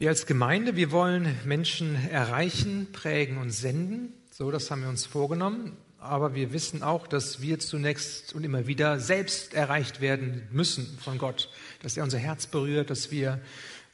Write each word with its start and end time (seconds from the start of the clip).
Wir 0.00 0.10
als 0.10 0.26
Gemeinde, 0.26 0.76
wir 0.76 0.92
wollen 0.92 1.34
Menschen 1.44 1.96
erreichen, 2.08 2.86
prägen 2.92 3.36
und 3.36 3.50
senden. 3.50 4.12
So, 4.30 4.52
das 4.52 4.70
haben 4.70 4.82
wir 4.82 4.88
uns 4.88 5.06
vorgenommen. 5.06 5.76
Aber 5.98 6.36
wir 6.36 6.52
wissen 6.52 6.84
auch, 6.84 7.08
dass 7.08 7.42
wir 7.42 7.58
zunächst 7.58 8.32
und 8.32 8.44
immer 8.44 8.68
wieder 8.68 9.00
selbst 9.00 9.54
erreicht 9.54 10.00
werden 10.00 10.46
müssen 10.52 10.86
von 11.02 11.18
Gott. 11.18 11.50
Dass 11.82 11.96
er 11.96 12.04
unser 12.04 12.18
Herz 12.18 12.46
berührt, 12.46 12.90
dass 12.90 13.10
wir 13.10 13.40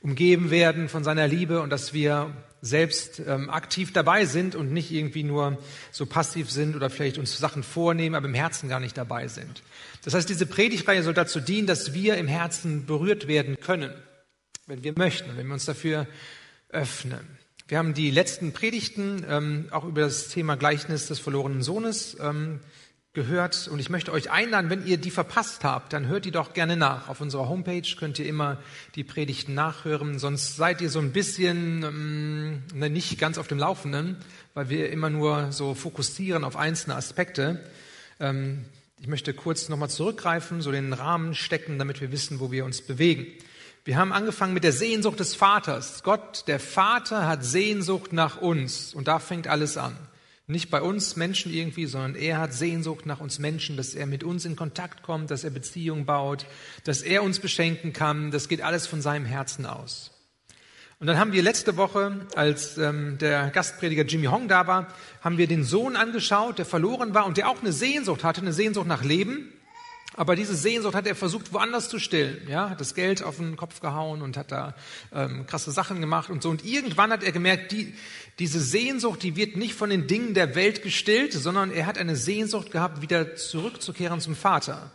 umgeben 0.03 0.51
werden 0.51 0.91
von 0.91 1.05
seiner 1.05 1.27
Liebe 1.27 1.63
und 1.63 1.71
dass 1.71 1.95
wir 1.95 2.37
selbst 2.61 3.23
ähm, 3.27 3.49
aktiv 3.49 3.95
dabei 3.95 4.27
sind 4.27 4.55
und 4.55 4.75
nicht 4.75 4.93
irgendwie 4.93 5.23
nur 5.23 5.57
so 5.91 6.05
passiv 6.05 6.51
sind 6.51 6.77
oder 6.77 6.91
vielleicht 6.91 7.17
uns 7.17 7.39
Sachen 7.39 7.63
vornehmen, 7.63 8.15
aber 8.15 8.27
im 8.27 8.35
Herzen 8.35 8.69
gar 8.69 8.81
nicht 8.81 8.99
dabei 8.99 9.27
sind. 9.29 9.63
Das 10.05 10.13
heißt, 10.13 10.29
diese 10.29 10.45
Predigtreihe 10.45 11.03
soll 11.03 11.15
dazu 11.15 11.41
dienen, 11.41 11.67
dass 11.67 11.95
wir 11.95 12.19
im 12.19 12.29
Herzen 12.29 12.85
berührt 12.85 13.27
werden 13.27 13.59
können 13.59 13.95
wenn 14.67 14.83
wir 14.83 14.95
möchten, 14.97 15.37
wenn 15.37 15.47
wir 15.47 15.55
uns 15.55 15.67
dafür 15.67 16.07
öffnen. 16.71 17.39
Wir 17.69 17.79
haben 17.79 17.95
die 17.95 18.11
letzten 18.11 18.53
Predigten 18.53 19.25
ähm, 19.29 19.69
auch 19.71 19.85
über 19.85 20.03
das 20.03 20.29
Thema 20.29 20.57
Gleichnis 20.57 21.07
des 21.07 21.19
verlorenen 21.19 21.63
Sohnes 21.63 22.17
ähm, 22.21 22.61
gehört 23.15 23.69
und 23.69 23.79
ich 23.79 23.91
möchte 23.91 24.13
euch 24.13 24.31
einladen, 24.31 24.71
wenn 24.71 24.87
ihr 24.87 24.97
die 24.97 25.11
verpasst 25.11 25.65
habt, 25.65 25.93
dann 25.93 26.09
hört 26.09 26.25
die 26.25 26.31
doch 26.31 26.53
gerne 26.53 26.77
nach. 26.77 27.09
Auf 27.09 27.21
unserer 27.21 27.49
Homepage 27.49 27.87
könnt 27.97 28.19
ihr 28.19 28.27
immer 28.27 28.59
die 28.97 29.05
Predigten 29.05 29.55
nachhören, 29.55 30.19
sonst 30.19 30.57
seid 30.57 30.81
ihr 30.81 30.91
so 30.91 30.99
ein 30.99 31.13
bisschen 31.13 31.85
ähm, 31.85 32.63
ne, 32.75 32.91
nicht 32.91 33.19
ganz 33.19 33.39
auf 33.39 33.49
dem 33.49 33.59
Laufenden, 33.59 34.17
weil 34.53 34.69
wir 34.69 34.91
immer 34.91 35.11
nur 35.11 35.53
so 35.53 35.75
fokussieren 35.75 36.43
auf 36.43 36.57
einzelne 36.57 36.97
Aspekte. 36.97 37.65
Ähm, 38.19 38.65
ich 39.01 39.07
möchte 39.07 39.33
kurz 39.33 39.69
nochmal 39.69 39.91
zurückgreifen, 39.91 40.61
so 40.61 40.73
den 40.73 40.93
Rahmen 40.93 41.35
stecken, 41.35 41.79
damit 41.79 42.01
wir 42.01 42.11
wissen, 42.13 42.41
wo 42.41 42.51
wir 42.51 42.65
uns 42.65 42.83
bewegen. 42.83 43.27
Wir 43.87 43.99
haben 43.99 44.15
angefangen 44.15 44.55
mit 44.55 44.65
der 44.65 44.73
Sehnsucht 44.73 45.21
des 45.21 45.35
Vaters. 45.35 46.03
Gott, 46.03 46.45
der 46.47 46.59
Vater, 46.59 47.27
hat 47.27 47.45
Sehnsucht 47.45 48.15
nach 48.15 48.39
uns. 48.39 48.95
Und 48.95 49.09
da 49.09 49.19
fängt 49.19 49.47
alles 49.47 49.77
an. 49.77 49.95
Nicht 50.47 50.71
bei 50.71 50.81
uns 50.81 51.17
Menschen 51.17 51.53
irgendwie, 51.53 51.85
sondern 51.85 52.15
er 52.15 52.39
hat 52.39 52.55
Sehnsucht 52.55 53.05
nach 53.05 53.21
uns 53.21 53.39
Menschen, 53.39 53.77
dass 53.77 53.95
er 53.95 54.07
mit 54.07 54.25
uns 54.25 54.47
in 54.47 54.57
Kontakt 54.57 55.03
kommt, 55.03 55.31
dass 55.31 55.45
er 55.45 55.51
Beziehungen 55.51 56.07
baut, 56.07 56.47
dass 56.85 57.03
er 57.03 57.23
uns 57.23 57.41
beschenken 57.41 57.93
kann. 57.93 58.31
Das 58.31 58.49
geht 58.49 58.63
alles 58.63 58.87
von 58.87 59.03
seinem 59.03 59.27
Herzen 59.27 59.67
aus. 59.67 60.13
Und 60.99 61.07
dann 61.07 61.19
haben 61.19 61.33
wir 61.33 61.43
letzte 61.43 61.77
Woche, 61.77 62.27
als 62.37 62.79
ähm, 62.79 63.19
der 63.19 63.51
Gastprediger 63.51 64.05
Jimmy 64.05 64.27
Hong 64.27 64.49
da 64.49 64.67
war, 64.67 64.87
haben 65.21 65.37
wir 65.37 65.47
den 65.47 65.63
Sohn 65.65 65.97
angeschaut, 65.97 66.57
der 66.57 66.65
verloren 66.65 67.13
war 67.13 67.27
und 67.27 67.37
der 67.37 67.51
auch 67.51 67.61
eine 67.61 67.73
Sehnsucht 67.73 68.25
hatte, 68.25 68.41
eine 68.41 68.55
Sehnsucht 68.55 68.87
nach 68.87 69.05
Leben. 69.05 69.53
Aber 70.17 70.37
diese 70.37 70.55
Sehnsucht 70.55 70.95
hat 70.95 71.07
er 71.07 71.17
versucht, 71.17 71.53
woanders 71.53 71.89
zu 71.89 71.99
stillen. 71.99 72.47
Ja, 72.49 72.71
hat 72.71 72.81
das 72.81 72.95
Geld 72.95 73.23
auf 73.23 73.39
den 73.39 73.57
Kopf 73.57 73.81
gehauen 73.81 74.23
und 74.23 74.37
hat 74.37 74.53
da 74.53 74.75
ähm, 75.13 75.47
krasse 75.47 75.73
Sachen 75.73 76.01
gemacht 76.01 76.31
und 76.31 76.43
so. 76.43 76.51
Und 76.51 76.65
irgendwann 76.65 77.11
hat 77.11 77.25
er 77.25 77.33
gemerkt, 77.33 77.73
die, 77.73 77.95
diese 78.39 78.61
Sehnsucht, 78.61 79.23
die 79.25 79.35
wird 79.35 79.57
nicht 79.57 79.75
von 79.75 79.91
den 79.91 80.07
Dingen 80.07 80.35
der 80.35 80.55
Welt 80.55 80.83
gestillt, 80.83 81.33
sondern 81.33 81.73
er 81.73 81.87
hat 81.87 81.99
eine 81.99 82.15
Sehnsucht 82.15 82.71
gehabt, 82.71 83.03
wieder 83.03 83.35
zurückzukehren 83.35 84.21
zum 84.21 84.37
Vater. 84.37 84.93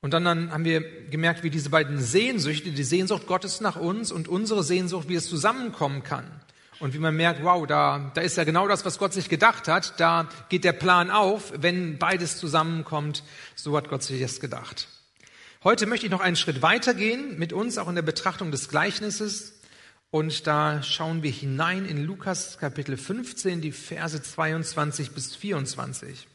Und 0.00 0.14
dann, 0.14 0.24
dann 0.24 0.52
haben 0.52 0.64
wir 0.64 0.82
gemerkt, 1.10 1.42
wie 1.42 1.50
diese 1.50 1.70
beiden 1.70 2.00
Sehnsüchte, 2.00 2.70
die 2.70 2.84
Sehnsucht 2.84 3.26
Gottes 3.26 3.60
nach 3.60 3.74
uns 3.74 4.12
und 4.12 4.28
unsere 4.28 4.62
Sehnsucht, 4.62 5.08
wie 5.08 5.16
es 5.16 5.28
zusammenkommen 5.28 6.04
kann. 6.04 6.30
Und 6.80 6.94
wie 6.94 6.98
man 6.98 7.16
merkt, 7.16 7.42
wow, 7.42 7.66
da, 7.66 8.12
da 8.14 8.20
ist 8.20 8.36
ja 8.36 8.44
genau 8.44 8.68
das, 8.68 8.84
was 8.84 8.98
Gott 8.98 9.12
sich 9.12 9.28
gedacht 9.28 9.66
hat. 9.66 9.98
Da 9.98 10.28
geht 10.48 10.62
der 10.62 10.72
Plan 10.72 11.10
auf, 11.10 11.52
wenn 11.56 11.98
beides 11.98 12.38
zusammenkommt. 12.38 13.24
So 13.56 13.76
hat 13.76 13.88
Gott 13.88 14.04
sich 14.04 14.20
das 14.20 14.38
gedacht. 14.38 14.86
Heute 15.64 15.86
möchte 15.86 16.06
ich 16.06 16.12
noch 16.12 16.20
einen 16.20 16.36
Schritt 16.36 16.62
weitergehen 16.62 17.36
mit 17.36 17.52
uns, 17.52 17.78
auch 17.78 17.88
in 17.88 17.96
der 17.96 18.02
Betrachtung 18.02 18.52
des 18.52 18.68
Gleichnisses. 18.68 19.60
Und 20.10 20.46
da 20.46 20.82
schauen 20.84 21.24
wir 21.24 21.32
hinein 21.32 21.84
in 21.84 22.04
Lukas 22.04 22.58
Kapitel 22.58 22.96
15, 22.96 23.60
die 23.60 23.72
Verse 23.72 24.22
22 24.22 25.10
bis 25.10 25.34
24. 25.34 26.28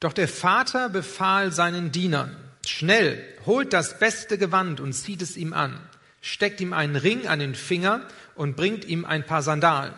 Doch 0.00 0.14
der 0.14 0.28
Vater 0.28 0.88
befahl 0.88 1.52
seinen 1.52 1.92
Dienern, 1.92 2.34
schnell, 2.66 3.22
holt 3.44 3.74
das 3.74 3.98
beste 3.98 4.38
Gewand 4.38 4.80
und 4.80 4.94
zieht 4.94 5.20
es 5.20 5.36
ihm 5.36 5.52
an 5.52 5.78
steckt 6.26 6.60
ihm 6.60 6.72
einen 6.72 6.96
Ring 6.96 7.28
an 7.28 7.38
den 7.38 7.54
Finger 7.54 8.06
und 8.34 8.56
bringt 8.56 8.84
ihm 8.84 9.04
ein 9.04 9.24
paar 9.24 9.42
Sandalen. 9.42 9.94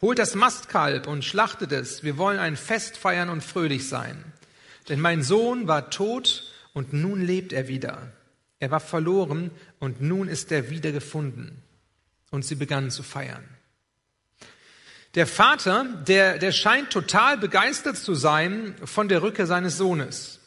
Holt 0.00 0.18
das 0.18 0.34
Mastkalb 0.34 1.06
und 1.06 1.24
schlachtet 1.24 1.70
es. 1.70 2.02
Wir 2.02 2.18
wollen 2.18 2.40
ein 2.40 2.56
Fest 2.56 2.98
feiern 2.98 3.28
und 3.28 3.44
fröhlich 3.44 3.88
sein. 3.88 4.24
Denn 4.88 5.00
mein 5.00 5.22
Sohn 5.22 5.68
war 5.68 5.90
tot 5.90 6.52
und 6.72 6.92
nun 6.92 7.22
lebt 7.22 7.52
er 7.52 7.68
wieder. 7.68 8.12
Er 8.58 8.72
war 8.72 8.80
verloren 8.80 9.52
und 9.78 10.00
nun 10.00 10.26
ist 10.26 10.50
er 10.50 10.70
wieder 10.70 10.90
gefunden. 10.90 11.62
Und 12.30 12.44
sie 12.44 12.56
begannen 12.56 12.90
zu 12.90 13.04
feiern. 13.04 13.44
Der 15.14 15.26
Vater, 15.26 15.84
der, 16.08 16.38
der 16.38 16.52
scheint 16.52 16.90
total 16.90 17.38
begeistert 17.38 17.98
zu 17.98 18.14
sein 18.14 18.74
von 18.84 19.08
der 19.08 19.22
Rückkehr 19.22 19.46
seines 19.46 19.76
Sohnes. 19.76 20.40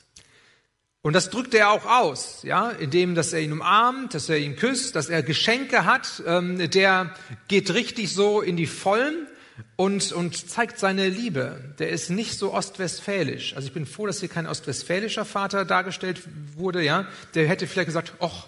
Und 1.05 1.13
das 1.13 1.29
drückt 1.29 1.53
er 1.53 1.69
auch 1.69 1.85
aus, 1.85 2.39
ja, 2.41 2.71
indem, 2.71 3.13
dass 3.13 3.31
er 3.31 3.39
ihn 3.39 3.51
umarmt, 3.51 4.16
dass 4.16 4.27
er 4.27 4.39
ihn 4.39 4.55
küsst, 4.55 4.95
dass 4.95 5.07
er 5.07 5.21
Geschenke 5.21 5.85
hat. 5.85 6.23
Ähm, 6.25 6.67
der 6.71 7.13
geht 7.47 7.71
richtig 7.75 8.11
so 8.11 8.41
in 8.41 8.57
die 8.57 8.66
Vollen 8.66 9.27
und, 9.75 10.11
und 10.13 10.49
zeigt 10.49 10.79
seine 10.79 11.07
Liebe. 11.07 11.75
Der 11.77 11.89
ist 11.89 12.09
nicht 12.09 12.39
so 12.39 12.55
ostwestfälisch. 12.55 13.55
Also 13.55 13.67
ich 13.67 13.73
bin 13.75 13.85
froh, 13.85 14.07
dass 14.07 14.19
hier 14.19 14.29
kein 14.29 14.47
ostwestfälischer 14.47 15.25
Vater 15.25 15.63
dargestellt 15.63 16.23
wurde, 16.55 16.81
ja. 16.81 17.05
Der 17.35 17.47
hätte 17.47 17.67
vielleicht 17.67 17.89
gesagt, 17.89 18.13
ach, 18.19 18.47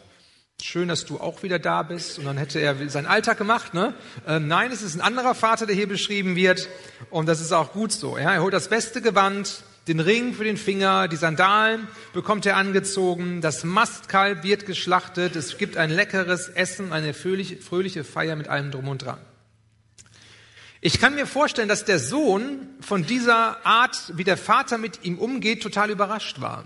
schön, 0.59 0.87
dass 0.87 1.05
du 1.05 1.19
auch 1.19 1.43
wieder 1.43 1.59
da 1.59 1.83
bist. 1.83 2.17
Und 2.17 2.25
dann 2.25 2.37
hätte 2.37 2.59
er 2.59 2.89
seinen 2.89 3.05
Alltag 3.05 3.37
gemacht, 3.37 3.75
ne? 3.75 3.93
Ähm, 4.25 4.47
nein, 4.47 4.71
es 4.71 4.81
ist 4.81 4.95
ein 4.95 5.01
anderer 5.01 5.35
Vater, 5.35 5.67
der 5.67 5.75
hier 5.75 5.87
beschrieben 5.87 6.35
wird. 6.35 6.69
Und 7.11 7.27
das 7.27 7.39
ist 7.39 7.51
auch 7.51 7.71
gut 7.73 7.91
so, 7.91 8.17
ja. 8.17 8.33
Er 8.33 8.41
holt 8.41 8.55
das 8.55 8.67
beste 8.67 9.03
Gewand, 9.03 9.61
den 9.87 9.99
Ring 9.99 10.33
für 10.33 10.43
den 10.43 10.57
Finger, 10.57 11.07
die 11.07 11.15
Sandalen 11.15 11.87
bekommt 12.13 12.45
er 12.45 12.57
angezogen, 12.57 13.41
das 13.41 13.63
Mastkalb 13.63 14.43
wird 14.43 14.65
geschlachtet, 14.65 15.35
es 15.35 15.57
gibt 15.57 15.77
ein 15.77 15.89
leckeres 15.89 16.49
Essen, 16.49 16.91
eine 16.91 17.13
fröhliche 17.13 18.03
Feier 18.03 18.35
mit 18.35 18.49
allem 18.49 18.71
drum 18.71 18.87
und 18.89 19.05
dran. 19.05 19.19
Ich 20.81 20.99
kann 20.99 21.15
mir 21.15 21.25
vorstellen, 21.25 21.69
dass 21.69 21.85
der 21.85 21.99
Sohn 21.99 22.67
von 22.81 23.05
dieser 23.05 23.65
Art, 23.65 24.13
wie 24.15 24.23
der 24.23 24.37
Vater 24.37 24.77
mit 24.77 25.03
ihm 25.03 25.17
umgeht, 25.17 25.63
total 25.63 25.89
überrascht 25.89 26.39
war. 26.39 26.65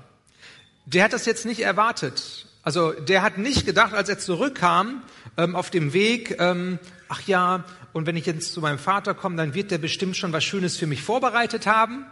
Der 0.86 1.06
hat 1.06 1.14
das 1.14 1.26
jetzt 1.26 1.46
nicht 1.46 1.62
erwartet. 1.62 2.48
Also 2.64 2.92
der 2.92 3.22
hat 3.22 3.38
nicht 3.38 3.66
gedacht, 3.66 3.94
als 3.94 4.10
er 4.10 4.20
zurückkam 4.20 5.02
ähm, 5.38 5.56
auf 5.56 5.70
dem 5.70 5.94
Weg, 5.94 6.36
ähm, 6.40 6.78
ach 7.08 7.22
ja, 7.26 7.64
und 7.94 8.06
wenn 8.06 8.18
ich 8.18 8.26
jetzt 8.26 8.54
zu 8.54 8.62
meinem 8.62 8.80
Vater 8.80 9.14
komme, 9.14 9.38
dann 9.38 9.54
wird 9.54 9.72
der 9.72 9.78
bestimmt 9.78 10.18
schon 10.18 10.34
was 10.34 10.44
Schönes 10.44 10.78
für 10.78 10.88
mich 10.88 11.02
vorbereitet 11.02 11.66
haben 11.66 12.06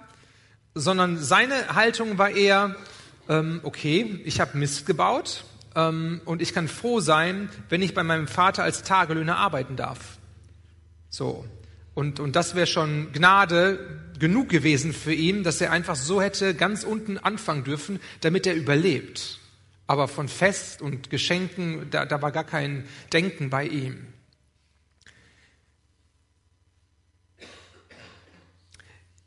sondern 0.76 1.18
seine 1.18 1.76
Haltung 1.76 2.18
war 2.18 2.32
eher, 2.32 2.76
ähm, 3.28 3.60
okay, 3.64 4.22
ich 4.26 4.40
habe 4.40 4.58
Mist 4.58 4.86
gebaut 4.86 5.44
ähm, 5.76 6.22
und 6.26 6.42
ich 6.42 6.54
kann 6.54 6.68
froh 6.68 7.00
sein, 7.00 7.50
wenn 7.70 7.82
ich 7.82 7.94
bei 7.94 8.04
meinem 8.04 8.28
Vater 8.28 8.64
als 8.64 8.84
Tagelöhner 8.84 9.38
arbeiten 9.38 9.76
darf. 9.76 10.18
So. 11.10 11.46
Und, 11.96 12.20
und 12.20 12.36
das 12.36 12.56
wäre 12.56 12.68
schon 12.68 13.12
Gnade 13.12 13.80
genug 14.20 14.50
gewesen 14.50 14.94
für 14.94 15.14
ihn, 15.14 15.44
dass 15.44 15.60
er 15.60 15.72
einfach 15.72 15.96
so 15.96 16.22
hätte 16.22 16.54
ganz 16.54 16.84
unten 16.84 17.18
anfangen 17.18 17.64
dürfen, 17.64 18.00
damit 18.22 18.48
er 18.48 18.56
überlebt. 18.56 19.40
Aber 19.88 20.08
von 20.08 20.28
Fest 20.28 20.82
und 20.82 21.10
Geschenken, 21.10 21.90
da, 21.90 22.06
da 22.06 22.22
war 22.22 22.32
gar 22.32 22.44
kein 22.44 22.86
Denken 23.12 23.50
bei 23.50 23.66
ihm. 23.66 24.06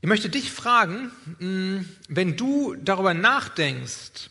Ich 0.03 0.09
möchte 0.09 0.29
dich 0.29 0.51
fragen, 0.51 1.13
hm, 1.39 1.89
wenn 2.09 2.37
du 2.37 2.75
darüber 2.75 3.15
nachdenkst, 3.15 4.31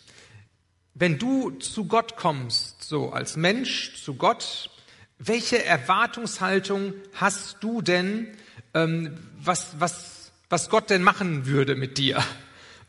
wenn 0.95 1.17
du 1.17 1.51
zu 1.51 1.85
Gott 1.85 2.17
kommst, 2.17 2.83
so 2.83 3.13
als 3.13 3.37
Mensch 3.37 4.03
zu 4.03 4.15
Gott, 4.15 4.69
welche 5.17 5.63
Erwartungshaltung 5.63 6.93
hast 7.13 7.59
du 7.61 7.81
denn, 7.81 8.27
ähm, 8.73 9.17
was, 9.39 9.79
was, 9.79 10.33
was 10.49 10.69
Gott 10.69 10.89
denn 10.89 11.03
machen 11.03 11.45
würde 11.45 11.77
mit 11.77 11.97
dir? 11.97 12.21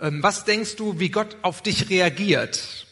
Ähm, 0.01 0.21
was 0.21 0.45
denkst 0.45 0.75
du, 0.75 0.99
wie 0.99 1.11
Gott 1.11 1.37
auf 1.43 1.63
dich 1.63 1.89
reagiert? 1.89 2.89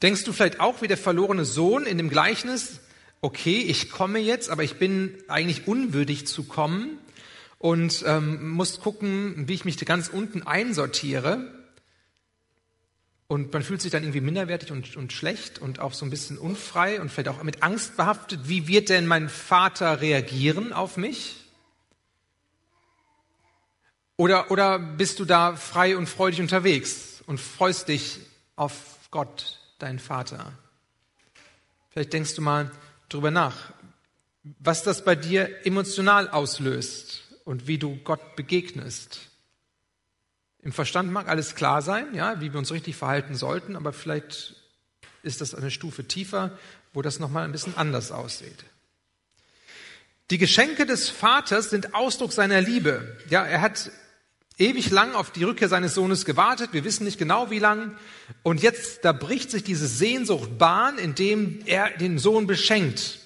Denkst 0.00 0.22
du 0.22 0.32
vielleicht 0.32 0.60
auch 0.60 0.80
wie 0.80 0.86
der 0.86 0.96
verlorene 0.96 1.44
Sohn 1.44 1.86
in 1.86 1.98
dem 1.98 2.08
Gleichnis, 2.08 2.78
okay, 3.20 3.58
ich 3.58 3.90
komme 3.90 4.20
jetzt, 4.20 4.48
aber 4.48 4.62
ich 4.62 4.76
bin 4.76 5.18
eigentlich 5.26 5.66
unwürdig 5.66 6.28
zu 6.28 6.44
kommen 6.44 7.00
und 7.60 8.02
ähm, 8.06 8.48
muss 8.48 8.80
gucken, 8.80 9.46
wie 9.46 9.52
ich 9.52 9.66
mich 9.66 9.76
ganz 9.84 10.08
unten 10.08 10.46
einsortiere. 10.46 11.46
Und 13.26 13.52
man 13.52 13.62
fühlt 13.62 13.82
sich 13.82 13.92
dann 13.92 14.02
irgendwie 14.02 14.22
minderwertig 14.22 14.72
und, 14.72 14.96
und 14.96 15.12
schlecht 15.12 15.58
und 15.58 15.78
auch 15.78 15.92
so 15.92 16.06
ein 16.06 16.10
bisschen 16.10 16.38
unfrei 16.38 17.02
und 17.02 17.12
vielleicht 17.12 17.28
auch 17.28 17.42
mit 17.42 17.62
Angst 17.62 17.98
behaftet. 17.98 18.48
Wie 18.48 18.66
wird 18.66 18.88
denn 18.88 19.06
mein 19.06 19.28
Vater 19.28 20.00
reagieren 20.00 20.72
auf 20.72 20.96
mich? 20.96 21.36
Oder, 24.16 24.50
oder 24.50 24.78
bist 24.78 25.18
du 25.18 25.26
da 25.26 25.54
frei 25.54 25.98
und 25.98 26.08
freudig 26.08 26.40
unterwegs 26.40 27.22
und 27.26 27.38
freust 27.38 27.88
dich 27.88 28.20
auf 28.56 28.74
Gott, 29.10 29.58
dein 29.78 29.98
Vater? 29.98 30.54
Vielleicht 31.90 32.14
denkst 32.14 32.36
du 32.36 32.40
mal 32.40 32.70
drüber 33.10 33.30
nach, 33.30 33.74
was 34.60 34.82
das 34.82 35.04
bei 35.04 35.14
dir 35.14 35.66
emotional 35.66 36.30
auslöst 36.30 37.29
und 37.50 37.66
wie 37.66 37.78
du 37.78 37.96
Gott 38.04 38.36
begegnest. 38.36 39.22
Im 40.62 40.70
Verstand 40.70 41.10
mag 41.10 41.26
alles 41.26 41.56
klar 41.56 41.82
sein, 41.82 42.14
ja, 42.14 42.40
wie 42.40 42.52
wir 42.52 42.60
uns 42.60 42.70
richtig 42.70 42.94
verhalten 42.94 43.34
sollten, 43.34 43.74
aber 43.74 43.92
vielleicht 43.92 44.54
ist 45.24 45.40
das 45.40 45.56
eine 45.56 45.72
Stufe 45.72 46.04
tiefer, 46.04 46.56
wo 46.92 47.02
das 47.02 47.18
nochmal 47.18 47.44
ein 47.44 47.50
bisschen 47.50 47.76
anders 47.76 48.12
aussieht. 48.12 48.64
Die 50.30 50.38
Geschenke 50.38 50.86
des 50.86 51.10
Vaters 51.10 51.70
sind 51.70 51.92
Ausdruck 51.92 52.32
seiner 52.32 52.60
Liebe. 52.60 53.18
Ja, 53.30 53.44
er 53.44 53.62
hat 53.62 53.90
ewig 54.56 54.90
lang 54.90 55.16
auf 55.16 55.32
die 55.32 55.42
Rückkehr 55.42 55.68
seines 55.68 55.94
Sohnes 55.94 56.24
gewartet. 56.24 56.72
Wir 56.72 56.84
wissen 56.84 57.02
nicht 57.02 57.18
genau 57.18 57.50
wie 57.50 57.58
lang. 57.58 57.98
Und 58.44 58.62
jetzt, 58.62 59.04
da 59.04 59.10
bricht 59.10 59.50
sich 59.50 59.64
diese 59.64 59.88
Sehnsucht 59.88 60.56
Bahn, 60.56 60.98
indem 60.98 61.62
er 61.66 61.90
den 61.90 62.20
Sohn 62.20 62.46
beschenkt. 62.46 63.18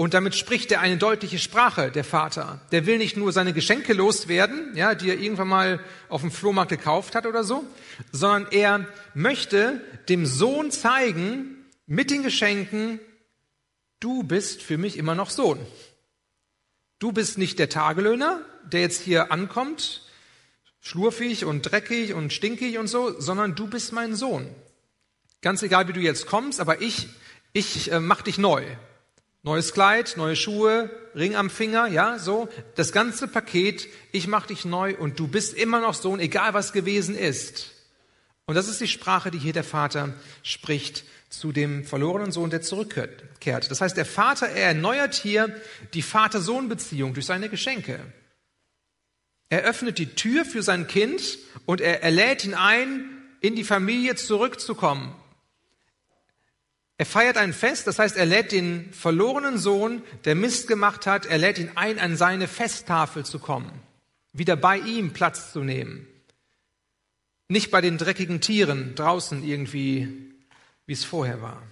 Und 0.00 0.14
damit 0.14 0.36
spricht 0.36 0.70
er 0.70 0.80
eine 0.80 0.96
deutliche 0.96 1.40
Sprache, 1.40 1.90
der 1.90 2.04
Vater. 2.04 2.60
Der 2.70 2.86
will 2.86 2.98
nicht 2.98 3.16
nur 3.16 3.32
seine 3.32 3.52
Geschenke 3.52 3.94
loswerden, 3.94 4.76
ja, 4.76 4.94
die 4.94 5.10
er 5.10 5.18
irgendwann 5.18 5.48
mal 5.48 5.80
auf 6.08 6.20
dem 6.20 6.30
Flohmarkt 6.30 6.70
gekauft 6.70 7.16
hat 7.16 7.26
oder 7.26 7.42
so, 7.42 7.64
sondern 8.12 8.46
er 8.52 8.86
möchte 9.14 9.80
dem 10.08 10.24
Sohn 10.24 10.70
zeigen, 10.70 11.66
mit 11.86 12.12
den 12.12 12.22
Geschenken, 12.22 13.00
du 13.98 14.22
bist 14.22 14.62
für 14.62 14.78
mich 14.78 14.98
immer 14.98 15.16
noch 15.16 15.30
Sohn. 15.30 15.58
Du 17.00 17.10
bist 17.10 17.36
nicht 17.36 17.58
der 17.58 17.68
Tagelöhner, 17.68 18.40
der 18.70 18.82
jetzt 18.82 19.02
hier 19.02 19.32
ankommt, 19.32 20.06
schlurfig 20.80 21.44
und 21.44 21.62
dreckig 21.62 22.14
und 22.14 22.32
stinkig 22.32 22.78
und 22.78 22.86
so, 22.86 23.20
sondern 23.20 23.56
du 23.56 23.66
bist 23.66 23.92
mein 23.92 24.14
Sohn. 24.14 24.48
Ganz 25.40 25.60
egal, 25.64 25.88
wie 25.88 25.92
du 25.92 26.00
jetzt 26.00 26.26
kommst, 26.26 26.60
aber 26.60 26.82
ich, 26.82 27.08
ich 27.52 27.90
äh, 27.90 27.98
mach 27.98 28.22
dich 28.22 28.38
neu. 28.38 28.64
Neues 29.42 29.72
Kleid, 29.72 30.14
neue 30.16 30.36
Schuhe, 30.36 30.90
Ring 31.14 31.36
am 31.36 31.48
Finger, 31.48 31.86
ja, 31.86 32.18
so. 32.18 32.48
Das 32.74 32.92
ganze 32.92 33.28
Paket, 33.28 33.88
ich 34.12 34.26
mach 34.26 34.46
dich 34.46 34.64
neu 34.64 34.96
und 34.96 35.18
du 35.18 35.28
bist 35.28 35.54
immer 35.54 35.80
noch 35.80 35.94
Sohn, 35.94 36.20
egal 36.20 36.54
was 36.54 36.72
gewesen 36.72 37.16
ist. 37.16 37.70
Und 38.46 38.54
das 38.54 38.68
ist 38.68 38.80
die 38.80 38.88
Sprache, 38.88 39.30
die 39.30 39.38
hier 39.38 39.52
der 39.52 39.64
Vater 39.64 40.14
spricht 40.42 41.04
zu 41.28 41.52
dem 41.52 41.84
verlorenen 41.84 42.32
Sohn, 42.32 42.50
der 42.50 42.62
zurückkehrt. 42.62 43.70
Das 43.70 43.80
heißt, 43.80 43.96
der 43.96 44.06
Vater, 44.06 44.48
er 44.48 44.68
erneuert 44.68 45.14
hier 45.14 45.54
die 45.94 46.02
Vater-Sohn-Beziehung 46.02 47.14
durch 47.14 47.26
seine 47.26 47.48
Geschenke. 47.48 48.00
Er 49.50 49.62
öffnet 49.62 49.98
die 49.98 50.14
Tür 50.14 50.44
für 50.44 50.62
sein 50.62 50.86
Kind 50.88 51.38
und 51.66 51.80
er, 51.80 52.02
er 52.02 52.10
lädt 52.10 52.44
ihn 52.44 52.54
ein, 52.54 53.04
in 53.40 53.54
die 53.54 53.64
Familie 53.64 54.16
zurückzukommen. 54.16 55.14
Er 57.00 57.06
feiert 57.06 57.36
ein 57.36 57.52
Fest, 57.52 57.86
das 57.86 58.00
heißt, 58.00 58.16
er 58.16 58.26
lädt 58.26 58.50
den 58.50 58.92
verlorenen 58.92 59.56
Sohn, 59.56 60.02
der 60.24 60.34
Mist 60.34 60.66
gemacht 60.66 61.06
hat, 61.06 61.26
er 61.26 61.38
lädt 61.38 61.58
ihn 61.58 61.70
ein, 61.76 62.00
an 62.00 62.16
seine 62.16 62.48
Festtafel 62.48 63.24
zu 63.24 63.38
kommen, 63.38 63.70
wieder 64.32 64.56
bei 64.56 64.78
ihm 64.78 65.12
Platz 65.12 65.52
zu 65.52 65.62
nehmen. 65.62 66.08
Nicht 67.46 67.70
bei 67.70 67.80
den 67.80 67.98
dreckigen 67.98 68.40
Tieren 68.40 68.96
draußen 68.96 69.44
irgendwie, 69.44 70.08
wie 70.86 70.92
es 70.92 71.04
vorher 71.04 71.40
war. 71.40 71.62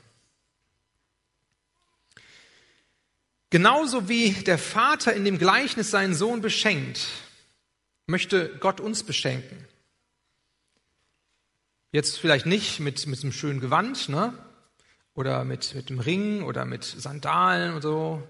Genauso 3.50 4.08
wie 4.08 4.30
der 4.30 4.58
Vater 4.58 5.12
in 5.12 5.24
dem 5.24 5.38
Gleichnis 5.38 5.90
seinen 5.90 6.14
Sohn 6.14 6.40
beschenkt, 6.40 7.08
möchte 8.06 8.56
Gott 8.60 8.80
uns 8.80 9.02
beschenken. 9.02 9.66
Jetzt 11.90 12.18
vielleicht 12.18 12.46
nicht 12.46 12.78
mit, 12.78 13.06
mit 13.08 13.22
einem 13.22 13.32
schönen 13.32 13.60
Gewand, 13.60 14.08
ne? 14.08 14.45
Oder 15.16 15.44
mit, 15.44 15.74
mit 15.74 15.90
dem 15.90 15.98
Ring 15.98 16.42
oder 16.42 16.64
mit 16.64 16.84
Sandalen 16.84 17.74
und 17.74 17.82
so, 17.82 18.22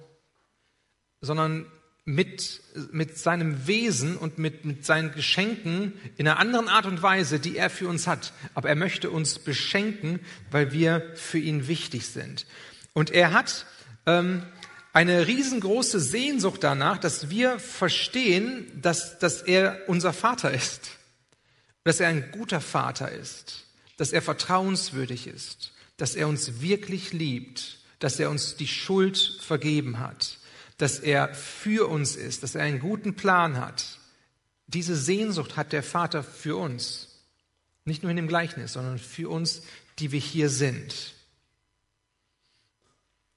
sondern 1.20 1.66
mit, 2.04 2.60
mit 2.92 3.18
seinem 3.18 3.66
Wesen 3.66 4.16
und 4.16 4.38
mit, 4.38 4.64
mit 4.64 4.86
seinen 4.86 5.10
Geschenken 5.10 5.92
in 6.16 6.28
einer 6.28 6.38
anderen 6.38 6.68
Art 6.68 6.86
und 6.86 7.02
Weise, 7.02 7.40
die 7.40 7.56
er 7.56 7.68
für 7.68 7.88
uns 7.88 8.06
hat. 8.06 8.32
Aber 8.54 8.68
er 8.68 8.76
möchte 8.76 9.10
uns 9.10 9.40
beschenken, 9.40 10.20
weil 10.52 10.72
wir 10.72 11.12
für 11.16 11.38
ihn 11.38 11.66
wichtig 11.66 12.06
sind. 12.06 12.46
Und 12.92 13.10
er 13.10 13.32
hat 13.32 13.66
ähm, 14.06 14.44
eine 14.92 15.26
riesengroße 15.26 15.98
Sehnsucht 15.98 16.62
danach, 16.62 16.98
dass 16.98 17.28
wir 17.28 17.58
verstehen, 17.58 18.70
dass, 18.80 19.18
dass 19.18 19.42
er 19.42 19.80
unser 19.88 20.12
Vater 20.12 20.52
ist, 20.52 20.90
dass 21.82 21.98
er 21.98 22.08
ein 22.08 22.30
guter 22.30 22.60
Vater 22.60 23.10
ist, 23.10 23.64
dass 23.96 24.12
er 24.12 24.22
vertrauenswürdig 24.22 25.26
ist 25.26 25.72
dass 25.96 26.14
er 26.14 26.28
uns 26.28 26.60
wirklich 26.60 27.12
liebt, 27.12 27.78
dass 27.98 28.20
er 28.20 28.30
uns 28.30 28.56
die 28.56 28.68
Schuld 28.68 29.18
vergeben 29.40 29.98
hat, 29.98 30.38
dass 30.78 30.98
er 30.98 31.34
für 31.34 31.88
uns 31.88 32.16
ist, 32.16 32.42
dass 32.42 32.54
er 32.54 32.62
einen 32.62 32.80
guten 32.80 33.14
Plan 33.14 33.56
hat. 33.58 33.98
Diese 34.66 34.96
Sehnsucht 34.96 35.56
hat 35.56 35.72
der 35.72 35.82
Vater 35.82 36.22
für 36.22 36.56
uns. 36.56 37.22
Nicht 37.84 38.02
nur 38.02 38.10
in 38.10 38.16
dem 38.16 38.28
Gleichnis, 38.28 38.72
sondern 38.72 38.98
für 38.98 39.30
uns, 39.30 39.62
die 39.98 40.12
wir 40.12 40.20
hier 40.20 40.50
sind. 40.50 41.14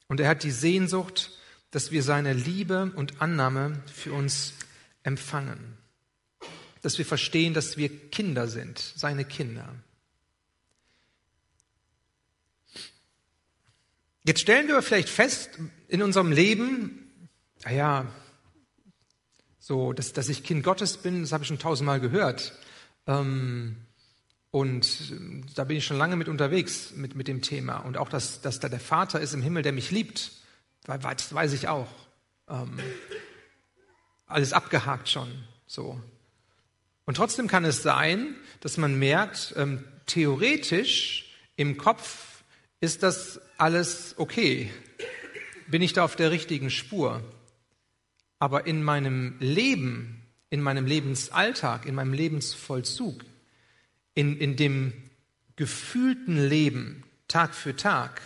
Und 0.07 0.19
er 0.19 0.27
hat 0.27 0.43
die 0.43 0.51
Sehnsucht, 0.51 1.31
dass 1.71 1.91
wir 1.91 2.03
seine 2.03 2.33
Liebe 2.33 2.91
und 2.95 3.21
Annahme 3.21 3.81
für 3.93 4.11
uns 4.11 4.53
empfangen. 5.03 5.77
Dass 6.81 6.97
wir 6.97 7.05
verstehen, 7.05 7.53
dass 7.53 7.77
wir 7.77 7.89
Kinder 8.09 8.47
sind, 8.47 8.79
seine 8.79 9.23
Kinder. 9.23 9.75
Jetzt 14.29 14.41
stellen 14.41 14.67
wir 14.67 14.79
vielleicht 14.83 15.09
fest 15.09 15.57
in 15.87 16.03
unserem 16.03 16.31
Leben, 16.31 17.09
naja, 17.63 18.05
so, 19.57 19.91
dass, 19.91 20.13
dass 20.13 20.29
ich 20.29 20.43
Kind 20.43 20.63
Gottes 20.63 20.97
bin, 20.97 21.21
das 21.21 21.31
habe 21.31 21.43
ich 21.43 21.47
schon 21.47 21.57
tausendmal 21.57 21.99
gehört. 21.99 22.53
Ähm, 23.07 23.77
und 24.51 24.85
äh, 24.85 25.41
da 25.55 25.63
bin 25.63 25.77
ich 25.77 25.85
schon 25.85 25.97
lange 25.97 26.15
mit 26.15 26.27
unterwegs 26.27 26.91
mit, 26.95 27.15
mit 27.15 27.27
dem 27.27 27.41
Thema. 27.41 27.77
Und 27.77 27.97
auch, 27.97 28.07
dass, 28.07 28.39
dass 28.41 28.59
da 28.59 28.69
der 28.69 28.79
Vater 28.79 29.19
ist 29.19 29.33
im 29.33 29.41
Himmel, 29.41 29.63
der 29.63 29.71
mich 29.71 29.89
liebt, 29.89 30.31
das 30.83 31.33
weiß 31.33 31.53
ich 31.53 31.67
auch. 31.67 31.89
Ähm, 32.47 32.77
alles 34.27 34.53
abgehakt 34.53 35.09
schon. 35.09 35.43
So. 35.65 35.99
Und 37.05 37.17
trotzdem 37.17 37.47
kann 37.47 37.65
es 37.65 37.81
sein, 37.81 38.35
dass 38.59 38.77
man 38.77 38.93
merkt, 38.99 39.55
ähm, 39.57 39.83
theoretisch 40.05 41.33
im 41.55 41.77
Kopf 41.77 42.28
ist 42.81 43.03
das 43.03 43.41
alles 43.57 44.15
okay? 44.17 44.71
Bin 45.67 45.81
ich 45.81 45.93
da 45.93 46.03
auf 46.03 46.15
der 46.15 46.31
richtigen 46.31 46.69
Spur? 46.69 47.23
Aber 48.39 48.65
in 48.65 48.83
meinem 48.83 49.35
Leben, 49.39 50.21
in 50.49 50.61
meinem 50.61 50.85
Lebensalltag, 50.85 51.85
in 51.85 51.95
meinem 51.95 52.13
Lebensvollzug, 52.13 53.25
in, 54.13 54.37
in 54.37 54.55
dem 54.55 54.93
gefühlten 55.55 56.47
Leben 56.47 57.03
Tag 57.27 57.53
für 57.53 57.75
Tag, 57.75 58.21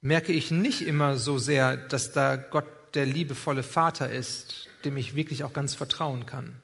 merke 0.00 0.32
ich 0.32 0.50
nicht 0.50 0.82
immer 0.82 1.16
so 1.16 1.38
sehr, 1.38 1.76
dass 1.76 2.12
da 2.12 2.36
Gott 2.36 2.66
der 2.94 3.06
liebevolle 3.06 3.62
Vater 3.62 4.10
ist, 4.10 4.68
dem 4.84 4.96
ich 4.96 5.14
wirklich 5.14 5.44
auch 5.44 5.52
ganz 5.52 5.74
vertrauen 5.74 6.26
kann. 6.26 6.60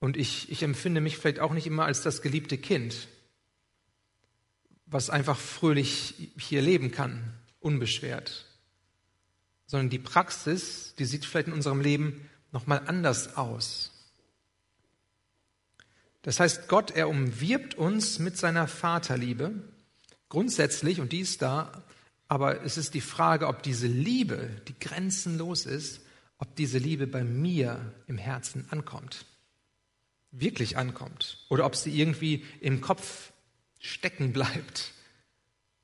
Und 0.00 0.16
ich, 0.16 0.50
ich 0.50 0.62
empfinde 0.62 1.00
mich 1.00 1.16
vielleicht 1.16 1.40
auch 1.40 1.52
nicht 1.52 1.66
immer 1.66 1.84
als 1.84 2.02
das 2.02 2.20
geliebte 2.20 2.58
Kind 2.58 3.08
was 4.86 5.10
einfach 5.10 5.38
fröhlich 5.38 6.30
hier 6.38 6.62
leben 6.62 6.92
kann, 6.92 7.34
unbeschwert. 7.60 8.46
Sondern 9.66 9.90
die 9.90 9.98
Praxis, 9.98 10.94
die 10.98 11.04
sieht 11.04 11.24
vielleicht 11.24 11.48
in 11.48 11.52
unserem 11.52 11.80
Leben 11.80 12.30
nochmal 12.52 12.82
anders 12.86 13.36
aus. 13.36 13.92
Das 16.22 16.40
heißt, 16.40 16.68
Gott, 16.68 16.92
er 16.92 17.08
umwirbt 17.08 17.74
uns 17.74 18.18
mit 18.18 18.36
seiner 18.36 18.66
Vaterliebe, 18.66 19.52
grundsätzlich, 20.28 21.00
und 21.00 21.12
die 21.12 21.20
ist 21.20 21.42
da, 21.42 21.84
aber 22.28 22.64
es 22.64 22.76
ist 22.76 22.94
die 22.94 23.00
Frage, 23.00 23.46
ob 23.46 23.62
diese 23.62 23.86
Liebe, 23.86 24.50
die 24.66 24.78
grenzenlos 24.78 25.66
ist, 25.66 26.00
ob 26.38 26.54
diese 26.56 26.78
Liebe 26.78 27.06
bei 27.06 27.22
mir 27.24 27.94
im 28.06 28.18
Herzen 28.18 28.66
ankommt, 28.70 29.24
wirklich 30.32 30.76
ankommt, 30.76 31.44
oder 31.48 31.64
ob 31.64 31.76
sie 31.76 31.96
irgendwie 31.96 32.44
im 32.60 32.80
Kopf 32.80 33.32
stecken 33.86 34.32
bleibt. 34.32 34.92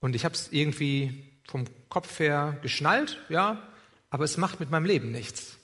Und 0.01 0.17
ich 0.17 0.25
habe 0.25 0.35
es 0.35 0.51
irgendwie 0.51 1.33
vom 1.47 1.65
Kopf 1.89 2.19
her 2.19 2.59
geschnallt, 2.63 3.19
ja, 3.29 3.63
aber 4.11 4.25
es 4.25 4.37
macht 4.37 4.61
mit 4.61 4.71
meinem 4.71 4.85
Leben 4.85 5.11
nichts. 5.11 5.57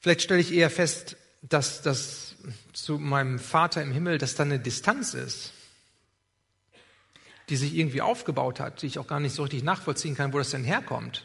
Vielleicht 0.00 0.22
stelle 0.22 0.40
ich 0.40 0.52
eher 0.52 0.70
fest, 0.70 1.16
dass 1.42 1.82
das 1.82 2.36
zu 2.72 2.98
meinem 2.98 3.38
Vater 3.38 3.82
im 3.82 3.92
Himmel, 3.92 4.18
dass 4.18 4.34
da 4.34 4.44
eine 4.44 4.58
Distanz 4.58 5.14
ist, 5.14 5.52
die 7.48 7.56
sich 7.56 7.74
irgendwie 7.74 8.02
aufgebaut 8.02 8.60
hat, 8.60 8.82
die 8.82 8.86
ich 8.86 8.98
auch 8.98 9.06
gar 9.06 9.20
nicht 9.20 9.34
so 9.34 9.42
richtig 9.42 9.62
nachvollziehen 9.62 10.14
kann, 10.14 10.32
wo 10.32 10.38
das 10.38 10.50
denn 10.50 10.64
herkommt. 10.64 11.24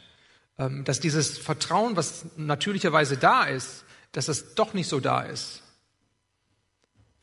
Ähm, 0.57 0.83
dass 0.83 0.99
dieses 0.99 1.37
Vertrauen, 1.37 1.95
was 1.95 2.25
natürlicherweise 2.37 3.17
da 3.17 3.43
ist, 3.43 3.83
dass 4.11 4.27
das 4.27 4.55
doch 4.55 4.73
nicht 4.73 4.87
so 4.87 4.99
da 4.99 5.21
ist. 5.21 5.63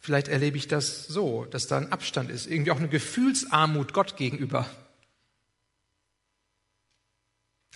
Vielleicht 0.09 0.29
erlebe 0.29 0.57
ich 0.57 0.69
das 0.69 1.07
so, 1.07 1.45
dass 1.45 1.67
da 1.67 1.77
ein 1.77 1.93
Abstand 1.93 2.31
ist, 2.31 2.47
irgendwie 2.47 2.71
auch 2.71 2.79
eine 2.79 2.89
Gefühlsarmut 2.89 3.93
Gott 3.93 4.17
gegenüber. 4.17 4.65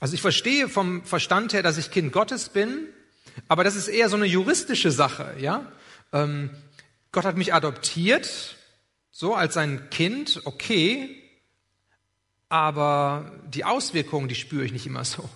Also 0.01 0.15
ich 0.15 0.23
verstehe 0.23 0.71
vom 0.71 1.05
Verstand 1.05 1.53
her, 1.53 1.63
dass 1.63 1.77
ich 1.77 1.91
Kind 1.91 2.11
Gottes 2.11 2.49
bin, 2.49 2.89
aber 3.49 3.65
das 3.65 3.77
ist 3.77 3.89
eher 3.89 4.09
so 4.09 4.17
eine 4.17 4.25
juristische 4.25 4.91
Sache, 4.91 5.35
ja. 5.41 5.71
Ähm, 6.11 6.49
Gott 7.11 7.27
hat 7.27 7.37
mich 7.37 7.53
adoptiert, 7.53 8.57
so 9.11 9.35
als 9.35 9.53
sein 9.53 9.91
Kind, 9.91 10.41
okay, 10.47 11.23
aber 12.49 13.31
die 13.47 13.67
Auswirkungen, 13.67 14.29
die 14.29 14.37
spüre 14.37 14.65
ich 14.65 14.73
nicht 14.73 14.87
immer 14.87 15.05
so. 15.05 15.29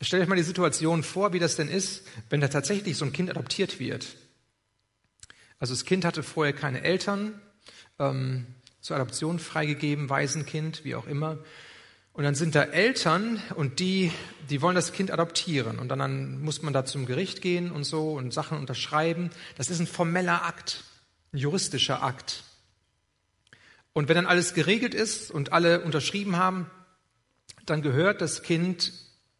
Stellt 0.00 0.22
euch 0.22 0.28
mal 0.28 0.36
die 0.36 0.44
Situation 0.44 1.02
vor, 1.02 1.32
wie 1.32 1.40
das 1.40 1.56
denn 1.56 1.66
ist, 1.66 2.06
wenn 2.28 2.40
da 2.40 2.46
tatsächlich 2.46 2.96
so 2.96 3.04
ein 3.04 3.12
Kind 3.12 3.30
adoptiert 3.30 3.80
wird. 3.80 4.06
Also 5.60 5.74
das 5.74 5.84
Kind 5.84 6.06
hatte 6.06 6.22
vorher 6.22 6.54
keine 6.54 6.82
Eltern, 6.82 7.40
ähm, 7.98 8.46
zur 8.80 8.96
Adoption 8.96 9.38
freigegeben, 9.38 10.08
Waisenkind, 10.08 10.84
wie 10.84 10.94
auch 10.94 11.06
immer. 11.06 11.38
Und 12.14 12.24
dann 12.24 12.34
sind 12.34 12.54
da 12.54 12.62
Eltern 12.62 13.42
und 13.54 13.78
die, 13.78 14.10
die 14.48 14.62
wollen 14.62 14.74
das 14.74 14.92
Kind 14.92 15.10
adoptieren. 15.10 15.78
Und 15.78 15.88
dann, 15.88 15.98
dann 15.98 16.40
muss 16.40 16.62
man 16.62 16.72
da 16.72 16.86
zum 16.86 17.04
Gericht 17.04 17.42
gehen 17.42 17.70
und 17.70 17.84
so 17.84 18.12
und 18.14 18.32
Sachen 18.32 18.58
unterschreiben. 18.58 19.30
Das 19.56 19.68
ist 19.68 19.80
ein 19.80 19.86
formeller 19.86 20.44
Akt, 20.44 20.82
ein 21.32 21.38
juristischer 21.38 22.02
Akt. 22.02 22.42
Und 23.92 24.08
wenn 24.08 24.16
dann 24.16 24.26
alles 24.26 24.54
geregelt 24.54 24.94
ist 24.94 25.30
und 25.30 25.52
alle 25.52 25.82
unterschrieben 25.82 26.36
haben, 26.36 26.70
dann 27.66 27.82
gehört 27.82 28.22
das 28.22 28.42
Kind 28.42 28.92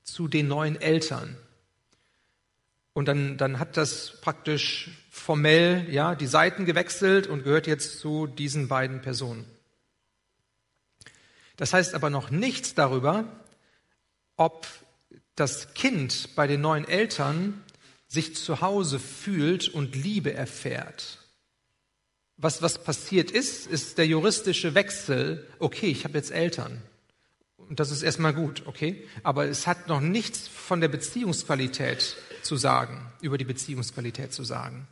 zu 0.02 0.28
den 0.28 0.48
neuen 0.48 0.80
Eltern. 0.80 1.36
Und 2.92 3.06
dann, 3.06 3.38
dann 3.38 3.58
hat 3.58 3.76
das 3.76 4.20
praktisch 4.20 4.90
formell 5.20 5.86
ja, 5.90 6.14
die 6.14 6.26
Seiten 6.26 6.64
gewechselt 6.64 7.26
und 7.26 7.44
gehört 7.44 7.66
jetzt 7.66 8.00
zu 8.00 8.26
diesen 8.26 8.68
beiden 8.68 9.00
Personen. 9.02 9.44
Das 11.56 11.72
heißt 11.72 11.94
aber 11.94 12.08
noch 12.08 12.30
nichts 12.30 12.74
darüber, 12.74 13.24
ob 14.36 14.66
das 15.36 15.74
Kind 15.74 16.34
bei 16.34 16.46
den 16.46 16.62
neuen 16.62 16.88
Eltern 16.88 17.62
sich 18.08 18.34
zu 18.34 18.60
Hause 18.60 18.98
fühlt 18.98 19.68
und 19.68 19.94
Liebe 19.94 20.32
erfährt. 20.32 21.18
Was, 22.38 22.62
was 22.62 22.82
passiert 22.82 23.30
ist, 23.30 23.66
ist 23.66 23.98
der 23.98 24.06
juristische 24.06 24.74
Wechsel, 24.74 25.46
okay, 25.58 25.88
ich 25.88 26.04
habe 26.04 26.16
jetzt 26.16 26.30
Eltern. 26.30 26.82
Und 27.56 27.78
das 27.78 27.90
ist 27.90 28.02
erstmal 28.02 28.32
gut, 28.32 28.62
okay? 28.66 29.06
Aber 29.22 29.44
es 29.44 29.66
hat 29.66 29.86
noch 29.86 30.00
nichts 30.00 30.48
von 30.48 30.80
der 30.80 30.88
Beziehungsqualität 30.88 32.16
zu 32.42 32.56
sagen, 32.56 33.12
über 33.20 33.36
die 33.36 33.44
Beziehungsqualität 33.44 34.32
zu 34.32 34.42
sagen. 34.42 34.88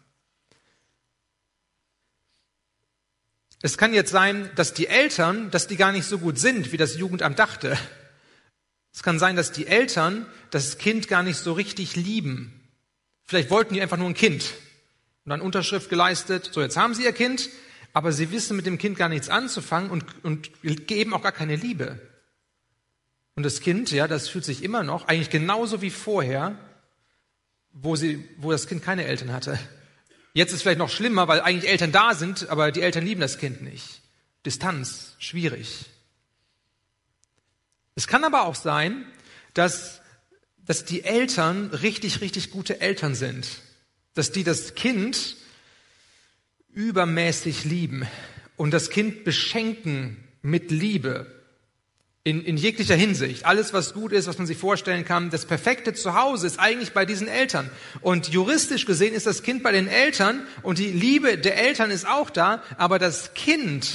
Es 3.60 3.76
kann 3.76 3.92
jetzt 3.92 4.10
sein, 4.10 4.50
dass 4.54 4.72
die 4.72 4.86
Eltern, 4.86 5.50
dass 5.50 5.66
die 5.66 5.76
gar 5.76 5.92
nicht 5.92 6.06
so 6.06 6.18
gut 6.18 6.38
sind, 6.38 6.72
wie 6.72 6.76
das 6.76 6.96
Jugendamt 6.96 7.38
dachte. 7.38 7.76
Es 8.92 9.02
kann 9.02 9.18
sein, 9.18 9.36
dass 9.36 9.52
die 9.52 9.66
Eltern 9.66 10.26
das 10.50 10.78
Kind 10.78 11.08
gar 11.08 11.22
nicht 11.22 11.38
so 11.38 11.52
richtig 11.52 11.96
lieben. 11.96 12.68
Vielleicht 13.24 13.50
wollten 13.50 13.74
die 13.74 13.82
einfach 13.82 13.96
nur 13.96 14.08
ein 14.08 14.14
Kind 14.14 14.54
und 15.24 15.30
dann 15.30 15.40
Unterschrift 15.40 15.90
geleistet, 15.90 16.50
so 16.52 16.62
jetzt 16.62 16.76
haben 16.76 16.94
sie 16.94 17.04
ihr 17.04 17.12
Kind, 17.12 17.50
aber 17.92 18.12
sie 18.12 18.30
wissen 18.30 18.56
mit 18.56 18.64
dem 18.64 18.78
Kind 18.78 18.96
gar 18.96 19.08
nichts 19.08 19.28
anzufangen 19.28 19.90
und, 19.90 20.04
und 20.24 20.50
geben 20.86 21.12
auch 21.12 21.22
gar 21.22 21.32
keine 21.32 21.56
Liebe. 21.56 22.00
Und 23.34 23.42
das 23.42 23.60
Kind, 23.60 23.90
ja, 23.90 24.08
das 24.08 24.28
fühlt 24.28 24.44
sich 24.44 24.62
immer 24.62 24.82
noch 24.82 25.06
eigentlich 25.06 25.30
genauso 25.30 25.82
wie 25.82 25.90
vorher, 25.90 26.56
wo 27.72 27.94
sie, 27.94 28.26
wo 28.38 28.50
das 28.50 28.66
Kind 28.66 28.82
keine 28.82 29.04
Eltern 29.04 29.32
hatte. 29.32 29.58
Jetzt 30.38 30.52
ist 30.52 30.62
vielleicht 30.62 30.78
noch 30.78 30.88
schlimmer, 30.88 31.26
weil 31.26 31.40
eigentlich 31.40 31.68
Eltern 31.68 31.90
da 31.90 32.14
sind, 32.14 32.48
aber 32.48 32.70
die 32.70 32.80
Eltern 32.80 33.04
lieben 33.04 33.20
das 33.20 33.38
Kind 33.38 33.60
nicht. 33.60 34.02
Distanz, 34.46 35.16
schwierig. 35.18 35.86
Es 37.96 38.06
kann 38.06 38.22
aber 38.22 38.44
auch 38.44 38.54
sein, 38.54 39.04
dass, 39.52 40.00
dass 40.64 40.84
die 40.84 41.02
Eltern 41.02 41.70
richtig, 41.70 42.20
richtig 42.20 42.52
gute 42.52 42.80
Eltern 42.80 43.16
sind. 43.16 43.48
Dass 44.14 44.30
die 44.30 44.44
das 44.44 44.76
Kind 44.76 45.34
übermäßig 46.68 47.64
lieben 47.64 48.06
und 48.56 48.70
das 48.70 48.90
Kind 48.90 49.24
beschenken 49.24 50.22
mit 50.40 50.70
Liebe 50.70 51.37
in, 52.24 52.44
in 52.44 52.56
jeglicher 52.56 52.94
Hinsicht. 52.94 53.46
Alles, 53.46 53.72
was 53.72 53.94
gut 53.94 54.12
ist, 54.12 54.26
was 54.26 54.38
man 54.38 54.46
sich 54.46 54.58
vorstellen 54.58 55.04
kann. 55.04 55.30
Das 55.30 55.46
perfekte 55.46 55.94
Zuhause 55.94 56.46
ist 56.46 56.58
eigentlich 56.58 56.92
bei 56.92 57.06
diesen 57.06 57.28
Eltern. 57.28 57.70
Und 58.00 58.28
juristisch 58.28 58.84
gesehen 58.86 59.14
ist 59.14 59.26
das 59.26 59.42
Kind 59.42 59.62
bei 59.62 59.72
den 59.72 59.88
Eltern 59.88 60.46
und 60.62 60.78
die 60.78 60.90
Liebe 60.90 61.38
der 61.38 61.56
Eltern 61.56 61.90
ist 61.90 62.06
auch 62.06 62.30
da, 62.30 62.62
aber 62.76 62.98
das 62.98 63.34
Kind, 63.34 63.88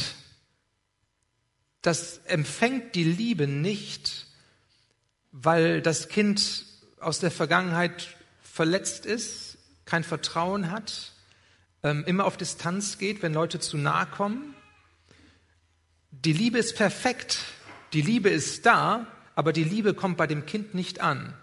das 1.82 2.22
empfängt 2.26 2.96
die 2.96 3.04
Liebe 3.04 3.48
nicht, 3.48 4.28
weil 5.32 5.82
das 5.82 6.08
Kind 6.08 6.66
aus 7.00 7.20
der 7.20 7.32
Vergangenheit 7.32 8.08
verletzt 8.42 9.06
ist, 9.06 9.58
kein 9.86 10.04
Vertrauen 10.04 10.72
hat, 10.72 11.12
ähm, 11.84 12.04
immer 12.08 12.26
auf 12.26 12.38
Distanz 12.38 12.98
geht, 12.98 13.22
wenn 13.22 13.34
Leute 13.34 13.60
zu 13.60 13.78
nahe 13.78 14.06
kommen. 14.06 14.56
Die 16.12 16.34
Liebe 16.34 16.58
ist 16.58 16.76
perfekt, 16.76 17.40
die 17.94 18.02
Liebe 18.02 18.30
ist 18.30 18.66
da, 18.66 19.08
aber 19.36 19.54
die 19.54 19.64
Liebe 19.64 19.94
kommt 19.94 20.18
bei 20.18 20.28
dem 20.28 20.46
Kind 20.46 20.74
nicht 20.74 21.02
an. 21.02 21.34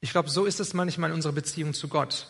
Ich 0.00 0.10
glaube, 0.10 0.28
so 0.28 0.44
ist 0.44 0.60
es 0.60 0.74
manchmal 0.74 1.10
in 1.10 1.16
unserer 1.16 1.32
Beziehung 1.32 1.72
zu 1.72 1.88
Gott, 1.88 2.28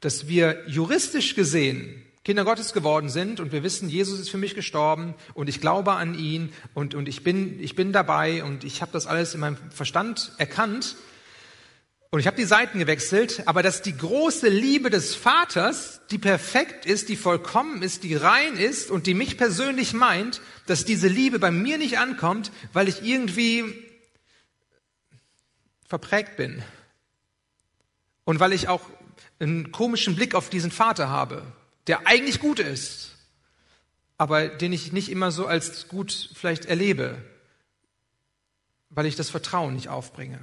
dass 0.00 0.26
wir 0.26 0.68
juristisch 0.68 1.34
gesehen 1.34 2.02
Kinder 2.24 2.44
Gottes 2.44 2.72
geworden 2.72 3.08
sind 3.08 3.40
und 3.40 3.50
wir 3.50 3.64
wissen, 3.64 3.88
Jesus 3.88 4.20
ist 4.20 4.30
für 4.30 4.38
mich 4.38 4.54
gestorben 4.54 5.14
und 5.34 5.48
ich 5.48 5.60
glaube 5.60 5.92
an 5.92 6.14
ihn 6.16 6.52
und, 6.72 6.94
und 6.94 7.08
ich, 7.08 7.24
bin, 7.24 7.58
ich 7.60 7.74
bin 7.74 7.92
dabei 7.92 8.44
und 8.44 8.62
ich 8.62 8.80
habe 8.80 8.92
das 8.92 9.08
alles 9.08 9.34
in 9.34 9.40
meinem 9.40 9.56
Verstand 9.70 10.30
erkannt, 10.38 10.94
und 12.12 12.20
ich 12.20 12.26
habe 12.26 12.36
die 12.36 12.44
Seiten 12.44 12.78
gewechselt, 12.78 13.42
aber 13.46 13.62
dass 13.62 13.80
die 13.80 13.96
große 13.96 14.46
Liebe 14.46 14.90
des 14.90 15.14
Vaters, 15.14 16.02
die 16.10 16.18
perfekt 16.18 16.84
ist, 16.84 17.08
die 17.08 17.16
vollkommen 17.16 17.82
ist, 17.82 18.02
die 18.04 18.14
rein 18.14 18.58
ist 18.58 18.90
und 18.90 19.06
die 19.06 19.14
mich 19.14 19.38
persönlich 19.38 19.94
meint, 19.94 20.42
dass 20.66 20.84
diese 20.84 21.08
Liebe 21.08 21.38
bei 21.38 21.50
mir 21.50 21.78
nicht 21.78 21.98
ankommt, 21.98 22.52
weil 22.74 22.86
ich 22.86 23.02
irgendwie 23.02 23.64
verprägt 25.88 26.36
bin. 26.36 26.62
Und 28.24 28.40
weil 28.40 28.52
ich 28.52 28.68
auch 28.68 28.82
einen 29.40 29.72
komischen 29.72 30.14
Blick 30.14 30.34
auf 30.34 30.50
diesen 30.50 30.70
Vater 30.70 31.08
habe, 31.08 31.42
der 31.86 32.06
eigentlich 32.06 32.40
gut 32.40 32.58
ist, 32.58 33.16
aber 34.18 34.48
den 34.48 34.74
ich 34.74 34.92
nicht 34.92 35.08
immer 35.08 35.30
so 35.30 35.46
als 35.46 35.88
gut 35.88 36.28
vielleicht 36.34 36.66
erlebe, 36.66 37.24
weil 38.90 39.06
ich 39.06 39.16
das 39.16 39.30
Vertrauen 39.30 39.72
nicht 39.72 39.88
aufbringe. 39.88 40.38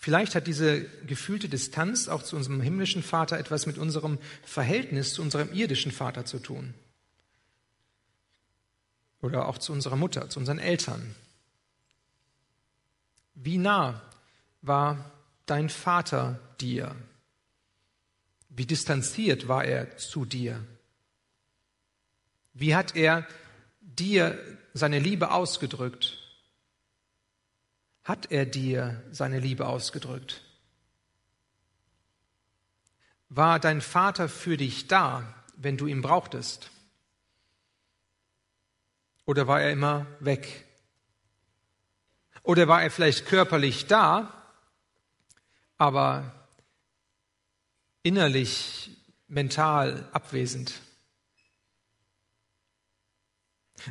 Vielleicht 0.00 0.36
hat 0.36 0.46
diese 0.46 0.82
gefühlte 1.06 1.48
Distanz 1.48 2.06
auch 2.06 2.22
zu 2.22 2.36
unserem 2.36 2.60
himmlischen 2.60 3.02
Vater 3.02 3.36
etwas 3.36 3.66
mit 3.66 3.78
unserem 3.78 4.18
Verhältnis 4.44 5.12
zu 5.12 5.22
unserem 5.22 5.52
irdischen 5.52 5.90
Vater 5.90 6.24
zu 6.24 6.38
tun. 6.38 6.72
Oder 9.20 9.48
auch 9.48 9.58
zu 9.58 9.72
unserer 9.72 9.96
Mutter, 9.96 10.30
zu 10.30 10.38
unseren 10.38 10.60
Eltern. 10.60 11.16
Wie 13.34 13.58
nah 13.58 14.00
war 14.62 15.10
dein 15.46 15.68
Vater 15.68 16.38
dir? 16.60 16.94
Wie 18.50 18.66
distanziert 18.66 19.48
war 19.48 19.64
er 19.64 19.96
zu 19.96 20.24
dir? 20.24 20.64
Wie 22.54 22.76
hat 22.76 22.94
er 22.94 23.26
dir 23.80 24.38
seine 24.74 25.00
Liebe 25.00 25.32
ausgedrückt? 25.32 26.27
Hat 28.08 28.32
er 28.32 28.46
dir 28.46 29.04
seine 29.10 29.38
Liebe 29.38 29.66
ausgedrückt? 29.66 30.42
War 33.28 33.60
dein 33.60 33.82
Vater 33.82 34.30
für 34.30 34.56
dich 34.56 34.88
da, 34.88 35.34
wenn 35.56 35.76
du 35.76 35.86
ihn 35.86 36.00
brauchtest? 36.00 36.70
Oder 39.26 39.46
war 39.46 39.60
er 39.60 39.72
immer 39.72 40.06
weg? 40.20 40.64
Oder 42.42 42.66
war 42.66 42.82
er 42.82 42.90
vielleicht 42.90 43.26
körperlich 43.26 43.86
da, 43.88 44.32
aber 45.76 46.48
innerlich, 48.02 48.90
mental 49.26 50.08
abwesend? 50.12 50.80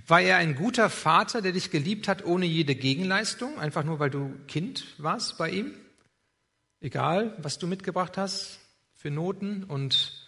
War 0.08 0.22
er 0.22 0.38
ein 0.38 0.56
guter 0.56 0.89
Vater, 0.89 1.41
der 1.41 1.51
dich 1.51 1.72
geliebt 1.72 2.08
hat 2.08 2.25
ohne 2.25 2.46
jede 2.46 2.75
Gegenleistung, 2.75 3.60
einfach 3.60 3.84
nur 3.84 4.00
weil 4.00 4.10
du 4.10 4.36
Kind 4.48 4.86
warst 4.98 5.38
bei 5.38 5.50
ihm? 5.50 5.74
Egal, 6.79 7.36
was 7.39 7.58
du 7.58 7.67
mitgebracht 7.67 8.17
hast 8.17 8.60
für 8.94 9.10
Noten 9.10 9.63
und 9.63 10.27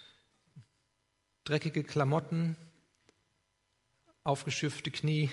dreckige 1.44 1.84
Klamotten, 1.84 2.56
aufgeschürfte 4.24 4.92
Knie. 4.92 5.30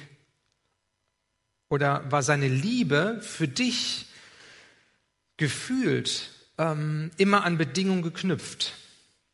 Oder 1.69 2.11
war 2.11 2.23
seine 2.23 2.49
Liebe 2.49 3.21
für 3.21 3.49
dich 3.49 4.07
gefühlt 5.37 6.31
ähm, 6.59 7.11
immer 7.17 7.45
an 7.45 7.59
Bedingungen 7.59 8.03
geknüpft? 8.03 8.75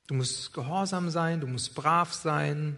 Du 0.06 0.14
musst 0.14 0.52
gehorsam 0.52 1.10
sein, 1.10 1.40
du 1.40 1.46
musst 1.46 1.74
brav 1.74 2.12
sein, 2.12 2.76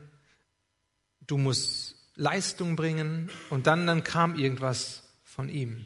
du 1.26 1.38
musst 1.38 1.97
Leistung 2.16 2.76
bringen 2.76 3.30
und 3.50 3.66
dann, 3.66 3.87
dann 3.87 4.04
kam 4.04 4.37
irgendwas 4.37 5.02
von 5.25 5.49
ihm. 5.49 5.85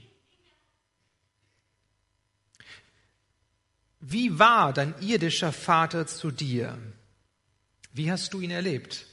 Wie 4.01 4.39
war 4.39 4.73
dein 4.73 4.95
irdischer 5.01 5.53
Vater 5.53 6.07
zu 6.07 6.31
dir? 6.31 6.79
Wie 7.93 8.11
hast 8.11 8.33
du 8.33 8.41
ihn 8.41 8.51
erlebt? 8.51 9.07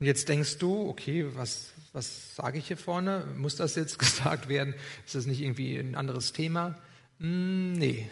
Und 0.00 0.06
jetzt 0.06 0.28
denkst 0.28 0.58
du, 0.58 0.88
okay, 0.88 1.26
was, 1.34 1.72
was 1.92 2.36
sage 2.36 2.58
ich 2.58 2.68
hier 2.68 2.76
vorne? 2.76 3.26
Muss 3.36 3.56
das 3.56 3.74
jetzt 3.74 3.98
gesagt 4.00 4.48
werden? 4.48 4.74
Ist 5.06 5.14
das 5.14 5.26
nicht 5.26 5.40
irgendwie 5.40 5.76
ein 5.76 5.94
anderes 5.94 6.32
Thema? 6.32 6.78
Hm, 7.20 7.72
nee. 7.72 8.08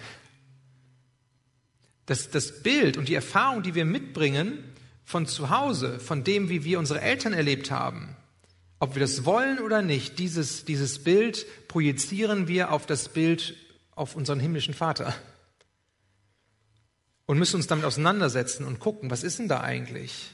Das, 2.06 2.30
das 2.30 2.62
Bild 2.62 2.96
und 2.96 3.08
die 3.08 3.14
Erfahrung, 3.14 3.62
die 3.62 3.74
wir 3.74 3.84
mitbringen 3.84 4.62
von 5.06 5.24
zu 5.24 5.50
Hause, 5.50 6.00
von 6.00 6.24
dem, 6.24 6.48
wie 6.48 6.64
wir 6.64 6.80
unsere 6.80 7.00
Eltern 7.00 7.32
erlebt 7.32 7.70
haben, 7.70 8.16
ob 8.80 8.96
wir 8.96 9.00
das 9.00 9.24
wollen 9.24 9.60
oder 9.60 9.80
nicht, 9.80 10.18
dieses, 10.18 10.64
dieses 10.64 11.02
Bild 11.04 11.46
projizieren 11.68 12.48
wir 12.48 12.72
auf 12.72 12.86
das 12.86 13.08
Bild 13.08 13.54
auf 13.94 14.16
unseren 14.16 14.40
himmlischen 14.40 14.74
Vater 14.74 15.14
und 17.24 17.38
müssen 17.38 17.56
uns 17.56 17.68
damit 17.68 17.84
auseinandersetzen 17.84 18.66
und 18.66 18.80
gucken, 18.80 19.08
was 19.10 19.22
ist 19.22 19.38
denn 19.38 19.48
da 19.48 19.60
eigentlich? 19.60 20.32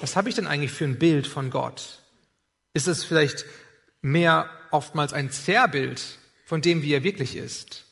Was 0.00 0.14
habe 0.14 0.28
ich 0.28 0.36
denn 0.36 0.46
eigentlich 0.46 0.70
für 0.70 0.84
ein 0.84 0.98
Bild 1.00 1.26
von 1.26 1.50
Gott? 1.50 2.04
Ist 2.74 2.86
es 2.86 3.04
vielleicht 3.04 3.46
mehr 4.00 4.48
oftmals 4.70 5.12
ein 5.12 5.32
Zerrbild 5.32 6.00
von 6.44 6.62
dem, 6.62 6.82
wie 6.82 6.92
er 6.92 7.02
wirklich 7.02 7.34
ist? 7.34 7.84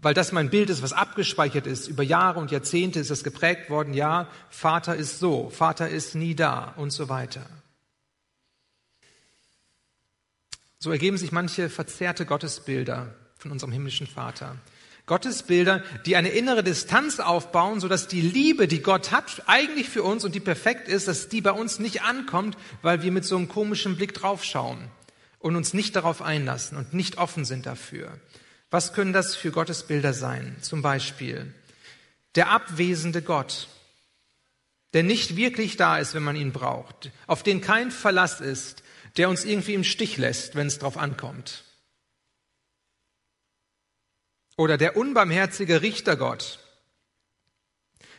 Weil 0.00 0.14
das 0.14 0.30
mein 0.30 0.50
Bild 0.50 0.70
ist, 0.70 0.82
was 0.82 0.92
abgespeichert 0.92 1.66
ist. 1.66 1.88
Über 1.88 2.04
Jahre 2.04 2.38
und 2.38 2.50
Jahrzehnte 2.50 3.00
ist 3.00 3.10
das 3.10 3.24
geprägt 3.24 3.68
worden. 3.68 3.94
Ja, 3.94 4.28
Vater 4.48 4.94
ist 4.94 5.18
so, 5.18 5.50
Vater 5.50 5.88
ist 5.88 6.14
nie 6.14 6.34
da 6.36 6.74
und 6.76 6.90
so 6.90 7.08
weiter. 7.08 7.44
So 10.78 10.92
ergeben 10.92 11.18
sich 11.18 11.32
manche 11.32 11.68
verzerrte 11.68 12.24
Gottesbilder 12.24 13.14
von 13.36 13.50
unserem 13.50 13.72
himmlischen 13.72 14.06
Vater. 14.06 14.56
Gottesbilder, 15.06 15.82
die 16.06 16.14
eine 16.14 16.28
innere 16.28 16.62
Distanz 16.62 17.18
aufbauen, 17.18 17.80
sodass 17.80 18.06
die 18.06 18.20
Liebe, 18.20 18.68
die 18.68 18.82
Gott 18.82 19.10
hat, 19.10 19.42
eigentlich 19.46 19.88
für 19.88 20.04
uns 20.04 20.24
und 20.24 20.34
die 20.34 20.40
perfekt 20.40 20.86
ist, 20.86 21.08
dass 21.08 21.28
die 21.28 21.40
bei 21.40 21.50
uns 21.50 21.80
nicht 21.80 22.02
ankommt, 22.02 22.56
weil 22.82 23.02
wir 23.02 23.10
mit 23.10 23.24
so 23.24 23.36
einem 23.36 23.48
komischen 23.48 23.96
Blick 23.96 24.14
draufschauen 24.14 24.90
und 25.40 25.56
uns 25.56 25.74
nicht 25.74 25.96
darauf 25.96 26.22
einlassen 26.22 26.76
und 26.76 26.92
nicht 26.94 27.18
offen 27.18 27.44
sind 27.44 27.66
dafür. 27.66 28.20
Was 28.70 28.92
können 28.92 29.12
das 29.12 29.34
für 29.34 29.50
Gottesbilder 29.50 30.12
sein? 30.12 30.56
Zum 30.60 30.82
Beispiel 30.82 31.54
der 32.34 32.50
abwesende 32.50 33.22
Gott, 33.22 33.68
der 34.92 35.02
nicht 35.02 35.36
wirklich 35.36 35.76
da 35.76 35.98
ist, 35.98 36.14
wenn 36.14 36.22
man 36.22 36.36
ihn 36.36 36.52
braucht, 36.52 37.10
auf 37.26 37.42
den 37.42 37.60
kein 37.60 37.90
Verlass 37.90 38.40
ist, 38.40 38.82
der 39.16 39.28
uns 39.28 39.44
irgendwie 39.44 39.74
im 39.74 39.84
Stich 39.84 40.18
lässt, 40.18 40.54
wenn 40.54 40.66
es 40.66 40.78
drauf 40.78 40.96
ankommt. 40.96 41.64
Oder 44.56 44.76
der 44.76 44.96
unbarmherzige 44.96 45.82
Richtergott, 45.82 46.58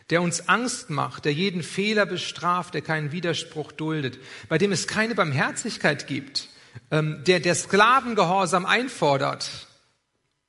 der 0.10 0.22
uns 0.22 0.50
Angst 0.50 0.90
macht, 0.90 1.26
der 1.26 1.34
jeden 1.34 1.64
Fehler 1.64 2.06
bestraft, 2.06 2.74
der 2.74 2.82
keinen 2.82 3.12
Widerspruch 3.12 3.72
duldet, 3.72 4.18
bei 4.48 4.58
dem 4.58 4.72
es 4.72 4.88
keine 4.88 5.16
Barmherzigkeit 5.16 6.08
gibt, 6.08 6.50
ähm, 6.92 7.24
der 7.26 7.40
der 7.40 7.56
Sklavengehorsam 7.56 8.66
einfordert 8.66 9.69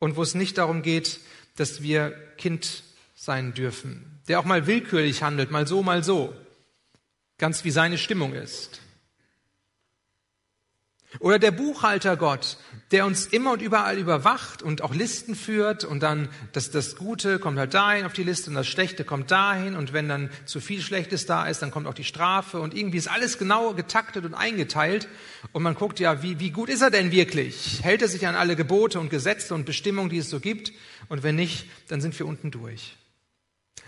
und 0.01 0.17
wo 0.17 0.23
es 0.23 0.35
nicht 0.35 0.59
darum 0.59 0.83
geht, 0.83 1.21
dass 1.57 1.83
wir 1.83 2.11
Kind 2.37 2.83
sein 3.15 3.55
dürfen, 3.55 4.21
der 4.27 4.41
auch 4.41 4.45
mal 4.45 4.67
willkürlich 4.67 5.23
handelt, 5.23 5.53
mal 5.53 5.69
so, 5.69 5.83
mal 5.83 6.03
so, 6.03 6.35
ganz 7.39 7.63
wie 7.65 7.71
seine 7.71 7.99
Stimmung 7.99 8.35
ist. 8.35 8.81
Oder 11.19 11.39
der 11.39 11.51
Buchhalter 11.51 12.17
Gott, 12.17 12.57
der 12.91 13.07
uns 13.07 13.27
immer 13.27 13.53
und 13.53 13.63
überall 13.63 13.99
überwacht 13.99 14.63
und 14.63 14.83
auch 14.83 14.95
Listen 14.95 15.37
führt 15.37 15.85
und 15.85 16.03
dann 16.03 16.29
das, 16.53 16.71
das 16.71 16.97
Gute 16.97 17.39
kommt 17.39 17.59
halt 17.59 17.73
dahin 17.73 18.05
auf 18.05 18.13
die 18.13 18.25
Liste 18.25 18.51
und 18.51 18.57
das 18.57 18.67
Schlechte 18.67 19.05
kommt 19.05 19.31
dahin 19.31 19.77
und 19.77 19.93
wenn 19.93 20.09
dann 20.09 20.29
zu 20.45 20.61
viel 20.61 20.81
Schlechtes 20.81 21.25
da 21.25 21.47
ist, 21.47 21.63
dann 21.63 21.71
kommt 21.71 21.87
auch 21.87 21.95
die 21.95 22.05
Strafe 22.05 22.61
und 22.61 22.75
irgendwie 22.75 22.99
ist 22.99 23.09
alles 23.09 23.39
genau 23.39 23.75
getaktet 23.75 24.25
und 24.25 24.35
eingeteilt 24.35 25.07
und 25.53 25.63
man 25.63 25.75
guckt 25.75 26.01
ja, 26.01 26.23
wie, 26.23 26.41
wie 26.41 26.51
gut 26.51 26.69
ist 26.69 26.83
er 26.83 26.91
denn 26.91 27.13
wirklich? 27.13 27.81
Hält 27.83 28.03
er 28.03 28.09
sich 28.09 28.27
an 28.27 28.35
alle 28.35 28.57
Gebote 28.57 28.99
und 28.99 29.09
Gesetze 29.09 29.55
und 29.55 29.67
Bestimmungen, 29.67 30.11
die 30.11 30.19
es 30.19 30.31
so 30.31 30.41
gibt? 30.41 30.73
Und 31.09 31.23
wenn 31.23 31.37
nicht, 31.37 31.67
dann 31.89 32.01
sind 32.01 32.19
wir 32.19 32.27
unten 32.27 32.51
durch. 32.51 32.97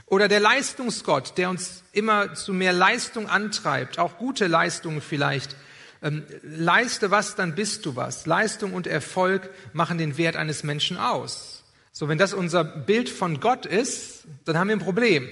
Oder 0.07 0.29
der 0.29 0.41
Leistungsgott, 0.41 1.39
der 1.39 1.51
uns 1.51 1.83
immer 1.93 2.35
zu 2.35 2.53
mehr 2.53 2.73
Leistung 2.73 3.29
antreibt, 3.29 3.99
auch 3.99 4.19
gute 4.19 4.47
Leistungen 4.47 5.01
vielleicht, 5.01 5.57
ähm, 6.03 6.25
leiste 6.43 7.11
was, 7.11 7.37
dann 7.37 7.55
bist 7.55 7.87
du 7.87 7.97
was. 7.97 8.27
Leistung 8.27 8.75
und 8.75 8.87
Erfolg 8.87 9.51
machen 9.73 9.99
den 9.99 10.17
Wert 10.19 10.37
eines 10.37 10.65
Menschen 10.65 10.97
aus. 10.97 11.63
So, 11.93 12.09
wenn 12.09 12.19
das 12.19 12.35
unser 12.35 12.65
Bild 12.65 13.09
von 13.09 13.41
Gott 13.41 13.67
ist, 13.67 14.25
dann 14.45 14.59
haben 14.59 14.69
wir 14.69 14.77
ein 14.77 14.81
Problem. 14.81 15.29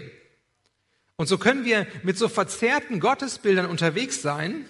Und 1.17 1.27
so 1.27 1.39
können 1.39 1.65
wir 1.65 1.87
mit 2.03 2.17
so 2.17 2.29
verzerrten 2.29 3.01
Gottesbildern 3.01 3.67
unterwegs 3.67 4.23
sein. 4.23 4.65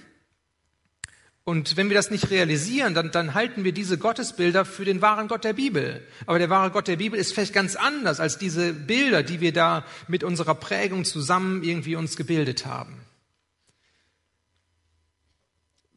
Und 1.45 1.77
wenn 1.77 1.89
wir 1.89 1.97
das 1.97 2.11
nicht 2.11 2.31
realisieren, 2.31 2.95
dann, 2.95 3.11
dann 3.11 3.35
halten 3.35 3.65
wir 3.65 3.73
diese 3.73 3.99
Gottesbilder 3.99 4.65
für 4.65 4.85
den 4.85 5.03
wahren 5.03 5.27
Gott 5.29 5.45
der 5.45 5.53
Bibel. 5.53 6.07
Aber 6.27 6.39
der 6.39 6.51
wahre 6.51 6.71
Gott 6.71 6.87
der 6.87 6.97
Bibel 6.97 7.19
ist 7.19 7.33
vielleicht 7.33 7.55
ganz 7.55 7.77
anders 7.77 8.21
als 8.21 8.39
diese 8.39 8.73
Bilder, 8.73 9.23
die 9.23 9.41
wir 9.41 9.53
da 9.53 9.85
mit 10.07 10.23
unserer 10.23 10.55
Prägung 10.55 11.05
zusammen 11.05 11.63
irgendwie 11.63 11.97
uns 11.97 12.17
gebildet 12.17 12.67
haben. 12.67 12.97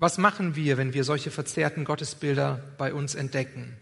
Was 0.04 0.18
machen 0.18 0.58
wir, 0.58 0.76
wenn 0.76 0.94
wir 0.94 1.06
solche 1.06 1.32
verzerrten 1.32 1.86
Gottesbilder 1.86 2.62
bei 2.78 2.94
uns 2.94 3.16
entdecken? 3.16 3.78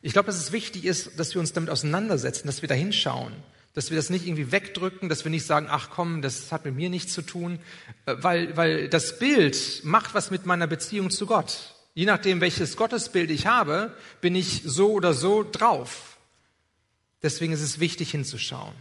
Ich 0.00 0.14
glaube, 0.14 0.24
dass 0.24 0.38
es 0.38 0.50
wichtig 0.50 0.86
ist, 0.86 1.20
dass 1.20 1.34
wir 1.34 1.40
uns 1.40 1.52
damit 1.52 1.68
auseinandersetzen, 1.68 2.46
dass 2.46 2.62
wir 2.62 2.68
da 2.70 2.74
hinschauen, 2.74 3.34
dass 3.74 3.90
wir 3.90 3.98
das 3.98 4.08
nicht 4.08 4.26
irgendwie 4.26 4.52
wegdrücken, 4.52 5.10
dass 5.10 5.24
wir 5.24 5.30
nicht 5.30 5.44
sagen, 5.44 5.66
ach 5.68 5.90
komm, 5.90 6.22
das 6.22 6.50
hat 6.50 6.64
mit 6.64 6.74
mir 6.74 6.88
nichts 6.88 7.12
zu 7.12 7.20
tun, 7.20 7.58
äh, 8.06 8.14
weil, 8.20 8.56
weil 8.56 8.88
das 8.88 9.18
Bild 9.18 9.82
macht 9.84 10.14
was 10.14 10.30
mit 10.30 10.46
meiner 10.46 10.66
Beziehung 10.66 11.10
zu 11.10 11.26
Gott. 11.26 11.74
Je 11.92 12.06
nachdem, 12.06 12.40
welches 12.40 12.78
Gottesbild 12.78 13.30
ich 13.30 13.46
habe, 13.46 13.94
bin 14.22 14.34
ich 14.34 14.62
so 14.64 14.92
oder 14.92 15.12
so 15.12 15.42
drauf. 15.42 16.16
Deswegen 17.22 17.52
ist 17.52 17.60
es 17.60 17.80
wichtig 17.80 18.12
hinzuschauen. 18.12 18.72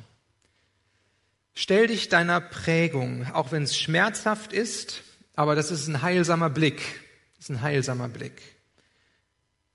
Stell 1.54 1.88
dich 1.88 2.08
deiner 2.08 2.40
Prägung, 2.40 3.30
auch 3.34 3.52
wenn 3.52 3.64
es 3.64 3.78
schmerzhaft 3.78 4.54
ist, 4.54 5.04
aber 5.36 5.56
das 5.56 5.72
ist 5.72 5.88
ein 5.88 6.02
heilsamer 6.02 6.50
Blick. 6.50 6.82
Das 7.38 7.46
ist 7.46 7.50
ein 7.50 7.62
heilsamer 7.62 8.08
Blick. 8.08 8.42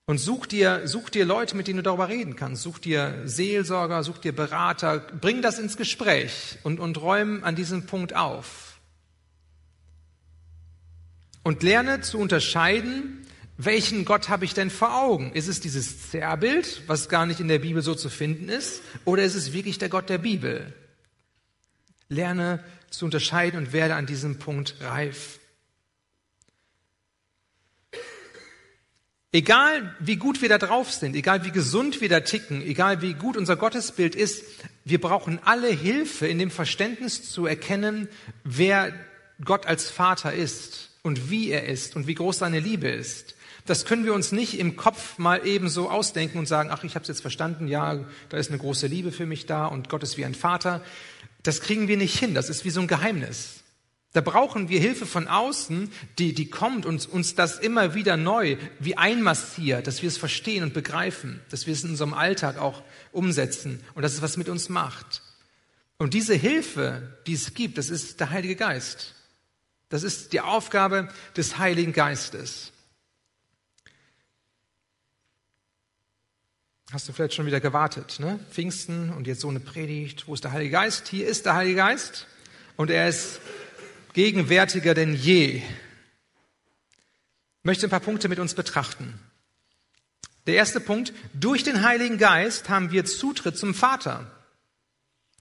Und 0.07 0.19
such 0.19 0.47
dir, 0.47 0.89
such 0.89 1.11
dir 1.11 1.25
Leute, 1.25 1.57
mit 1.57 1.69
denen 1.69 1.77
du 1.77 1.83
darüber 1.85 2.09
reden 2.09 2.35
kannst. 2.35 2.63
Such 2.63 2.79
dir 2.79 3.23
Seelsorger, 3.27 4.03
such 4.03 4.19
dir 4.19 4.33
Berater. 4.33 4.99
Bring 4.99 5.41
das 5.41 5.59
ins 5.59 5.77
Gespräch 5.77 6.59
und, 6.65 6.81
und 6.81 7.01
räum 7.01 7.45
an 7.45 7.55
diesem 7.55 7.87
Punkt 7.87 8.17
auf. 8.17 8.81
Und 11.43 11.63
lerne 11.63 12.01
zu 12.01 12.19
unterscheiden, 12.19 13.25
welchen 13.57 14.05
Gott 14.05 14.29
habe 14.29 14.45
ich 14.45 14.55
denn 14.55 14.71
vor 14.71 15.01
Augen? 15.01 15.33
Ist 15.33 15.47
es 15.47 15.61
dieses 15.61 16.11
Zerrbild, 16.11 16.83
was 16.87 17.09
gar 17.09 17.27
nicht 17.27 17.41
in 17.41 17.49
der 17.49 17.59
Bibel 17.59 17.83
so 17.83 17.95
zu 17.95 18.09
finden 18.09 18.49
ist? 18.49 18.83
Oder 19.05 19.23
ist 19.23 19.35
es 19.35 19.53
wirklich 19.53 19.79
der 19.79 19.91
Gott 19.91 20.09
der 20.09 20.19
Bibel? 20.19 20.73
Lerne 22.09 22.65
zu 22.89 23.05
unterscheiden 23.05 23.59
und 23.59 23.73
werde 23.73 23.95
an 23.95 24.07
diesem 24.07 24.39
Punkt 24.39 24.77
reif. 24.81 25.40
Egal 29.33 29.95
wie 30.01 30.17
gut 30.17 30.43
wir 30.43 30.49
da 30.49 30.59
drauf 30.59 30.93
sind, 30.93 31.15
egal 31.15 31.45
wie 31.45 31.53
gesund 31.53 32.01
wir 32.01 32.09
da 32.09 32.21
ticken, 32.21 32.63
egal 32.63 33.01
wie 33.01 33.15
gut 33.15 33.37
unser 33.37 33.55
Gottesbild 33.55 34.17
ist, 34.17 34.45
wir 34.85 35.01
brauchen 35.01 35.39
alle 35.45 35.69
Hilfe 35.69 36.27
in 36.27 36.41
dem 36.41 36.51
Verständnis 36.51 37.31
zu 37.31 37.47
erkennen, 37.47 38.09
wer 38.43 38.93
Gott 39.45 39.67
als 39.67 39.89
Vater 39.89 40.33
ist 40.33 40.91
und 41.03 41.31
wie 41.31 41.51
er 41.51 41.67
ist 41.67 41.95
und 41.95 42.09
wie 42.09 42.15
groß 42.15 42.39
seine 42.39 42.59
Liebe 42.59 42.89
ist. 42.89 43.37
Das 43.67 43.85
können 43.85 44.05
wir 44.05 44.15
uns 44.15 44.33
nicht 44.33 44.59
im 44.59 44.75
Kopf 44.75 45.17
mal 45.19 45.47
eben 45.47 45.69
so 45.69 45.89
ausdenken 45.89 46.39
und 46.39 46.47
sagen, 46.47 46.71
ach, 46.73 46.83
ich 46.83 46.97
habe 46.97 47.03
es 47.03 47.09
jetzt 47.09 47.21
verstanden, 47.21 47.69
ja, 47.69 48.01
da 48.31 48.37
ist 48.37 48.51
eine 48.51 48.59
große 48.59 48.89
Liebe 48.89 49.13
für 49.13 49.27
mich 49.27 49.47
da 49.47 49.67
und 49.67 49.89
Gott 49.89 50.03
ist 50.03 50.17
wie 50.17 50.25
ein 50.25 50.35
Vater. 50.35 50.83
Das 51.45 51.61
kriegen 51.61 51.87
wir 51.87 51.97
nicht 51.97 52.19
hin, 52.19 52.35
das 52.35 52.51
ist 52.51 52.65
wie 52.65 52.71
so 52.71 52.81
ein 52.81 52.89
Geheimnis. 52.89 53.60
Da 54.13 54.21
brauchen 54.21 54.69
wir 54.69 54.81
Hilfe 54.81 55.07
von 55.07 55.29
außen, 55.29 55.93
die, 56.19 56.35
die 56.35 56.51
kommt 56.51 56.85
und 56.85 57.07
uns 57.09 57.37
das 57.37 57.59
immer 57.61 57.95
wieder 57.95 58.17
neu 58.17 58.57
wie 58.81 58.97
einmassiert, 58.97 59.87
dass 59.87 60.03
wir 60.03 60.09
es 60.09 60.19
verstehen 60.19 60.65
und 60.65 60.75
begreifen, 60.75 61.41
dass 61.51 61.67
wir 61.67 61.75
es 61.75 61.85
in 61.85 61.91
unserem 61.91 62.15
Alltag 62.15 62.59
auch 62.59 62.83
umsetzen 63.13 63.81
und 63.95 64.03
dass 64.03 64.15
es 64.15 64.23
was 64.23 64.37
mit 64.37 64.49
uns 64.49 64.69
macht. 64.69 65.23
Und 65.97 66.15
diese 66.15 66.35
Hilfe, 66.35 67.19
die 67.27 67.35
es 67.35 67.55
gibt, 67.55 67.79
das 67.79 67.89
ist 67.89 68.19
der 68.19 68.31
Heilige 68.31 68.57
Geist. 68.57 69.15
Das 69.91 70.03
ist 70.03 70.33
die 70.33 70.41
Aufgabe 70.41 71.09
des 71.37 71.59
Heiligen 71.59 71.93
Geistes. 71.93 72.73
Hast 76.91 77.09
du 77.09 77.13
vielleicht 77.13 77.35
schon 77.35 77.47
wieder 77.47 77.61
gewartet, 77.61 78.19
ne? 78.19 78.41
Pfingsten 78.51 79.13
und 79.13 79.29
jetzt 79.29 79.43
so 79.43 79.49
eine 79.49 79.61
Predigt. 79.61 80.27
Wo 80.27 80.35
ist 80.35 80.43
der 80.43 80.51
Heilige 80.51 80.73
Geist? 80.73 81.07
Hier 81.07 81.29
ist 81.29 81.47
der 81.47 81.55
Heilige 81.55 81.77
Geist 81.77 82.27
und 82.77 82.91
er 82.91 83.09
ist 83.09 83.41
gegenwärtiger 84.13 84.95
denn 84.95 85.15
je. 85.15 85.57
Ich 85.59 85.65
möchte 87.65 87.87
ein 87.87 87.91
paar 87.91 88.01
Punkte 88.01 88.29
mit 88.29 88.39
uns 88.39 88.55
betrachten. 88.55 89.19
Der 90.47 90.55
erste 90.55 90.81
Punkt, 90.81 91.13
durch 91.35 91.63
den 91.63 91.83
Heiligen 91.83 92.19
Geist 92.19 92.69
haben 92.69 92.91
wir 92.91 93.05
Zutritt 93.05 93.59
zum 93.59 93.75
Vater. 93.75 94.31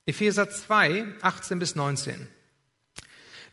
Epheser 0.06 0.50
2, 0.50 1.06
18 1.22 1.60
bis 1.60 1.76
19. 1.76 2.28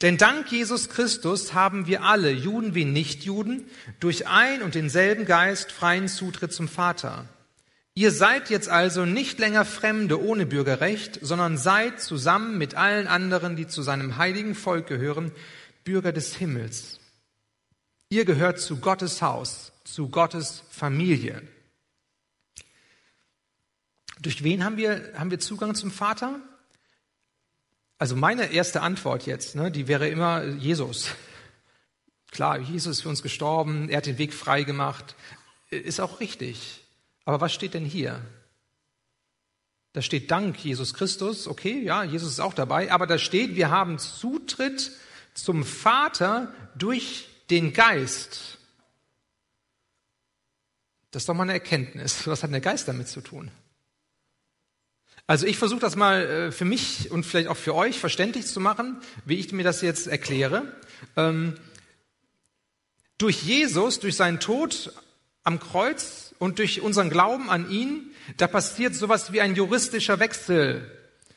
Denn 0.03 0.19
dank 0.19 0.51
Jesus 0.51 0.89
Christus 0.89 1.55
haben 1.55 1.87
wir 1.87 2.03
alle, 2.03 2.31
Juden 2.31 2.75
wie 2.75 2.85
Nichtjuden, 2.85 3.69
durch 4.01 4.27
ein 4.27 4.63
und 4.63 4.75
denselben 4.75 5.25
Geist 5.25 5.73
freien 5.73 6.09
Zutritt 6.09 6.53
zum 6.53 6.69
Vater. 6.69 7.27
Ihr 7.99 8.13
seid 8.13 8.51
jetzt 8.51 8.69
also 8.69 9.07
nicht 9.07 9.39
länger 9.39 9.65
Fremde 9.65 10.23
ohne 10.23 10.45
Bürgerrecht, 10.45 11.19
sondern 11.23 11.57
seid 11.57 11.99
zusammen 11.99 12.59
mit 12.59 12.75
allen 12.75 13.07
anderen, 13.07 13.57
die 13.57 13.67
zu 13.67 13.81
seinem 13.81 14.19
heiligen 14.19 14.55
Volk 14.55 14.87
gehören, 14.87 15.33
Bürger 15.83 16.13
des 16.13 16.37
Himmels. 16.37 17.01
Ihr 18.11 18.27
gehört 18.27 18.61
zu 18.61 18.81
Gottes 18.81 19.23
Haus, 19.23 19.73
zu 19.85 20.11
Gottes 20.11 20.63
Familie. 20.69 21.41
Durch 24.21 24.45
wen 24.45 24.63
haben 24.63 24.77
wir, 24.77 25.15
haben 25.17 25.31
wir 25.31 25.39
Zugang 25.39 25.75
zum 25.75 25.91
Vater? 25.91 26.39
Also 27.97 28.15
meine 28.15 28.53
erste 28.53 28.83
Antwort 28.83 29.25
jetzt, 29.25 29.55
ne, 29.55 29.71
die 29.71 29.89
wäre 29.89 30.07
immer 30.07 30.45
Jesus. 30.45 31.09
Klar, 32.31 32.59
Jesus 32.59 32.99
ist 32.99 33.03
für 33.05 33.09
uns 33.09 33.23
gestorben, 33.23 33.89
er 33.89 33.97
hat 33.97 34.07
den 34.07 34.19
Weg 34.19 34.35
frei 34.35 34.65
gemacht, 34.65 35.17
ist 35.71 35.99
auch 35.99 36.21
richtig. 36.21 36.86
Aber 37.27 37.43
was 37.43 37.53
steht 37.53 37.75
denn 37.75 37.85
hier? 37.85 38.25
Da 39.93 40.01
steht 40.01 40.31
Dank 40.31 40.59
Jesus 40.65 40.95
Christus, 40.95 41.49
okay, 41.49 41.83
ja, 41.83 42.05
Jesus 42.05 42.33
ist 42.33 42.41
auch 42.41 42.55
dabei, 42.55 42.93
aber 42.93 43.07
da 43.07 43.19
steht, 43.19 43.57
wir 43.57 43.71
haben 43.71 43.99
Zutritt 43.99 44.93
zum 45.35 45.65
Vater 45.65 46.53
durch 46.77 47.29
den 47.51 47.73
Geist. 47.73 48.59
Das 51.11 51.23
ist 51.23 51.29
doch 51.29 51.35
mal 51.35 51.45
eine 51.45 51.55
Erkenntnis. 51.55 52.27
Was 52.27 52.43
hat 52.43 52.53
der 52.53 52.61
Geist 52.61 52.89
damit 52.89 53.09
zu 53.09 53.21
tun? 53.23 53.51
Also 55.27 55.47
ich 55.47 55.57
versuche 55.57 55.81
das 55.81 55.97
mal 55.97 56.23
äh, 56.23 56.53
für 56.53 56.65
mich 56.65 57.11
und 57.11 57.25
vielleicht 57.25 57.49
auch 57.49 57.57
für 57.57 57.75
euch 57.75 57.99
verständlich 57.99 58.47
zu 58.47 58.61
machen, 58.61 59.01
wie 59.25 59.37
ich 59.37 59.51
mir 59.51 59.65
das 59.65 59.81
jetzt 59.81 60.07
erkläre. 60.07 60.73
Ähm, 61.17 61.55
durch 63.19 63.43
Jesus, 63.43 63.99
durch 63.99 64.15
seinen 64.15 64.41
Tod 64.41 64.93
am 65.43 65.59
Kreuz 65.59 66.26
und 66.39 66.59
durch 66.59 66.81
unseren 66.81 67.11
Glauben 67.11 67.51
an 67.51 67.71
ihn, 67.71 68.11
da 68.37 68.47
passiert 68.47 68.95
sowas 68.95 69.33
wie 69.33 69.41
ein 69.41 69.55
juristischer 69.55 70.19
Wechsel. 70.19 70.91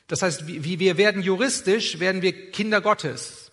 Das 0.08 0.22
heißt, 0.22 0.48
wie 0.48 0.80
wir 0.80 0.98
werden 0.98 1.22
juristisch, 1.22 2.00
werden 2.00 2.22
wir 2.22 2.52
Kinder 2.52 2.82
Gottes, 2.82 3.52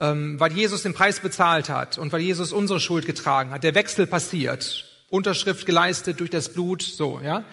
ähm, 0.00 0.38
weil 0.40 0.52
Jesus 0.52 0.82
den 0.82 0.92
Preis 0.92 1.20
bezahlt 1.20 1.68
hat 1.68 1.98
und 1.98 2.12
weil 2.12 2.20
Jesus 2.20 2.52
unsere 2.52 2.80
Schuld 2.80 3.06
getragen 3.06 3.50
hat. 3.50 3.62
Der 3.62 3.74
Wechsel 3.74 4.06
passiert, 4.06 4.84
Unterschrift 5.08 5.66
geleistet 5.66 6.18
durch 6.20 6.30
das 6.30 6.52
Blut, 6.52 6.82
so 6.82 7.20
ja. 7.22 7.44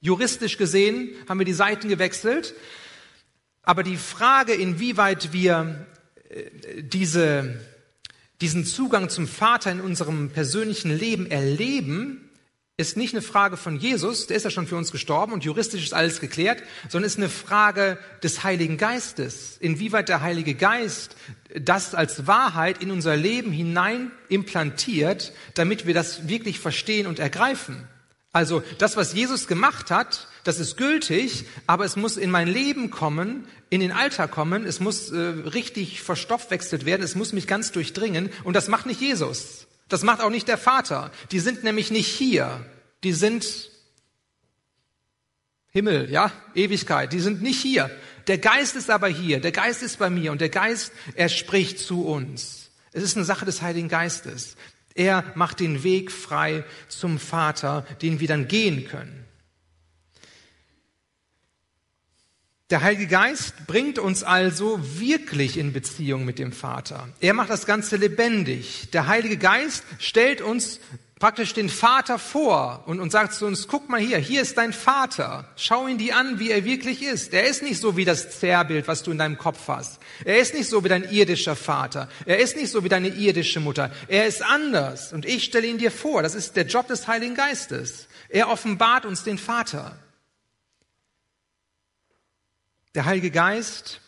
Juristisch 0.00 0.58
gesehen 0.58 1.10
haben 1.28 1.38
wir 1.38 1.46
die 1.46 1.52
Seiten 1.52 1.88
gewechselt, 1.88 2.54
aber 3.62 3.82
die 3.82 3.96
Frage, 3.96 4.54
inwieweit 4.54 5.32
wir 5.32 5.86
äh, 6.28 6.82
diese, 6.82 7.60
diesen 8.40 8.64
Zugang 8.64 9.08
zum 9.08 9.26
Vater 9.26 9.72
in 9.72 9.80
unserem 9.80 10.30
persönlichen 10.30 10.96
Leben 10.96 11.26
erleben, 11.30 12.27
ist 12.78 12.96
nicht 12.96 13.12
eine 13.12 13.22
Frage 13.22 13.56
von 13.56 13.76
Jesus, 13.76 14.28
der 14.28 14.36
ist 14.36 14.44
ja 14.44 14.50
schon 14.50 14.68
für 14.68 14.76
uns 14.76 14.92
gestorben 14.92 15.32
und 15.32 15.44
juristisch 15.44 15.82
ist 15.82 15.94
alles 15.94 16.20
geklärt, 16.20 16.62
sondern 16.88 17.08
ist 17.08 17.18
eine 17.18 17.28
Frage 17.28 17.98
des 18.22 18.44
Heiligen 18.44 18.76
Geistes. 18.76 19.56
Inwieweit 19.58 20.08
der 20.08 20.22
Heilige 20.22 20.54
Geist 20.54 21.16
das 21.54 21.96
als 21.96 22.28
Wahrheit 22.28 22.80
in 22.80 22.92
unser 22.92 23.16
Leben 23.16 23.50
hinein 23.50 24.12
implantiert, 24.28 25.32
damit 25.54 25.86
wir 25.86 25.94
das 25.94 26.28
wirklich 26.28 26.60
verstehen 26.60 27.08
und 27.08 27.18
ergreifen. 27.18 27.88
Also 28.32 28.62
das, 28.78 28.96
was 28.96 29.12
Jesus 29.12 29.48
gemacht 29.48 29.90
hat, 29.90 30.28
das 30.44 30.60
ist 30.60 30.76
gültig, 30.76 31.46
aber 31.66 31.84
es 31.84 31.96
muss 31.96 32.16
in 32.16 32.30
mein 32.30 32.46
Leben 32.46 32.90
kommen, 32.90 33.48
in 33.70 33.80
den 33.80 33.90
Alltag 33.90 34.30
kommen, 34.30 34.64
es 34.64 34.78
muss 34.78 35.10
äh, 35.10 35.18
richtig 35.18 36.00
verstoffwechselt 36.00 36.84
werden, 36.84 37.02
es 37.02 37.16
muss 37.16 37.32
mich 37.32 37.48
ganz 37.48 37.72
durchdringen 37.72 38.30
und 38.44 38.54
das 38.54 38.68
macht 38.68 38.86
nicht 38.86 39.00
Jesus. 39.00 39.67
Das 39.88 40.02
macht 40.02 40.20
auch 40.20 40.30
nicht 40.30 40.48
der 40.48 40.58
Vater. 40.58 41.10
Die 41.32 41.40
sind 41.40 41.64
nämlich 41.64 41.90
nicht 41.90 42.08
hier. 42.08 42.64
Die 43.04 43.12
sind 43.12 43.70
Himmel, 45.70 46.10
ja, 46.10 46.32
Ewigkeit. 46.54 47.12
Die 47.12 47.20
sind 47.20 47.42
nicht 47.42 47.60
hier. 47.60 47.90
Der 48.26 48.38
Geist 48.38 48.76
ist 48.76 48.90
aber 48.90 49.08
hier. 49.08 49.40
Der 49.40 49.52
Geist 49.52 49.82
ist 49.82 49.98
bei 49.98 50.10
mir 50.10 50.32
und 50.32 50.40
der 50.40 50.48
Geist, 50.48 50.92
er 51.14 51.28
spricht 51.28 51.78
zu 51.78 52.04
uns. 52.04 52.70
Es 52.92 53.02
ist 53.02 53.16
eine 53.16 53.24
Sache 53.24 53.44
des 53.44 53.62
Heiligen 53.62 53.88
Geistes. 53.88 54.56
Er 54.94 55.24
macht 55.36 55.60
den 55.60 55.84
Weg 55.84 56.10
frei 56.10 56.64
zum 56.88 57.18
Vater, 57.18 57.86
den 58.02 58.18
wir 58.20 58.28
dann 58.28 58.48
gehen 58.48 58.88
können. 58.88 59.27
Der 62.70 62.82
Heilige 62.82 63.06
Geist 63.06 63.66
bringt 63.66 63.98
uns 63.98 64.22
also 64.22 64.78
wirklich 65.00 65.56
in 65.56 65.72
Beziehung 65.72 66.26
mit 66.26 66.38
dem 66.38 66.52
Vater. 66.52 67.08
Er 67.18 67.32
macht 67.32 67.48
das 67.48 67.64
Ganze 67.64 67.96
lebendig. 67.96 68.90
Der 68.92 69.06
Heilige 69.06 69.38
Geist 69.38 69.84
stellt 69.98 70.42
uns 70.42 70.78
praktisch 71.18 71.54
den 71.54 71.70
Vater 71.70 72.18
vor 72.18 72.84
und, 72.84 73.00
und 73.00 73.10
sagt 73.10 73.32
zu 73.32 73.46
uns, 73.46 73.68
guck 73.68 73.88
mal 73.88 73.98
hier, 73.98 74.18
hier 74.18 74.42
ist 74.42 74.58
dein 74.58 74.74
Vater. 74.74 75.48
Schau 75.56 75.86
ihn 75.86 75.96
dir 75.96 76.14
an, 76.14 76.40
wie 76.40 76.50
er 76.50 76.66
wirklich 76.66 77.02
ist. 77.02 77.32
Er 77.32 77.48
ist 77.48 77.62
nicht 77.62 77.80
so 77.80 77.96
wie 77.96 78.04
das 78.04 78.38
Zerrbild, 78.38 78.86
was 78.86 79.02
du 79.02 79.12
in 79.12 79.18
deinem 79.18 79.38
Kopf 79.38 79.66
hast. 79.68 79.98
Er 80.26 80.36
ist 80.36 80.52
nicht 80.52 80.68
so 80.68 80.84
wie 80.84 80.90
dein 80.90 81.10
irdischer 81.10 81.56
Vater. 81.56 82.10
Er 82.26 82.38
ist 82.38 82.54
nicht 82.54 82.70
so 82.70 82.84
wie 82.84 82.90
deine 82.90 83.08
irdische 83.08 83.60
Mutter. 83.60 83.90
Er 84.08 84.26
ist 84.26 84.42
anders 84.42 85.14
und 85.14 85.24
ich 85.24 85.44
stelle 85.44 85.66
ihn 85.66 85.78
dir 85.78 85.90
vor. 85.90 86.22
Das 86.22 86.34
ist 86.34 86.54
der 86.54 86.66
Job 86.66 86.86
des 86.86 87.08
Heiligen 87.08 87.34
Geistes. 87.34 88.08
Er 88.28 88.50
offenbart 88.50 89.06
uns 89.06 89.24
den 89.24 89.38
Vater. 89.38 89.98
Der 92.94 93.04
Heilige 93.04 93.30
Geist, 93.30 94.00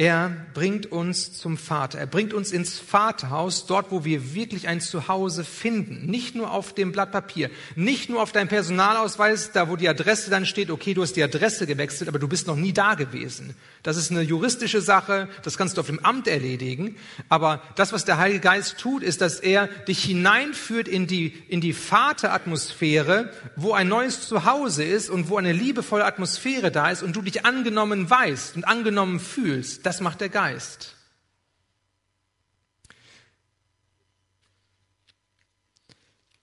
er 0.00 0.34
bringt 0.54 0.90
uns 0.90 1.34
zum 1.34 1.58
Vater. 1.58 1.98
Er 1.98 2.06
bringt 2.06 2.32
uns 2.32 2.52
ins 2.52 2.78
Vaterhaus, 2.78 3.66
dort, 3.66 3.90
wo 3.90 4.02
wir 4.02 4.34
wirklich 4.34 4.66
ein 4.66 4.80
Zuhause 4.80 5.44
finden. 5.44 6.06
Nicht 6.06 6.34
nur 6.34 6.52
auf 6.52 6.74
dem 6.74 6.90
Blatt 6.90 7.12
Papier, 7.12 7.50
nicht 7.76 8.08
nur 8.08 8.22
auf 8.22 8.32
deinem 8.32 8.48
Personalausweis, 8.48 9.52
da 9.52 9.68
wo 9.68 9.76
die 9.76 9.90
Adresse 9.90 10.30
dann 10.30 10.46
steht, 10.46 10.70
okay, 10.70 10.94
du 10.94 11.02
hast 11.02 11.16
die 11.16 11.22
Adresse 11.22 11.66
gewechselt, 11.66 12.08
aber 12.08 12.18
du 12.18 12.28
bist 12.28 12.46
noch 12.46 12.56
nie 12.56 12.72
da 12.72 12.94
gewesen. 12.94 13.54
Das 13.82 13.98
ist 13.98 14.10
eine 14.10 14.22
juristische 14.22 14.80
Sache, 14.80 15.28
das 15.42 15.58
kannst 15.58 15.76
du 15.76 15.82
auf 15.82 15.88
dem 15.88 16.02
Amt 16.02 16.28
erledigen. 16.28 16.96
Aber 17.28 17.62
das, 17.76 17.92
was 17.92 18.06
der 18.06 18.16
Heilige 18.16 18.40
Geist 18.40 18.78
tut, 18.78 19.02
ist, 19.02 19.20
dass 19.20 19.38
er 19.38 19.66
dich 19.66 20.02
hineinführt 20.02 20.88
in 20.88 21.08
die, 21.08 21.34
in 21.48 21.60
die 21.60 21.74
Vateratmosphäre, 21.74 23.32
wo 23.54 23.72
ein 23.72 23.88
neues 23.88 24.26
Zuhause 24.26 24.82
ist 24.82 25.10
und 25.10 25.28
wo 25.28 25.36
eine 25.36 25.52
liebevolle 25.52 26.06
Atmosphäre 26.06 26.70
da 26.70 26.90
ist 26.90 27.02
und 27.02 27.14
du 27.14 27.20
dich 27.20 27.44
angenommen 27.44 28.08
weißt 28.08 28.56
und 28.56 28.64
angenommen 28.64 29.20
fühlst. 29.20 29.89
Das 29.90 30.00
macht 30.00 30.20
der 30.20 30.28
Geist. 30.28 30.94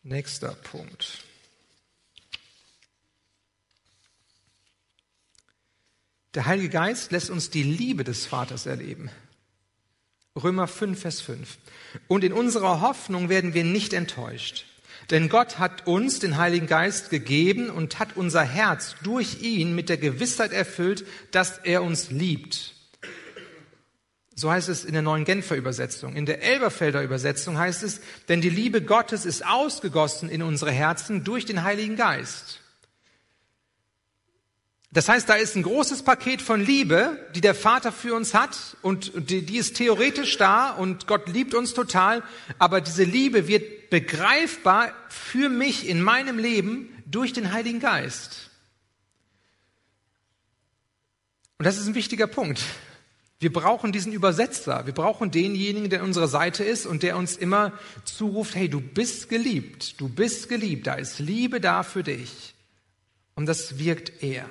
Nächster 0.04 0.50
Punkt. 0.50 1.24
Der 6.34 6.46
Heilige 6.46 6.68
Geist 6.68 7.14
lässt 7.14 7.30
uns 7.30 7.50
die 7.50 7.64
Liebe 7.64 8.04
des 8.04 8.26
Vaters 8.26 8.66
erleben. 8.66 9.10
Römer 10.36 10.68
5, 10.68 11.00
Vers 11.00 11.22
5. 11.22 11.58
Und 12.10 12.26
in 12.26 12.34
unserer 12.34 12.82
Hoffnung 12.82 13.30
werden 13.30 13.54
wir 13.54 13.64
nicht 13.64 13.94
enttäuscht. 13.94 14.66
Denn 15.10 15.30
Gott 15.30 15.58
hat 15.58 15.88
uns 15.88 16.20
den 16.20 16.36
Heiligen 16.36 16.68
Geist 16.68 17.10
gegeben 17.10 17.70
und 17.70 17.98
hat 17.98 18.18
unser 18.18 18.44
Herz 18.44 18.98
durch 19.04 19.42
ihn 19.42 19.74
mit 19.74 19.88
der 19.88 19.98
Gewissheit 19.98 20.52
erfüllt, 20.52 21.06
dass 21.32 21.60
er 21.60 21.82
uns 21.82 22.12
liebt. 22.12 22.74
So 24.40 24.52
heißt 24.52 24.70
es 24.70 24.86
in 24.86 24.94
der 24.94 25.02
neuen 25.02 25.26
Genfer 25.26 25.56
Übersetzung. 25.56 26.16
In 26.16 26.28
der 26.28 26.44
Elberfelder 26.44 27.02
Übersetzung 27.02 27.58
heißt 27.58 27.82
es, 27.82 28.02
denn 28.30 28.40
die 28.40 28.52
Liebe 28.52 28.84
Gottes 28.84 29.26
ist 29.26 29.44
ausgegossen 29.44 30.30
in 30.30 30.44
unsere 30.44 30.72
Herzen 30.72 31.24
durch 31.24 31.46
den 31.46 31.64
Heiligen 31.64 31.96
Geist. 31.96 32.60
Das 34.92 35.10
heißt, 35.10 35.28
da 35.28 35.34
ist 35.34 35.56
ein 35.56 35.64
großes 35.64 36.04
Paket 36.04 36.44
von 36.44 36.62
Liebe, 36.62 37.18
die 37.34 37.42
der 37.42 37.56
Vater 37.56 37.92
für 37.92 38.14
uns 38.14 38.36
hat 38.36 38.78
und 38.84 39.12
die, 39.16 39.42
die 39.42 39.58
ist 39.58 39.76
theoretisch 39.76 40.38
da 40.38 40.70
und 40.70 41.08
Gott 41.08 41.28
liebt 41.28 41.56
uns 41.56 41.74
total, 41.74 42.22
aber 42.60 42.80
diese 42.80 43.06
Liebe 43.06 43.48
wird 43.48 43.90
begreifbar 43.90 44.94
für 45.10 45.50
mich 45.50 45.90
in 45.90 46.00
meinem 46.00 46.38
Leben 46.38 46.90
durch 47.08 47.34
den 47.34 47.52
Heiligen 47.54 47.80
Geist. 47.80 48.52
Und 51.58 51.66
das 51.66 51.80
ist 51.80 51.88
ein 51.88 51.96
wichtiger 51.96 52.28
Punkt. 52.28 52.62
Wir 53.40 53.54
brauchen 53.54 53.92
diesen 53.92 54.14
Übersetzer. 54.14 54.86
Wir 54.88 54.94
brauchen 54.94 55.30
denjenigen, 55.30 55.90
der 55.90 56.00
an 56.00 56.08
unserer 56.08 56.28
Seite 56.28 56.64
ist 56.64 56.86
und 56.86 57.04
der 57.04 57.18
uns 57.18 57.38
immer 57.38 57.74
zuruft, 58.04 58.56
hey, 58.56 58.68
du 58.68 58.82
bist 58.82 59.30
geliebt, 59.30 60.00
du 60.02 60.10
bist 60.10 60.50
geliebt, 60.50 60.88
da 60.88 60.96
ist 60.96 61.20
Liebe 61.20 61.62
da 61.62 61.84
für 61.84 62.04
dich. 62.04 62.56
Und 63.36 63.46
das 63.46 63.78
wirkt 63.78 64.24
er. 64.24 64.48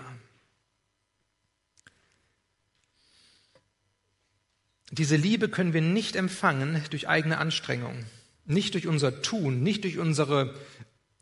Diese 4.93 5.17
Liebe 5.17 5.49
können 5.49 5.73
wir 5.73 5.83
nicht 5.83 6.15
empfangen 6.15 6.81
durch 6.91 7.09
eigene 7.09 7.39
Anstrengung, 7.39 8.05
nicht 8.45 8.75
durch 8.75 8.87
unser 8.87 9.21
Tun, 9.21 9.65
nicht 9.65 9.83
durch 9.83 9.99
unsere 9.99 10.55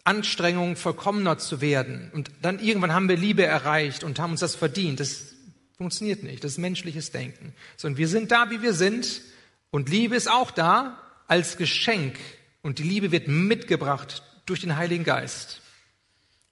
Anstrengung, 0.04 0.76
vollkommener 0.76 1.38
zu 1.38 1.62
werden. 1.62 2.10
Und 2.12 2.30
dann 2.42 2.60
irgendwann 2.60 2.92
haben 2.92 3.08
wir 3.08 3.16
Liebe 3.16 3.44
erreicht 3.46 4.04
und 4.04 4.18
haben 4.18 4.32
uns 4.32 4.40
das 4.40 4.54
verdient. 4.54 5.00
Das 5.00 5.33
funktioniert 5.76 6.22
nicht. 6.22 6.44
Das 6.44 6.52
ist 6.52 6.58
menschliches 6.58 7.10
Denken. 7.10 7.54
Sondern 7.76 7.98
wir 7.98 8.08
sind 8.08 8.30
da, 8.30 8.50
wie 8.50 8.62
wir 8.62 8.74
sind. 8.74 9.22
Und 9.70 9.88
Liebe 9.88 10.16
ist 10.16 10.30
auch 10.30 10.50
da 10.50 11.00
als 11.26 11.56
Geschenk. 11.56 12.18
Und 12.62 12.78
die 12.78 12.84
Liebe 12.84 13.12
wird 13.12 13.28
mitgebracht 13.28 14.22
durch 14.46 14.60
den 14.60 14.76
Heiligen 14.76 15.04
Geist 15.04 15.60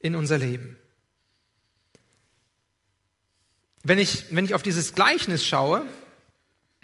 in 0.00 0.14
unser 0.16 0.38
Leben. 0.38 0.76
Wenn 3.85 3.98
ich, 3.98 4.26
wenn 4.30 4.44
ich 4.44 4.54
auf 4.54 4.62
dieses 4.62 4.94
Gleichnis 4.94 5.44
schaue, 5.44 5.85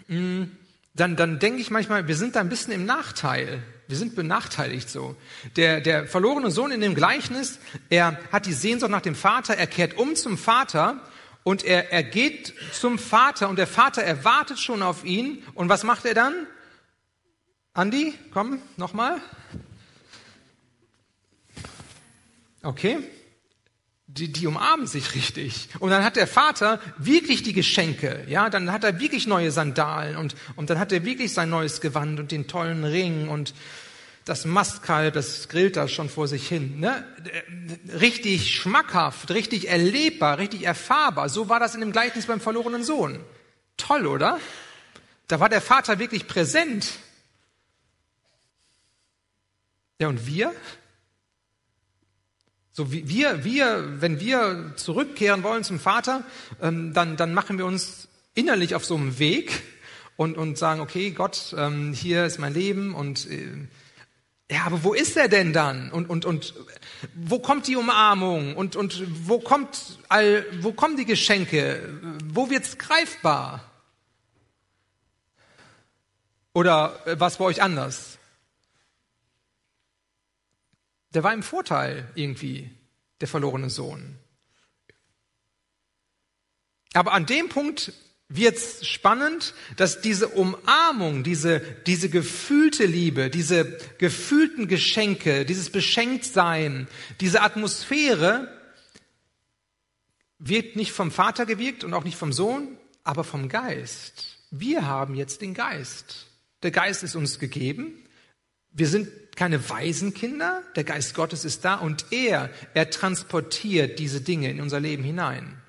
hm, 0.07 0.55
dann, 0.93 1.15
dann 1.15 1.39
denke 1.39 1.61
ich 1.61 1.71
manchmal, 1.71 2.07
wir 2.07 2.15
sind 2.15 2.35
da 2.35 2.41
ein 2.41 2.49
bisschen 2.49 2.73
im 2.73 2.85
Nachteil. 2.85 3.63
Wir 3.87 3.97
sind 3.97 4.15
benachteiligt 4.15 4.89
so. 4.89 5.15
Der, 5.55 5.81
der 5.81 6.07
verlorene 6.07 6.51
Sohn 6.51 6.71
in 6.71 6.81
dem 6.81 6.95
Gleichnis, 6.95 7.59
er 7.89 8.19
hat 8.31 8.45
die 8.45 8.53
Sehnsucht 8.53 8.91
nach 8.91 9.01
dem 9.01 9.15
Vater, 9.15 9.55
er 9.55 9.67
kehrt 9.67 9.97
um 9.97 10.15
zum 10.15 10.37
Vater 10.37 11.01
und 11.43 11.63
er, 11.63 11.91
er 11.91 12.03
geht 12.03 12.53
zum 12.73 12.99
Vater 12.99 13.49
und 13.49 13.57
der 13.57 13.67
Vater 13.67 14.01
erwartet 14.01 14.59
schon 14.59 14.81
auf 14.81 15.03
ihn. 15.03 15.43
Und 15.53 15.69
was 15.69 15.83
macht 15.83 16.05
er 16.05 16.13
dann? 16.13 16.33
Andi, 17.73 18.13
komm, 18.31 18.61
nochmal. 18.77 19.21
Okay 22.61 22.99
die, 24.09 24.31
die 24.31 24.47
umarmen 24.47 24.87
sich 24.87 25.13
richtig. 25.13 25.69
Und 25.79 25.91
dann 25.91 26.03
hat 26.03 26.15
der 26.15 26.27
Vater 26.27 26.79
wirklich 26.97 27.43
die 27.43 27.53
Geschenke, 27.53 28.25
ja, 28.27 28.49
dann 28.49 28.71
hat 28.71 28.83
er 28.83 28.99
wirklich 28.99 29.27
neue 29.27 29.51
Sandalen 29.51 30.17
und, 30.17 30.35
und 30.55 30.69
dann 30.69 30.79
hat 30.79 30.91
er 30.91 31.05
wirklich 31.05 31.31
sein 31.33 31.49
neues 31.49 31.79
Gewand 31.79 32.19
und 32.19 32.31
den 32.31 32.47
tollen 32.47 32.83
Ring 32.83 33.29
und 33.29 33.53
das 34.29 34.45
Mastkalb, 34.45 35.15
das 35.15 35.49
grillt 35.49 35.75
da 35.75 35.87
schon 35.87 36.07
vor 36.07 36.27
sich 36.27 36.47
hin. 36.47 36.79
Ne? 36.79 37.03
Richtig 37.99 38.53
schmackhaft, 38.53 39.31
richtig 39.31 39.69
erlebbar, 39.69 40.37
richtig 40.37 40.63
erfahrbar. 40.63 41.29
So 41.29 41.49
war 41.49 41.59
das 41.59 41.73
in 41.73 41.81
dem 41.81 41.91
Gleichnis 41.91 42.27
beim 42.27 42.39
verlorenen 42.39 42.83
Sohn. 42.83 43.19
Toll, 43.75 44.05
oder? 44.05 44.39
Da 45.27 45.39
war 45.39 45.49
der 45.49 45.61
Vater 45.61 45.97
wirklich 45.97 46.27
präsent. 46.27 46.91
Ja, 49.99 50.09
und 50.09 50.27
wir? 50.27 50.53
So 52.71 52.91
wir, 52.91 53.43
wir, 53.43 53.99
wenn 53.99 54.19
wir 54.19 54.73
zurückkehren 54.75 55.41
wollen 55.41 55.63
zum 55.63 55.79
Vater, 55.79 56.23
ähm, 56.61 56.93
dann, 56.93 57.17
dann 57.17 57.33
machen 57.33 57.57
wir 57.57 57.65
uns 57.65 58.07
innerlich 58.35 58.75
auf 58.75 58.85
so 58.85 58.95
einem 58.95 59.17
Weg 59.17 59.63
und, 60.17 60.37
und 60.37 60.59
sagen, 60.59 60.81
okay, 60.81 61.09
Gott, 61.09 61.55
ähm, 61.57 61.93
hier 61.93 62.25
ist 62.25 62.37
mein 62.37 62.53
Leben 62.53 62.93
und 62.93 63.27
äh, 63.29 63.67
ja, 64.51 64.63
aber 64.65 64.83
wo 64.83 64.93
ist 64.93 65.15
er 65.15 65.27
denn 65.27 65.53
dann? 65.53 65.91
Und, 65.91 66.09
und, 66.09 66.25
und 66.25 66.53
wo 67.15 67.39
kommt 67.39 67.67
die 67.67 67.75
Umarmung? 67.75 68.55
Und, 68.55 68.75
und 68.75 69.27
wo 69.27 69.39
kommt 69.39 69.99
all, 70.09 70.45
wo 70.63 70.73
kommen 70.73 70.97
die 70.97 71.05
Geschenke? 71.05 71.99
Wo 72.25 72.49
wird's 72.49 72.77
greifbar? 72.77 73.63
Oder 76.53 76.99
äh, 77.05 77.19
was 77.19 77.37
bei 77.37 77.45
euch 77.45 77.61
anders? 77.61 78.19
der 81.13 81.23
war 81.23 81.33
im 81.33 81.43
Vorteil 81.43 82.07
irgendwie, 82.15 82.69
der 83.21 83.27
verlorene 83.27 83.69
Sohn. 83.69 84.17
Aber 86.93 87.13
an 87.13 87.25
dem 87.25 87.49
Punkt 87.49 87.93
wird's 88.29 88.85
spannend, 88.85 89.55
dass 89.75 90.01
diese 90.01 90.29
Umarmung, 90.29 91.23
diese, 91.23 91.61
diese 91.87 92.09
gefühlte 92.09 92.85
Liebe, 92.85 93.29
diese 93.29 93.77
gefühlten 93.97 94.67
Geschenke, 94.67 95.45
dieses 95.45 95.71
Beschenktsein, 95.71 96.87
diese 97.19 97.41
Atmosphäre 97.41 98.47
wird 100.37 100.75
nicht 100.75 100.91
vom 100.91 101.11
Vater 101.11 101.45
gewirkt 101.45 101.83
und 101.83 101.93
auch 101.93 102.03
nicht 102.03 102.17
vom 102.17 102.31
Sohn, 102.31 102.77
aber 103.03 103.23
vom 103.23 103.49
Geist. 103.49 104.37
Wir 104.51 104.85
haben 104.85 105.15
jetzt 105.15 105.41
den 105.41 105.53
Geist. 105.53 106.27
Der 106.63 106.71
Geist 106.71 107.03
ist 107.03 107.15
uns 107.15 107.39
gegeben. 107.39 108.05
Wir 108.71 108.87
sind 108.87 109.09
keine 109.35 109.69
Waisenkinder, 109.69 110.63
der 110.75 110.83
Geist 110.83 111.15
Gottes 111.15 111.45
ist 111.45 111.65
da 111.65 111.75
und 111.75 112.05
er, 112.11 112.49
er 112.73 112.89
transportiert 112.89 113.97
diese 113.97 114.21
Dinge 114.21 114.51
in 114.51 114.61
unser 114.61 114.79
Leben 114.79 115.03
hinein. 115.03 115.61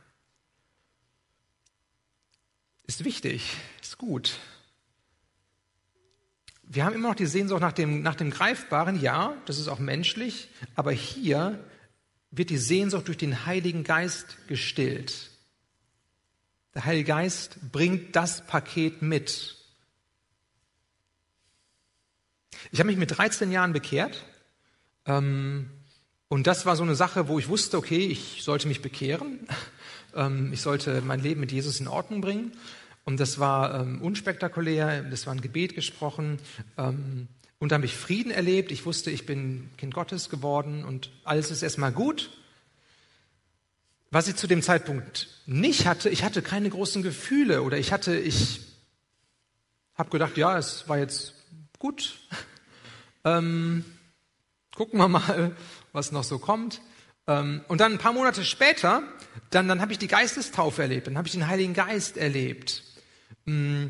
Ist 2.91 3.05
wichtig, 3.05 3.57
ist 3.81 3.99
gut. 3.99 4.41
Wir 6.65 6.85
haben 6.85 6.97
immer 6.97 7.11
noch 7.11 7.15
die 7.15 7.27
Sehnsucht 7.27 7.61
nach 7.61 7.71
dem, 7.71 8.03
nach 8.03 8.17
dem 8.17 8.33
Greifbaren, 8.33 9.01
ja, 9.01 9.37
das 9.47 9.61
ist 9.61 9.69
auch 9.69 9.79
menschlich, 9.79 10.49
aber 10.75 10.91
hier 10.91 11.65
wird 12.33 12.51
die 12.51 12.59
Sehnsucht 12.59 13.07
durch 13.07 13.17
den 13.17 13.47
Heiligen 13.47 13.85
Geist 13.85 14.39
gestillt. 14.49 15.31
Der 16.75 16.85
Heilige 16.85 17.05
Geist 17.05 17.59
bringt 17.71 18.17
das 18.17 18.45
Paket 18.45 19.03
mit. 19.03 19.55
Ich 22.73 22.81
habe 22.81 22.89
mich 22.89 22.99
mit 22.99 23.17
13 23.17 23.53
Jahren 23.53 23.73
bekehrt. 23.73 24.27
Ähm, 25.07 25.71
und 26.27 26.49
das 26.49 26.67
war 26.67 26.75
so 26.75 26.83
eine 26.83 26.97
Sache, 26.97 27.29
wo 27.29 27.39
ich 27.39 27.47
wusste, 27.47 27.79
okay, 27.79 28.05
ich 28.07 28.43
sollte 28.43 28.67
mich 28.67 28.83
bekehren. 28.83 29.47
Ähm, 30.13 30.53
ich 30.53 30.61
sollte 30.61 31.03
mein 31.03 31.21
Leben 31.21 31.39
mit 31.39 31.53
Jesus 31.53 31.79
in 31.79 31.87
Ordnung 31.87 32.21
bringen. 32.21 32.51
Und 33.05 33.19
das 33.19 33.39
war 33.39 33.81
ähm, 33.81 34.03
unspektakulär. 34.03 35.03
Das 35.03 35.27
war 35.27 35.35
ein 35.35 35.41
Gebet 35.41 35.75
gesprochen. 35.75 36.39
Ähm, 36.77 37.29
und 37.59 37.73
da 37.73 37.77
habe 37.77 37.87
ich 37.87 37.97
Frieden 37.97 38.31
erlebt. 38.31 38.73
Ich 38.73 38.87
wusste, 38.87 39.11
ich 39.11 39.27
bin 39.27 39.71
Kind 39.77 39.95
Gottes 39.95 40.31
geworden 40.31 40.85
und 40.85 41.11
alles 41.25 41.51
ist 41.51 41.63
erstmal 41.63 41.93
gut. 41.93 42.31
Was 44.11 44.27
ich 44.27 44.37
zu 44.37 44.47
dem 44.47 44.63
Zeitpunkt 44.63 45.29
nicht 45.47 45.87
hatte, 45.87 46.09
ich 46.09 46.25
hatte 46.25 46.43
keine 46.43 46.69
großen 46.69 47.03
Gefühle 47.03 47.63
oder 47.63 47.79
ich 47.79 47.93
hatte, 47.93 48.19
ich 48.19 48.61
habe 49.95 50.11
gedacht, 50.11 50.37
ja, 50.37 50.59
es 50.59 50.89
war 50.89 50.99
jetzt 50.99 51.35
gut. 51.79 52.19
Ähm, 53.23 53.85
gucken 54.75 54.99
wir 54.99 55.09
mal, 55.09 55.55
was 55.93 56.11
noch 56.11 56.25
so 56.25 56.39
kommt. 56.39 56.81
Ähm, 57.27 57.61
und 57.69 57.83
dann 57.83 57.93
ein 57.93 57.99
paar 57.99 58.15
Monate 58.15 58.47
später, 58.47 59.03
dann, 59.51 59.69
dann 59.69 59.83
habe 59.83 59.93
ich 59.93 59.99
die 59.99 60.07
Geistestaufe 60.07 60.81
erlebt, 60.81 61.07
dann 61.07 61.19
habe 61.19 61.29
ich 61.29 61.33
den 61.33 61.47
Heiligen 61.47 61.75
Geist 61.75 62.17
erlebt. 62.17 62.83
Mm, 63.45 63.87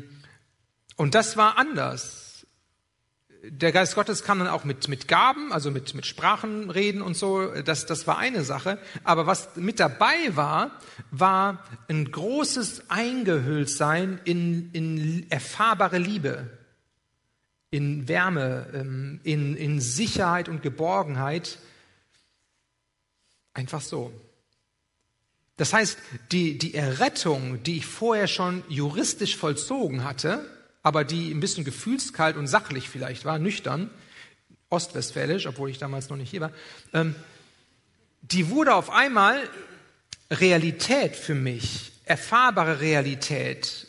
und 0.95 1.15
das 1.15 1.37
war 1.37 1.57
anders. 1.57 2.45
Der 3.43 3.71
Geist 3.71 3.95
Gottes 3.95 4.23
kam 4.23 4.39
dann 4.39 4.47
auch 4.47 4.63
mit, 4.63 4.87
mit 4.87 5.07
Gaben, 5.07 5.51
also 5.51 5.71
mit, 5.71 5.95
mit 5.95 6.05
Sprachen 6.05 6.69
reden 6.69 7.01
und 7.01 7.15
so. 7.17 7.47
Das, 7.63 7.87
das 7.87 8.05
war 8.05 8.19
eine 8.19 8.43
Sache. 8.43 8.77
Aber 9.03 9.25
was 9.25 9.55
mit 9.55 9.79
dabei 9.79 10.35
war, 10.35 10.79
war 11.09 11.63
ein 11.87 12.11
großes 12.11 12.89
Eingehülltsein 12.89 14.21
in, 14.25 14.71
in 14.73 15.31
erfahrbare 15.31 15.97
Liebe 15.97 16.49
in 17.71 18.09
Wärme, 18.09 18.67
ähm, 18.73 19.21
in, 19.23 19.55
in 19.55 19.79
Sicherheit 19.79 20.49
und 20.49 20.61
Geborgenheit. 20.61 21.57
Einfach 23.53 23.81
so. 23.81 24.13
Das 25.61 25.73
heißt, 25.73 25.99
die, 26.31 26.57
die 26.57 26.73
Errettung, 26.73 27.61
die 27.61 27.77
ich 27.77 27.85
vorher 27.85 28.25
schon 28.25 28.63
juristisch 28.67 29.37
vollzogen 29.37 30.03
hatte, 30.03 30.43
aber 30.81 31.03
die 31.03 31.29
ein 31.29 31.39
bisschen 31.39 31.65
gefühlskalt 31.65 32.35
und 32.35 32.47
sachlich 32.47 32.89
vielleicht 32.89 33.25
war, 33.25 33.37
nüchtern, 33.37 33.91
ostwestfälisch, 34.71 35.45
obwohl 35.45 35.69
ich 35.69 35.77
damals 35.77 36.09
noch 36.09 36.17
nicht 36.17 36.31
hier 36.31 36.41
war, 36.41 36.51
ähm, 36.93 37.13
die 38.23 38.49
wurde 38.49 38.73
auf 38.73 38.89
einmal 38.89 39.47
Realität 40.31 41.15
für 41.15 41.35
mich, 41.35 41.91
erfahrbare 42.05 42.79
Realität, 42.81 43.85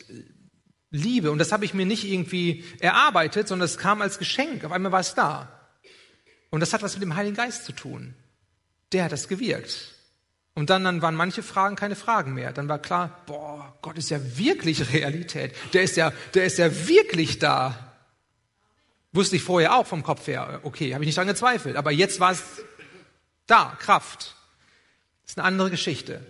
Liebe. 0.91 1.31
Und 1.31 1.39
das 1.39 1.51
habe 1.51 1.65
ich 1.65 1.73
mir 1.73 1.87
nicht 1.87 2.03
irgendwie 2.03 2.65
erarbeitet, 2.81 3.47
sondern 3.47 3.65
es 3.65 3.79
kam 3.79 4.03
als 4.03 4.19
Geschenk. 4.19 4.63
Auf 4.63 4.71
einmal 4.71 4.91
war 4.91 4.99
es 4.99 5.15
da. 5.15 5.67
Und 6.51 6.59
das 6.59 6.71
hat 6.71 6.83
was 6.83 6.93
mit 6.93 7.01
dem 7.01 7.15
Heiligen 7.15 7.35
Geist 7.35 7.65
zu 7.65 7.71
tun. 7.71 8.13
Der 8.91 9.05
hat 9.05 9.11
das 9.11 9.27
gewirkt. 9.27 9.92
Und 10.55 10.69
dann, 10.69 10.83
dann 10.83 11.01
waren 11.01 11.15
manche 11.15 11.41
Fragen 11.41 11.75
keine 11.75 11.95
Fragen 11.95 12.33
mehr. 12.33 12.53
Dann 12.53 12.69
war 12.69 12.79
klar, 12.79 13.23
boah, 13.25 13.75
Gott 13.81 13.97
ist 13.97 14.11
ja 14.11 14.19
wirklich 14.37 14.93
Realität. 14.93 15.55
Der 15.73 15.83
ist 15.83 15.97
ja, 15.97 16.13
der 16.33 16.45
ist 16.45 16.59
ja 16.59 16.87
wirklich 16.87 17.39
da. 17.39 17.93
Wusste 19.11 19.35
ich 19.35 19.43
vorher 19.43 19.75
auch 19.75 19.87
vom 19.87 20.03
Kopf 20.03 20.27
her. 20.27 20.59
Okay, 20.63 20.93
habe 20.93 21.03
ich 21.03 21.07
nicht 21.07 21.17
dran 21.17 21.27
gezweifelt. 21.27 21.75
Aber 21.75 21.91
jetzt 21.91 22.19
war 22.19 22.31
es 22.31 22.43
da, 23.47 23.75
Kraft. 23.79 24.35
Das 25.23 25.31
ist 25.31 25.37
eine 25.39 25.47
andere 25.47 25.71
Geschichte. 25.71 26.21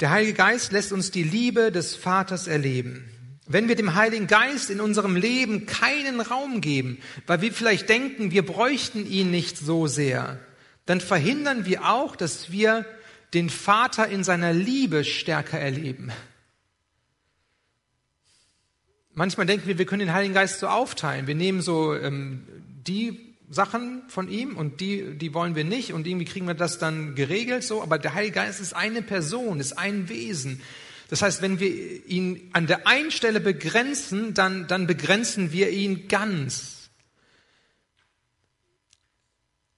Der 0.00 0.10
Heilige 0.10 0.34
Geist 0.34 0.72
lässt 0.72 0.92
uns 0.92 1.10
die 1.12 1.22
Liebe 1.22 1.72
des 1.72 1.94
Vaters 1.94 2.46
erleben. 2.46 3.08
Wenn 3.46 3.68
wir 3.68 3.76
dem 3.76 3.94
Heiligen 3.94 4.26
Geist 4.26 4.70
in 4.70 4.80
unserem 4.80 5.16
Leben 5.16 5.66
keinen 5.66 6.20
Raum 6.20 6.60
geben, 6.60 6.98
weil 7.26 7.42
wir 7.42 7.52
vielleicht 7.52 7.88
denken, 7.88 8.30
wir 8.30 8.44
bräuchten 8.44 9.06
ihn 9.06 9.30
nicht 9.30 9.56
so 9.58 9.86
sehr, 9.86 10.40
dann 10.86 11.00
verhindern 11.00 11.64
wir 11.66 11.90
auch, 11.90 12.16
dass 12.16 12.50
wir 12.50 12.84
den 13.32 13.50
Vater 13.50 14.08
in 14.08 14.22
seiner 14.22 14.52
Liebe 14.52 15.04
stärker 15.04 15.58
erleben. 15.58 16.12
Manchmal 19.12 19.46
denken 19.46 19.66
wir, 19.68 19.78
wir 19.78 19.86
können 19.86 20.00
den 20.00 20.12
Heiligen 20.12 20.34
Geist 20.34 20.60
so 20.60 20.66
aufteilen. 20.66 21.26
Wir 21.26 21.34
nehmen 21.34 21.62
so 21.62 21.94
ähm, 21.94 22.46
die 22.86 23.34
Sachen 23.48 24.02
von 24.08 24.28
ihm 24.28 24.56
und 24.56 24.80
die, 24.80 25.16
die 25.16 25.34
wollen 25.34 25.54
wir 25.54 25.64
nicht 25.64 25.92
und 25.92 26.06
irgendwie 26.06 26.24
kriegen 26.24 26.46
wir 26.46 26.54
das 26.54 26.78
dann 26.78 27.14
geregelt 27.14 27.62
so. 27.62 27.82
Aber 27.82 27.98
der 27.98 28.14
Heilige 28.14 28.34
Geist 28.34 28.60
ist 28.60 28.74
eine 28.74 29.02
Person, 29.02 29.60
ist 29.60 29.78
ein 29.78 30.08
Wesen. 30.08 30.60
Das 31.10 31.22
heißt, 31.22 31.42
wenn 31.42 31.60
wir 31.60 32.06
ihn 32.06 32.50
an 32.52 32.66
der 32.66 32.86
einen 32.86 33.10
Stelle 33.10 33.40
begrenzen, 33.40 34.34
dann, 34.34 34.66
dann 34.66 34.86
begrenzen 34.86 35.52
wir 35.52 35.70
ihn 35.70 36.08
ganz. 36.08 36.83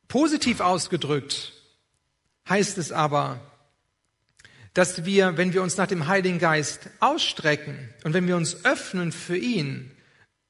Positiv 0.09 0.61
ausgedrückt 0.61 1.53
heißt 2.49 2.79
es 2.79 2.93
aber, 2.93 3.41
dass 4.75 5.05
wir, 5.05 5.37
wenn 5.37 5.55
wir 5.55 5.63
uns 5.63 5.77
nach 5.79 5.87
dem 5.87 6.07
Heiligen 6.07 6.39
Geist 6.39 6.91
ausstrecken 7.01 7.89
und 8.05 8.13
wenn 8.13 8.29
wir 8.29 8.37
uns 8.37 8.65
öffnen 8.65 9.11
für 9.11 9.37
ihn, 9.37 9.91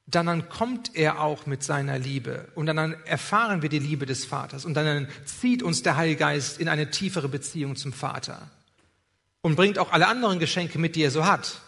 dann, 0.09 0.49
kommt 0.49 0.95
er 0.95 1.21
auch 1.21 1.47
mit 1.47 1.63
seiner 1.63 1.99
Liebe 1.99 2.49
und 2.55 2.67
dann, 2.67 2.95
erfahren 3.07 3.63
wir 3.63 3.69
die 3.69 3.79
Liebe 3.79 4.07
des 4.07 4.25
Vaters 4.25 4.65
und 4.65 4.75
dann, 4.75 4.85
dann 4.85 5.09
zieht 5.25 5.63
uns 5.63 5.83
der 5.83 5.97
Heilige 5.97 6.21
Geist 6.21 6.61
in 6.61 6.69
eine 6.69 6.91
tiefere 6.91 7.29
Beziehung 7.29 7.77
zum 7.77 7.93
Vater 7.93 8.51
und 9.43 9.57
bringt 9.57 9.79
auch 9.79 9.93
alle 9.93 10.07
anderen 10.07 10.39
Geschenke 10.39 10.79
mit, 10.79 10.97
die 10.97 11.03
er 11.03 11.11
so 11.11 11.25
hat. 11.25 11.61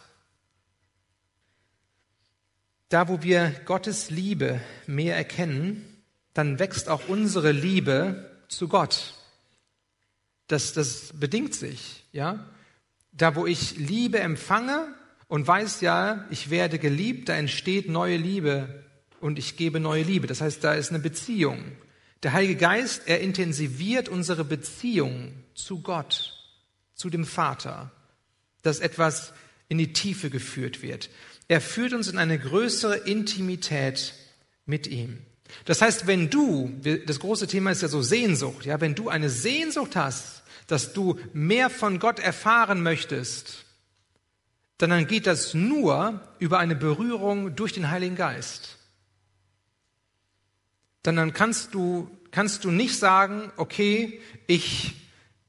Da, 2.89 3.09
wo 3.09 3.23
wir 3.23 3.51
Gottes 3.67 4.11
Liebe 4.11 4.61
mehr 4.87 5.17
erkennen, 5.17 5.88
dann 6.39 6.61
wächst 6.61 6.89
auch 6.89 7.09
unsere 7.09 7.51
Liebe 7.51 8.31
zu 8.47 8.69
Gott. 8.69 9.15
Das, 10.47 10.73
das 10.73 11.13
bedingt 11.13 11.53
sich, 11.53 12.05
ja. 12.13 12.47
Da, 13.11 13.35
wo 13.35 13.45
ich 13.45 13.77
Liebe 13.77 14.21
empfange 14.21 14.87
und 15.27 15.49
weiß 15.49 15.81
ja, 15.81 16.27
ich 16.31 16.49
werde 16.49 16.79
geliebt, 16.79 17.29
da 17.29 17.35
entsteht 17.35 17.89
neue 17.89 18.17
Liebe 18.17 18.85
und 19.21 19.37
ich 19.37 19.57
gebe 19.57 19.81
neue 19.81 20.05
Liebe. 20.05 20.29
Das 20.29 20.41
heißt, 20.41 20.63
da 20.63 20.75
ist 20.75 20.91
eine 20.91 21.01
Beziehung. 21.01 21.73
Der 22.23 22.33
Heilige 22.35 22.55
Geist, 22.55 23.03
er 23.07 23.21
intensiviert 23.21 24.09
unsere 24.09 24.45
Beziehung 24.45 25.33
zu 25.55 25.83
Gott, 25.83 26.37
zu 26.95 27.11
dem 27.11 27.25
Vater, 27.25 27.91
dass 28.63 28.79
etwas 28.79 29.33
in 29.69 29.79
die 29.79 29.93
Tiefe 29.93 30.31
geführt 30.31 30.83
wird. 30.83 31.11
Er 31.49 31.61
führt 31.61 31.95
uns 31.95 32.07
in 32.07 32.17
eine 32.17 32.39
größere 32.39 32.97
Intimität 32.97 34.15
mit 34.67 34.87
ihm. 34.87 35.19
Das 35.65 35.81
heißt, 35.83 36.07
wenn 36.07 36.31
du, 36.31 36.73
das 37.07 37.21
große 37.21 37.47
Thema 37.47 37.71
ist 37.71 37.83
ja 37.83 37.89
so 37.89 38.03
Sehnsucht, 38.03 38.65
ja, 38.65 38.81
wenn 38.81 38.95
du 38.95 39.09
eine 39.09 39.31
Sehnsucht 39.31 39.97
hast, 39.97 40.43
dass 40.67 40.93
du 40.93 41.19
mehr 41.33 41.71
von 41.71 41.99
Gott 41.99 42.19
erfahren 42.19 42.83
möchtest, 42.83 43.65
dann, 44.79 44.91
dann 44.91 45.07
geht 45.07 45.27
das 45.27 45.55
nur 45.55 46.21
über 46.39 46.59
eine 46.59 46.77
Berührung 46.77 47.57
durch 47.57 47.73
den 47.73 47.91
Heiligen 47.91 48.17
Geist. 48.17 48.77
Dann, 51.03 51.17
dann 51.17 51.33
kannst 51.33 51.75
du, 51.75 52.11
kannst 52.31 52.65
du 52.65 52.71
nicht 52.71 52.97
sagen, 52.97 53.51
okay, 53.57 54.21
ich, 54.47 54.95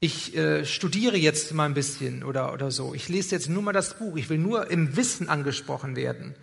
ich 0.00 0.36
äh, 0.36 0.64
studiere 0.64 1.16
jetzt 1.16 1.52
mal 1.52 1.66
ein 1.66 1.74
bisschen 1.74 2.24
oder, 2.24 2.52
oder 2.52 2.70
so. 2.70 2.94
Ich 2.94 3.08
lese 3.08 3.34
jetzt 3.34 3.48
nur 3.48 3.62
mal 3.62 3.72
das 3.72 3.98
Buch. 3.98 4.16
Ich 4.16 4.30
will 4.30 4.38
nur 4.38 4.70
im 4.70 4.96
Wissen 4.96 5.28
angesprochen 5.28 5.96
werden. 5.96 6.34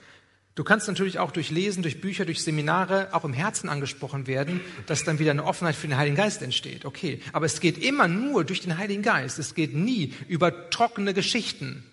Du 0.58 0.63
kannst 0.63 0.88
natürlich 0.88 1.20
auch 1.20 1.30
durch 1.30 1.52
Lesen, 1.52 1.84
durch 1.84 2.02
Bücher, 2.02 2.26
durch 2.26 2.41
Seminare 2.41 3.10
auch 3.13 3.24
im 3.24 3.32
Herzen 3.32 3.70
angesprochen 3.70 4.26
werden, 4.26 4.60
dass 4.88 5.04
dann 5.04 5.20
wieder 5.20 5.30
eine 5.30 5.43
Offenheit 5.43 5.76
für 5.76 5.88
den 5.88 5.98
Heiligen 5.98 6.15
Geist 6.15 6.41
entsteht. 6.41 6.84
Okay, 6.84 7.22
aber 7.32 7.46
es 7.46 7.60
geht 7.60 7.78
immer 7.78 8.08
nur 8.08 8.43
durch 8.43 8.62
den 8.62 8.76
Heiligen 8.76 9.04
Geist. 9.04 9.38
Es 9.38 9.54
geht 9.54 9.76
nie 9.76 10.15
über 10.28 10.72
trockene 10.72 11.13
Geschichten. 11.13 11.86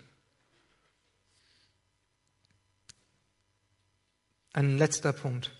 Ein 4.51 4.79
letzter 4.79 5.13
Punkt. 5.13 5.51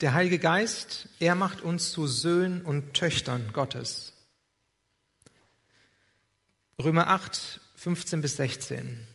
Der 0.00 0.14
Heilige 0.14 0.40
Geist, 0.40 1.10
er 1.20 1.36
macht 1.36 1.60
uns 1.60 1.92
zu 1.92 2.08
Söhnen 2.08 2.62
und 2.62 2.94
Töchtern 2.94 3.52
Gottes. 3.52 4.14
Römer 6.82 7.06
8, 7.06 7.60
15 7.76 8.20
bis 8.20 8.34
16. 8.34 9.11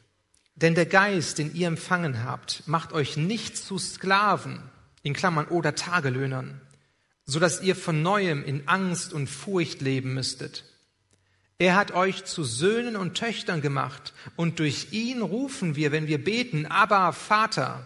Denn 0.58 0.74
der 0.74 0.88
Geist, 0.88 1.38
den 1.38 1.54
ihr 1.54 1.68
empfangen 1.68 2.24
habt, 2.24 2.64
macht 2.66 2.92
euch 2.92 3.16
nicht 3.16 3.56
zu 3.58 3.78
Sklaven, 3.78 4.60
in 5.04 5.14
Klammern 5.14 5.48
oder 5.48 5.76
Tagelöhnern, 5.76 6.60
so 7.26 7.40
dass 7.40 7.62
ihr 7.62 7.76
von 7.76 8.02
neuem 8.02 8.44
in 8.44 8.68
Angst 8.68 9.14
und 9.14 9.28
Furcht 9.28 9.82
leben 9.82 10.14
müsstet. 10.16 10.66
Er 11.60 11.76
hat 11.76 11.92
euch 11.92 12.26
zu 12.26 12.44
Söhnen 12.44 12.96
und 12.96 13.16
Töchtern 13.16 13.62
gemacht 13.62 14.14
und 14.36 14.60
durch 14.60 14.88
ihn 14.92 15.22
rufen 15.22 15.76
wir, 15.76 15.92
wenn 15.92 16.08
wir 16.08 16.24
beten, 16.24 16.66
aber 16.66 17.14
Vater. 17.14 17.86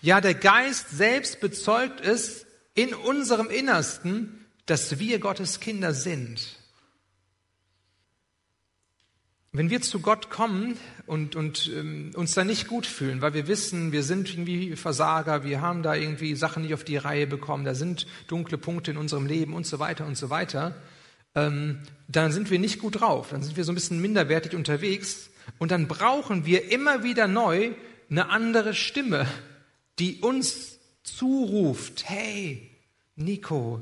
Ja, 0.00 0.20
der 0.20 0.34
Geist 0.34 0.90
selbst 0.90 1.40
bezeugt 1.40 2.00
es 2.00 2.46
in 2.74 2.94
unserem 2.94 3.50
Innersten, 3.50 4.46
dass 4.66 4.98
wir 4.98 5.18
Gottes 5.18 5.60
Kinder 5.60 5.94
sind. 5.94 6.57
Wenn 9.52 9.70
wir 9.70 9.80
zu 9.80 10.00
Gott 10.00 10.28
kommen 10.28 10.76
und, 11.06 11.34
und 11.34 11.70
ähm, 11.74 12.10
uns 12.14 12.34
da 12.34 12.44
nicht 12.44 12.68
gut 12.68 12.84
fühlen, 12.84 13.22
weil 13.22 13.32
wir 13.32 13.48
wissen, 13.48 13.92
wir 13.92 14.02
sind 14.02 14.28
irgendwie 14.28 14.76
Versager, 14.76 15.42
wir 15.42 15.62
haben 15.62 15.82
da 15.82 15.94
irgendwie 15.94 16.34
Sachen 16.34 16.62
nicht 16.62 16.74
auf 16.74 16.84
die 16.84 16.98
Reihe 16.98 17.26
bekommen, 17.26 17.64
da 17.64 17.74
sind 17.74 18.06
dunkle 18.26 18.58
Punkte 18.58 18.90
in 18.90 18.98
unserem 18.98 19.24
Leben 19.24 19.54
und 19.54 19.66
so 19.66 19.78
weiter 19.78 20.06
und 20.06 20.18
so 20.18 20.28
weiter, 20.28 20.74
ähm, 21.34 21.78
dann 22.08 22.30
sind 22.30 22.50
wir 22.50 22.58
nicht 22.58 22.78
gut 22.78 23.00
drauf, 23.00 23.28
dann 23.30 23.42
sind 23.42 23.56
wir 23.56 23.64
so 23.64 23.72
ein 23.72 23.74
bisschen 23.74 24.02
minderwertig 24.02 24.54
unterwegs 24.54 25.30
und 25.58 25.70
dann 25.70 25.88
brauchen 25.88 26.44
wir 26.44 26.70
immer 26.70 27.02
wieder 27.02 27.26
neu 27.26 27.70
eine 28.10 28.28
andere 28.28 28.74
Stimme, 28.74 29.26
die 29.98 30.20
uns 30.20 30.78
zuruft, 31.02 32.04
hey, 32.06 32.70
Nico, 33.16 33.80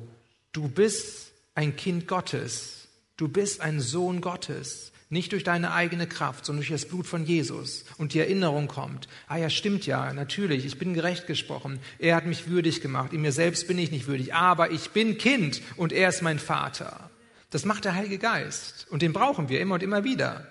du 0.52 0.68
bist 0.68 1.32
ein 1.56 1.74
Kind 1.74 2.06
Gottes, 2.06 2.85
du 3.16 3.28
bist 3.28 3.60
ein 3.60 3.80
Sohn 3.80 4.20
Gottes. 4.20 4.92
Nicht 5.08 5.30
durch 5.30 5.44
deine 5.44 5.72
eigene 5.72 6.08
Kraft, 6.08 6.44
sondern 6.44 6.62
durch 6.62 6.80
das 6.80 6.88
Blut 6.88 7.06
von 7.06 7.24
Jesus. 7.24 7.84
Und 7.96 8.12
die 8.12 8.18
Erinnerung 8.18 8.66
kommt. 8.66 9.06
Ah 9.28 9.36
ja, 9.36 9.50
stimmt 9.50 9.86
ja, 9.86 10.12
natürlich, 10.12 10.64
ich 10.64 10.78
bin 10.78 10.94
gerecht 10.94 11.28
gesprochen. 11.28 11.78
Er 12.00 12.16
hat 12.16 12.26
mich 12.26 12.48
würdig 12.48 12.80
gemacht. 12.80 13.12
In 13.12 13.20
mir 13.20 13.30
selbst 13.30 13.68
bin 13.68 13.78
ich 13.78 13.92
nicht 13.92 14.08
würdig. 14.08 14.34
Aber 14.34 14.72
ich 14.72 14.90
bin 14.90 15.16
Kind 15.16 15.62
und 15.76 15.92
er 15.92 16.08
ist 16.08 16.22
mein 16.22 16.40
Vater. 16.40 17.10
Das 17.50 17.64
macht 17.64 17.84
der 17.84 17.94
Heilige 17.94 18.18
Geist. 18.18 18.88
Und 18.90 19.02
den 19.02 19.12
brauchen 19.12 19.48
wir 19.48 19.60
immer 19.60 19.74
und 19.76 19.82
immer 19.84 20.02
wieder 20.02 20.48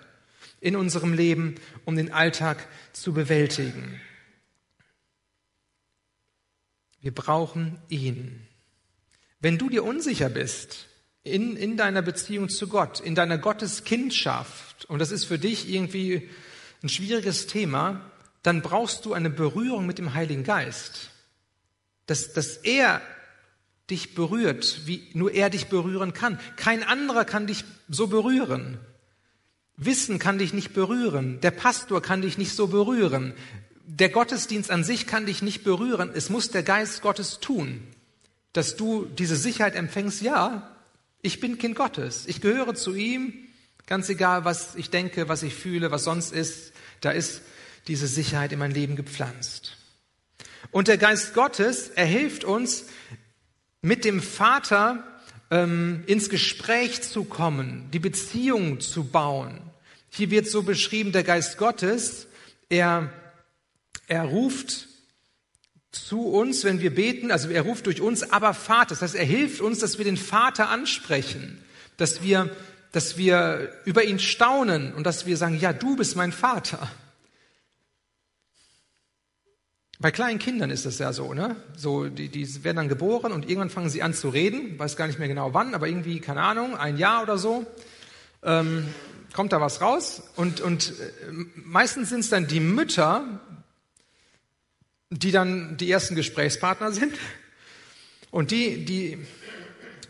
in 0.60 0.74
unserem 0.74 1.12
Leben, 1.12 1.56
um 1.84 1.94
den 1.96 2.12
Alltag 2.12 2.66
zu 2.92 3.12
bewältigen. 3.12 4.00
Wir 7.00 7.14
brauchen 7.14 7.78
ihn. 7.88 8.46
Wenn 9.38 9.58
du 9.58 9.68
dir 9.68 9.84
unsicher 9.84 10.30
bist, 10.30 10.88
in, 11.26 11.56
in 11.56 11.76
deiner 11.76 12.02
Beziehung 12.02 12.48
zu 12.48 12.68
Gott, 12.68 13.00
in 13.00 13.14
deiner 13.14 13.38
Gotteskindschaft, 13.38 14.84
und 14.86 15.00
das 15.00 15.10
ist 15.10 15.24
für 15.24 15.38
dich 15.38 15.68
irgendwie 15.68 16.28
ein 16.82 16.88
schwieriges 16.88 17.46
Thema, 17.46 18.00
dann 18.42 18.62
brauchst 18.62 19.04
du 19.04 19.12
eine 19.12 19.30
Berührung 19.30 19.86
mit 19.86 19.98
dem 19.98 20.14
Heiligen 20.14 20.44
Geist. 20.44 21.10
Dass, 22.06 22.32
dass 22.32 22.58
er 22.58 23.02
dich 23.90 24.14
berührt, 24.14 24.82
wie 24.86 25.08
nur 25.14 25.32
er 25.32 25.50
dich 25.50 25.66
berühren 25.66 26.12
kann. 26.12 26.38
Kein 26.56 26.82
anderer 26.82 27.24
kann 27.24 27.46
dich 27.46 27.64
so 27.88 28.06
berühren. 28.06 28.78
Wissen 29.76 30.18
kann 30.18 30.38
dich 30.38 30.52
nicht 30.52 30.72
berühren. 30.72 31.40
Der 31.40 31.50
Pastor 31.50 32.00
kann 32.00 32.22
dich 32.22 32.38
nicht 32.38 32.52
so 32.54 32.68
berühren. 32.68 33.34
Der 33.84 34.08
Gottesdienst 34.08 34.70
an 34.70 34.84
sich 34.84 35.06
kann 35.06 35.26
dich 35.26 35.42
nicht 35.42 35.64
berühren. 35.64 36.10
Es 36.14 36.30
muss 36.30 36.50
der 36.50 36.62
Geist 36.62 37.02
Gottes 37.02 37.40
tun, 37.40 37.82
dass 38.52 38.76
du 38.76 39.04
diese 39.04 39.36
Sicherheit 39.36 39.74
empfängst. 39.74 40.22
Ja, 40.22 40.75
ich 41.26 41.40
bin 41.40 41.58
Kind 41.58 41.74
Gottes. 41.74 42.26
Ich 42.26 42.40
gehöre 42.40 42.74
zu 42.76 42.94
ihm. 42.94 43.34
Ganz 43.86 44.08
egal, 44.08 44.44
was 44.44 44.76
ich 44.76 44.90
denke, 44.90 45.28
was 45.28 45.42
ich 45.42 45.54
fühle, 45.54 45.90
was 45.90 46.04
sonst 46.04 46.32
ist, 46.32 46.72
da 47.00 47.10
ist 47.10 47.42
diese 47.88 48.06
Sicherheit 48.06 48.52
in 48.52 48.60
mein 48.60 48.70
Leben 48.70 48.94
gepflanzt. 48.94 49.76
Und 50.70 50.88
der 50.88 50.98
Geist 50.98 51.34
Gottes, 51.34 51.88
er 51.88 52.06
hilft 52.06 52.44
uns, 52.44 52.86
mit 53.82 54.04
dem 54.04 54.22
Vater 54.22 55.04
ähm, 55.50 56.04
ins 56.06 56.30
Gespräch 56.30 57.02
zu 57.02 57.24
kommen, 57.24 57.88
die 57.92 57.98
Beziehung 57.98 58.80
zu 58.80 59.04
bauen. 59.04 59.60
Hier 60.10 60.30
wird 60.30 60.48
so 60.48 60.62
beschrieben, 60.62 61.12
der 61.12 61.24
Geist 61.24 61.58
Gottes, 61.58 62.26
er, 62.68 63.12
er 64.06 64.22
ruft 64.24 64.85
zu 66.04 66.26
uns, 66.26 66.64
wenn 66.64 66.80
wir 66.80 66.94
beten, 66.94 67.30
also 67.30 67.48
er 67.48 67.62
ruft 67.62 67.86
durch 67.86 68.00
uns, 68.00 68.30
aber 68.30 68.54
Vater. 68.54 68.90
Das 68.90 69.02
heißt, 69.02 69.14
er 69.14 69.24
hilft 69.24 69.60
uns, 69.60 69.78
dass 69.78 69.98
wir 69.98 70.04
den 70.04 70.16
Vater 70.16 70.68
ansprechen, 70.68 71.58
dass 71.96 72.22
wir, 72.22 72.50
dass 72.92 73.16
wir 73.16 73.72
über 73.84 74.04
ihn 74.04 74.18
staunen 74.18 74.92
und 74.94 75.04
dass 75.04 75.26
wir 75.26 75.36
sagen, 75.36 75.58
ja, 75.58 75.72
du 75.72 75.96
bist 75.96 76.16
mein 76.16 76.32
Vater. 76.32 76.90
Bei 79.98 80.10
kleinen 80.10 80.38
Kindern 80.38 80.70
ist 80.70 80.84
das 80.84 80.98
ja 80.98 81.12
so, 81.14 81.32
ne? 81.32 81.56
So, 81.74 82.08
die, 82.08 82.28
die 82.28 82.64
werden 82.64 82.76
dann 82.76 82.88
geboren 82.88 83.32
und 83.32 83.48
irgendwann 83.48 83.70
fangen 83.70 83.88
sie 83.88 84.02
an 84.02 84.12
zu 84.12 84.28
reden, 84.28 84.78
weiß 84.78 84.96
gar 84.96 85.06
nicht 85.06 85.18
mehr 85.18 85.28
genau 85.28 85.54
wann, 85.54 85.74
aber 85.74 85.88
irgendwie, 85.88 86.20
keine 86.20 86.42
Ahnung, 86.42 86.76
ein 86.76 86.98
Jahr 86.98 87.22
oder 87.22 87.38
so, 87.38 87.64
ähm, 88.42 88.86
kommt 89.32 89.52
da 89.52 89.60
was 89.60 89.80
raus 89.80 90.22
und, 90.36 90.60
und 90.60 90.90
äh, 91.00 91.32
meistens 91.54 92.10
sind 92.10 92.20
es 92.20 92.28
dann 92.28 92.46
die 92.46 92.60
Mütter, 92.60 93.40
die 95.10 95.30
dann 95.30 95.76
die 95.76 95.90
ersten 95.90 96.14
Gesprächspartner 96.14 96.92
sind 96.92 97.14
und 98.30 98.50
die, 98.50 98.84
die, 98.84 99.24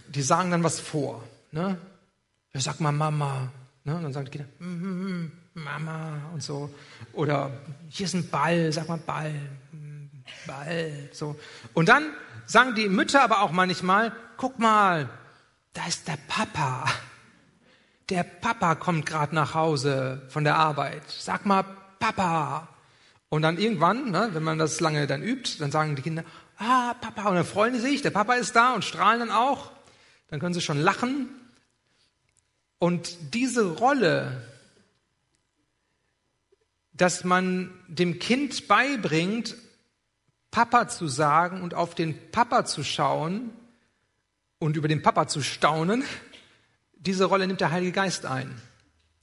die 0.08 0.22
sagen 0.22 0.50
dann 0.50 0.64
was 0.64 0.80
vor, 0.80 1.22
ne? 1.52 1.78
Ja, 2.54 2.60
sag 2.60 2.80
mal 2.80 2.92
Mama, 2.92 3.52
ne? 3.84 3.96
Und 3.96 4.02
dann 4.02 4.12
sagen 4.12 4.26
die 4.26 4.38
Kinder, 4.38 4.48
mm, 4.58 5.30
Mama 5.54 6.30
und 6.32 6.42
so. 6.42 6.72
Oder 7.12 7.50
hier 7.90 8.06
ist 8.06 8.14
ein 8.14 8.28
Ball, 8.28 8.72
sag 8.72 8.88
mal 8.88 8.98
Ball, 8.98 9.34
Ball, 10.46 11.08
so. 11.12 11.38
Und 11.74 11.88
dann 11.88 12.04
sagen 12.46 12.74
die 12.74 12.88
Mütter 12.88 13.22
aber 13.22 13.42
auch 13.42 13.52
manchmal, 13.52 14.12
guck 14.36 14.58
mal, 14.58 15.08
da 15.72 15.86
ist 15.86 16.08
der 16.08 16.18
Papa. 16.28 16.86
Der 18.08 18.22
Papa 18.22 18.76
kommt 18.76 19.04
gerade 19.04 19.34
nach 19.34 19.54
Hause 19.54 20.22
von 20.28 20.44
der 20.44 20.56
Arbeit. 20.56 21.02
Sag 21.08 21.44
mal 21.44 21.64
Papa. 21.98 22.68
Und 23.28 23.42
dann 23.42 23.58
irgendwann, 23.58 24.10
ne, 24.10 24.30
wenn 24.32 24.42
man 24.42 24.58
das 24.58 24.80
lange 24.80 25.06
dann 25.06 25.22
übt, 25.22 25.58
dann 25.58 25.70
sagen 25.70 25.96
die 25.96 26.02
Kinder, 26.02 26.24
ah, 26.58 26.94
Papa. 26.94 27.28
Und 27.28 27.36
dann 27.36 27.44
freuen 27.44 27.74
sie 27.74 27.80
sich, 27.80 28.02
der 28.02 28.10
Papa 28.10 28.34
ist 28.34 28.54
da 28.54 28.74
und 28.74 28.84
strahlen 28.84 29.20
dann 29.20 29.30
auch. 29.30 29.72
Dann 30.28 30.40
können 30.40 30.54
sie 30.54 30.60
schon 30.60 30.80
lachen. 30.80 31.28
Und 32.78 33.34
diese 33.34 33.64
Rolle, 33.64 34.42
dass 36.92 37.24
man 37.24 37.72
dem 37.88 38.18
Kind 38.18 38.68
beibringt, 38.68 39.56
Papa 40.50 40.88
zu 40.88 41.08
sagen 41.08 41.62
und 41.62 41.74
auf 41.74 41.94
den 41.94 42.30
Papa 42.30 42.64
zu 42.64 42.82
schauen 42.82 43.50
und 44.58 44.76
über 44.76 44.88
den 44.88 45.02
Papa 45.02 45.26
zu 45.26 45.42
staunen, 45.42 46.02
diese 46.94 47.26
Rolle 47.26 47.46
nimmt 47.46 47.60
der 47.60 47.70
Heilige 47.70 47.92
Geist 47.92 48.24
ein 48.24 48.54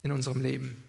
in 0.03 0.11
unserem 0.11 0.41
Leben. 0.41 0.83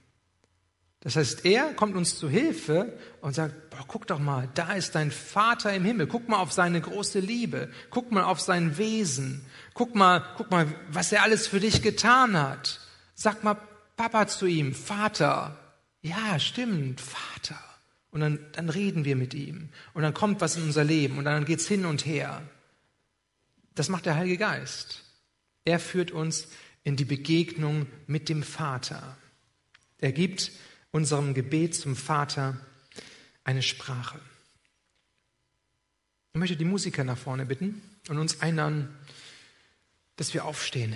Das 1.04 1.16
heißt, 1.16 1.44
er 1.44 1.74
kommt 1.74 1.96
uns 1.96 2.18
zu 2.18 2.30
Hilfe 2.30 2.98
und 3.20 3.34
sagt, 3.34 3.68
boah, 3.68 3.84
guck 3.86 4.06
doch 4.06 4.18
mal, 4.18 4.48
da 4.54 4.72
ist 4.72 4.94
dein 4.94 5.10
Vater 5.10 5.72
im 5.74 5.84
Himmel. 5.84 6.06
Guck 6.06 6.28
mal 6.28 6.38
auf 6.38 6.50
seine 6.50 6.80
große 6.80 7.20
Liebe. 7.20 7.70
Guck 7.90 8.10
mal 8.10 8.24
auf 8.24 8.40
sein 8.40 8.78
Wesen. 8.78 9.44
Guck 9.74 9.94
mal, 9.94 10.24
guck 10.38 10.50
mal, 10.50 10.66
was 10.88 11.12
er 11.12 11.22
alles 11.22 11.46
für 11.46 11.60
dich 11.60 11.82
getan 11.82 12.38
hat. 12.38 12.80
Sag 13.14 13.44
mal 13.44 13.58
Papa 13.96 14.26
zu 14.26 14.46
ihm, 14.46 14.74
Vater. 14.74 15.58
Ja, 16.00 16.38
stimmt, 16.38 17.02
Vater. 17.02 17.60
Und 18.10 18.20
dann, 18.20 18.38
dann 18.52 18.70
reden 18.70 19.04
wir 19.04 19.16
mit 19.16 19.34
ihm. 19.34 19.68
Und 19.92 20.02
dann 20.02 20.14
kommt 20.14 20.40
was 20.40 20.56
in 20.56 20.62
unser 20.62 20.84
Leben 20.84 21.18
und 21.18 21.26
dann 21.26 21.44
geht's 21.44 21.68
hin 21.68 21.84
und 21.84 22.06
her. 22.06 22.40
Das 23.74 23.90
macht 23.90 24.06
der 24.06 24.16
Heilige 24.16 24.38
Geist. 24.38 25.02
Er 25.66 25.78
führt 25.80 26.12
uns 26.12 26.48
in 26.82 26.96
die 26.96 27.04
Begegnung 27.04 27.86
mit 28.06 28.30
dem 28.30 28.42
Vater. 28.42 29.18
Er 29.98 30.12
gibt 30.12 30.52
unserem 30.94 31.34
Gebet 31.34 31.74
zum 31.74 31.96
Vater 31.96 32.56
eine 33.42 33.62
Sprache. 33.62 34.20
Ich 36.32 36.38
möchte 36.38 36.56
die 36.56 36.64
Musiker 36.64 37.02
nach 37.02 37.18
vorne 37.18 37.46
bitten 37.46 37.82
und 38.08 38.18
uns 38.18 38.40
einladen, 38.40 38.94
dass 40.14 40.34
wir 40.34 40.44
aufstehen. 40.44 40.94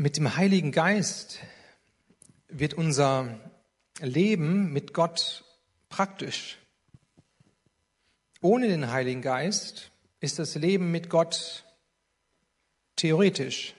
Mit 0.00 0.16
dem 0.16 0.34
Heiligen 0.34 0.72
Geist 0.72 1.40
wird 2.48 2.72
unser 2.72 3.38
Leben 4.00 4.72
mit 4.72 4.94
Gott 4.94 5.44
praktisch. 5.90 6.56
Ohne 8.40 8.68
den 8.68 8.90
Heiligen 8.90 9.20
Geist 9.20 9.90
ist 10.20 10.38
das 10.38 10.54
Leben 10.54 10.90
mit 10.90 11.10
Gott 11.10 11.66
theoretisch. 12.96 13.74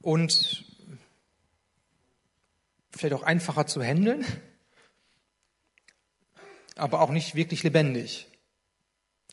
Und 0.00 0.64
vielleicht 2.90 3.14
auch 3.14 3.22
einfacher 3.22 3.68
zu 3.68 3.80
handeln, 3.80 4.24
aber 6.74 7.00
auch 7.00 7.10
nicht 7.10 7.36
wirklich 7.36 7.62
lebendig. 7.62 8.26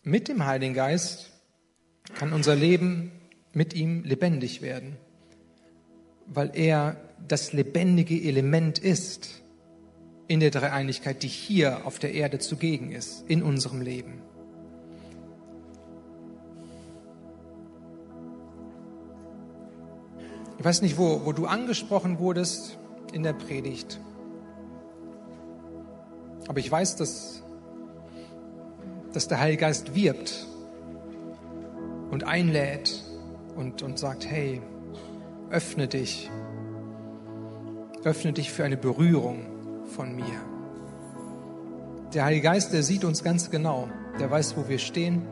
Mit 0.03 0.27
dem 0.27 0.45
Heiligen 0.45 0.75
Geist 0.75 1.31
kann 2.13 2.31
unser 2.31 2.55
Leben 2.55 3.19
mit 3.53 3.73
ihm 3.73 4.03
lebendig 4.03 4.61
werden, 4.61 4.97
weil 6.25 6.51
er 6.53 6.97
das 7.27 7.53
lebendige 7.53 8.19
Element 8.21 8.79
ist 8.79 9.43
in 10.27 10.39
der 10.39 10.51
Dreieinigkeit, 10.51 11.21
die 11.21 11.27
hier 11.27 11.85
auf 11.85 11.99
der 11.99 12.13
Erde 12.13 12.39
zugegen 12.39 12.91
ist, 12.91 13.23
in 13.27 13.43
unserem 13.43 13.81
Leben. 13.81 14.21
Ich 20.57 20.65
weiß 20.65 20.81
nicht, 20.81 20.97
wo, 20.97 21.25
wo 21.25 21.33
du 21.33 21.45
angesprochen 21.45 22.19
wurdest 22.19 22.77
in 23.11 23.21
der 23.21 23.33
Predigt, 23.33 23.99
aber 26.47 26.59
ich 26.59 26.71
weiß, 26.71 26.95
dass, 26.95 27.43
dass 29.13 29.27
der 29.27 29.39
Heilige 29.39 29.61
Geist 29.61 29.93
wirbt 29.93 30.47
und 32.11 32.23
einlädt 32.25 33.03
und, 33.55 33.81
und 33.81 33.99
sagt, 33.99 34.25
hey, 34.29 34.61
öffne 35.49 35.87
dich. 35.87 36.29
Öffne 38.03 38.33
dich 38.33 38.51
für 38.51 38.63
eine 38.63 38.77
Berührung 38.77 39.45
von 39.95 40.15
mir. 40.15 40.41
Der 42.13 42.25
Heilige 42.25 42.43
Geist, 42.43 42.73
der 42.73 42.83
sieht 42.83 43.05
uns 43.05 43.23
ganz 43.23 43.49
genau. 43.49 43.87
Der 44.19 44.29
weiß, 44.29 44.57
wo 44.57 44.67
wir 44.67 44.79
stehen. 44.79 45.23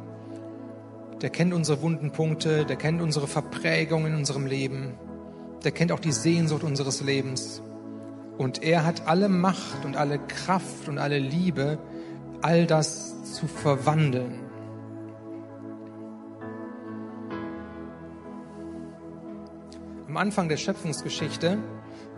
Der 1.22 1.30
kennt 1.30 1.54
unsere 1.54 1.82
wunden 1.82 2.12
Punkte. 2.12 2.66
Der 2.66 2.76
kennt 2.76 3.02
unsere 3.02 3.28
Verprägungen 3.28 4.14
in 4.14 4.20
unserem 4.20 4.46
Leben. 4.46 4.94
Der 5.64 5.72
kennt 5.72 5.92
auch 5.92 6.00
die 6.00 6.12
Sehnsucht 6.12 6.64
unseres 6.64 7.02
Lebens. 7.02 7.62
Und 8.38 8.64
er 8.64 8.86
hat 8.86 9.08
alle 9.08 9.30
Macht 9.30 9.86
und 9.86 9.98
alle 9.98 10.18
Kraft 10.18 10.88
und 10.88 10.98
alle 10.98 11.20
Liebe, 11.20 11.78
all 12.42 12.66
das 12.66 13.34
zu 13.34 13.48
verwandeln 13.48 14.51
Am 20.12 20.18
Anfang 20.18 20.50
der 20.50 20.58
Schöpfungsgeschichte 20.58 21.58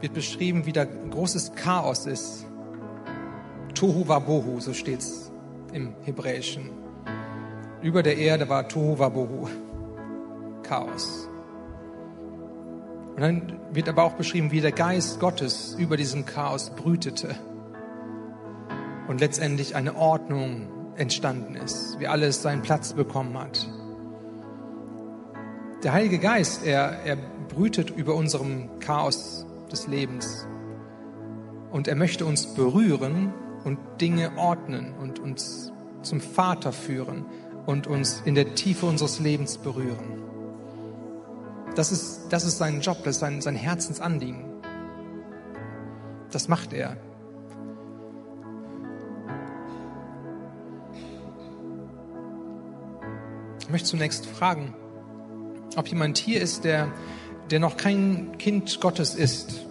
wird 0.01 0.13
beschrieben, 0.13 0.65
wie 0.65 0.71
da 0.71 0.83
großes 0.83 1.53
Chaos 1.53 2.07
ist. 2.07 2.47
Tohu 3.75 4.07
Wabohu, 4.07 4.59
so 4.59 4.73
steht's 4.73 5.31
im 5.73 5.93
Hebräischen. 6.01 6.71
Über 7.83 8.01
der 8.01 8.17
Erde 8.17 8.49
war 8.49 8.67
Tohu 8.67 8.97
Wabohu, 8.97 9.47
Chaos. 10.63 11.29
Und 13.15 13.21
dann 13.21 13.59
wird 13.71 13.87
aber 13.87 14.05
auch 14.05 14.13
beschrieben, 14.13 14.49
wie 14.49 14.61
der 14.61 14.71
Geist 14.71 15.19
Gottes 15.19 15.75
über 15.77 15.95
diesem 15.95 16.25
Chaos 16.25 16.71
brütete 16.71 17.35
und 19.07 19.19
letztendlich 19.19 19.75
eine 19.75 19.95
Ordnung 19.95 20.67
entstanden 20.95 21.53
ist, 21.53 21.99
wie 21.99 22.07
alles 22.07 22.41
seinen 22.41 22.63
Platz 22.63 22.93
bekommen 22.93 23.37
hat. 23.37 23.67
Der 25.83 25.93
Heilige 25.93 26.17
Geist, 26.17 26.65
er, 26.65 27.03
er 27.05 27.17
brütet 27.43 27.89
über 27.89 28.15
unserem 28.15 28.79
Chaos 28.79 29.45
des 29.71 29.87
Lebens. 29.87 30.47
Und 31.71 31.87
er 31.87 31.95
möchte 31.95 32.25
uns 32.25 32.53
berühren 32.53 33.33
und 33.63 33.79
Dinge 33.99 34.37
ordnen 34.37 34.93
und 35.01 35.19
uns 35.19 35.71
zum 36.01 36.21
Vater 36.21 36.71
führen 36.71 37.25
und 37.65 37.87
uns 37.87 38.21
in 38.25 38.35
der 38.35 38.55
Tiefe 38.55 38.85
unseres 38.85 39.19
Lebens 39.19 39.57
berühren. 39.57 40.21
Das 41.75 41.91
ist, 41.91 42.27
das 42.29 42.45
ist 42.45 42.57
sein 42.57 42.81
Job, 42.81 42.97
das 42.99 43.15
ist 43.15 43.19
sein, 43.19 43.41
sein 43.41 43.55
Herzensanliegen. 43.55 44.45
Das 46.31 46.47
macht 46.47 46.73
er. 46.73 46.97
Ich 53.59 53.69
möchte 53.69 53.87
zunächst 53.87 54.25
fragen, 54.27 54.75
ob 55.75 55.87
jemand 55.87 56.17
hier 56.17 56.41
ist, 56.41 56.63
der 56.63 56.91
der 57.51 57.59
noch 57.59 57.77
kein 57.77 58.37
Kind 58.37 58.79
Gottes 58.81 59.15
ist. 59.15 59.65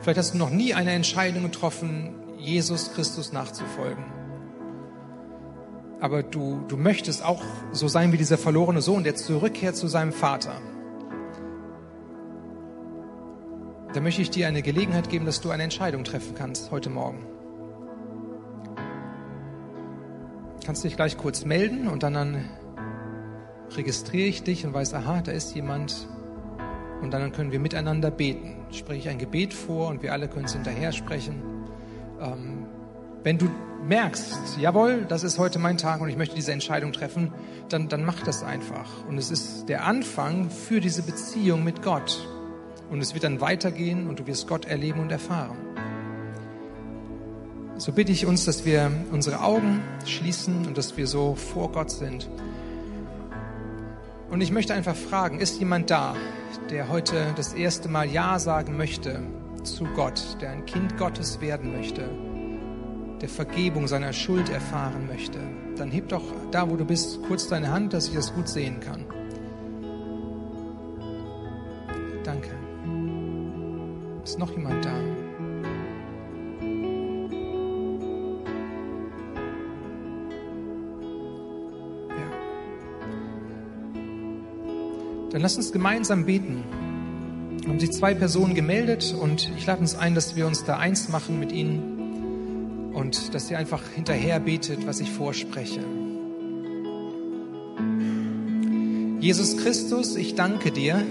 Vielleicht 0.00 0.18
hast 0.18 0.34
du 0.34 0.38
noch 0.38 0.50
nie 0.50 0.74
eine 0.74 0.92
Entscheidung 0.92 1.42
getroffen, 1.44 2.14
Jesus 2.38 2.92
Christus 2.92 3.32
nachzufolgen. 3.32 4.04
Aber 6.00 6.22
du, 6.22 6.62
du 6.66 6.76
möchtest 6.76 7.24
auch 7.24 7.42
so 7.70 7.86
sein 7.86 8.12
wie 8.12 8.16
dieser 8.16 8.38
verlorene 8.38 8.82
Sohn, 8.82 9.04
der 9.04 9.14
zurückkehrt 9.14 9.76
zu 9.76 9.86
seinem 9.86 10.12
Vater. 10.12 10.60
dann 13.92 14.02
möchte 14.02 14.22
ich 14.22 14.30
dir 14.30 14.48
eine 14.48 14.62
Gelegenheit 14.62 15.10
geben, 15.10 15.26
dass 15.26 15.40
du 15.40 15.50
eine 15.50 15.62
Entscheidung 15.62 16.04
treffen 16.04 16.34
kannst 16.34 16.70
heute 16.70 16.90
Morgen. 16.90 17.26
Kannst 20.64 20.84
dich 20.84 20.96
gleich 20.96 21.18
kurz 21.18 21.44
melden 21.44 21.88
und 21.88 22.02
dann, 22.02 22.14
dann 22.14 22.44
registriere 23.70 24.28
ich 24.28 24.42
dich 24.44 24.64
und 24.64 24.72
weiß, 24.72 24.94
aha, 24.94 25.20
da 25.22 25.32
ist 25.32 25.54
jemand. 25.54 26.08
Und 27.02 27.10
dann 27.10 27.32
können 27.32 27.52
wir 27.52 27.58
miteinander 27.58 28.10
beten. 28.10 28.56
Spreche 28.70 29.00
ich 29.00 29.08
ein 29.08 29.18
Gebet 29.18 29.52
vor 29.52 29.88
und 29.88 30.02
wir 30.02 30.12
alle 30.12 30.28
können 30.28 30.46
es 30.46 30.52
hinterher 30.52 30.92
sprechen. 30.92 31.42
Ähm, 32.20 32.66
wenn 33.24 33.38
du 33.38 33.50
merkst, 33.86 34.58
jawohl, 34.58 35.04
das 35.08 35.24
ist 35.24 35.38
heute 35.38 35.58
mein 35.58 35.76
Tag 35.76 36.00
und 36.00 36.08
ich 36.08 36.16
möchte 36.16 36.36
diese 36.36 36.52
Entscheidung 36.52 36.92
treffen, 36.92 37.32
dann, 37.68 37.88
dann 37.88 38.04
mach 38.04 38.22
das 38.22 38.44
einfach. 38.44 39.04
Und 39.08 39.18
es 39.18 39.30
ist 39.30 39.68
der 39.68 39.84
Anfang 39.84 40.48
für 40.48 40.80
diese 40.80 41.02
Beziehung 41.02 41.64
mit 41.64 41.82
Gott. 41.82 42.26
Und 42.90 43.00
es 43.00 43.14
wird 43.14 43.24
dann 43.24 43.40
weitergehen 43.40 44.08
und 44.08 44.20
du 44.20 44.26
wirst 44.26 44.46
Gott 44.46 44.66
erleben 44.66 45.00
und 45.00 45.10
erfahren. 45.10 45.56
So 47.78 47.90
bitte 47.90 48.12
ich 48.12 48.26
uns, 48.26 48.44
dass 48.44 48.64
wir 48.64 48.92
unsere 49.10 49.40
Augen 49.40 49.80
schließen 50.04 50.66
und 50.66 50.78
dass 50.78 50.96
wir 50.96 51.08
so 51.08 51.34
vor 51.34 51.72
Gott 51.72 51.90
sind. 51.90 52.28
Und 54.32 54.40
ich 54.40 54.50
möchte 54.50 54.72
einfach 54.72 54.96
fragen, 54.96 55.40
ist 55.40 55.58
jemand 55.58 55.90
da, 55.90 56.16
der 56.70 56.88
heute 56.88 57.34
das 57.36 57.52
erste 57.52 57.90
Mal 57.90 58.08
Ja 58.08 58.38
sagen 58.38 58.78
möchte 58.78 59.20
zu 59.62 59.84
Gott, 59.94 60.38
der 60.40 60.52
ein 60.52 60.64
Kind 60.64 60.96
Gottes 60.96 61.42
werden 61.42 61.76
möchte, 61.76 62.08
der 63.20 63.28
Vergebung 63.28 63.86
seiner 63.88 64.14
Schuld 64.14 64.48
erfahren 64.48 65.06
möchte? 65.06 65.38
Dann 65.76 65.90
heb 65.90 66.08
doch 66.08 66.24
da, 66.50 66.70
wo 66.70 66.76
du 66.76 66.86
bist, 66.86 67.22
kurz 67.28 67.46
deine 67.46 67.70
Hand, 67.70 67.92
dass 67.92 68.08
ich 68.08 68.14
das 68.14 68.32
gut 68.32 68.48
sehen 68.48 68.80
kann. 68.80 69.04
Dann 85.42 85.50
lass 85.50 85.56
uns 85.56 85.72
gemeinsam 85.72 86.24
beten. 86.24 86.62
Haben 87.66 87.80
sich 87.80 87.90
zwei 87.90 88.14
Personen 88.14 88.54
gemeldet 88.54 89.12
und 89.12 89.50
ich 89.58 89.66
lade 89.66 89.80
uns 89.80 89.96
ein, 89.96 90.14
dass 90.14 90.36
wir 90.36 90.46
uns 90.46 90.62
da 90.62 90.78
eins 90.78 91.08
machen 91.08 91.40
mit 91.40 91.50
ihnen 91.50 92.92
und 92.94 93.34
dass 93.34 93.50
ihr 93.50 93.58
einfach 93.58 93.82
hinterher 93.92 94.38
betet, 94.38 94.86
was 94.86 95.00
ich 95.00 95.10
vorspreche. 95.10 95.80
Jesus 99.18 99.56
Christus, 99.56 100.14
ich 100.14 100.36
danke 100.36 100.70
dir, 100.70 101.04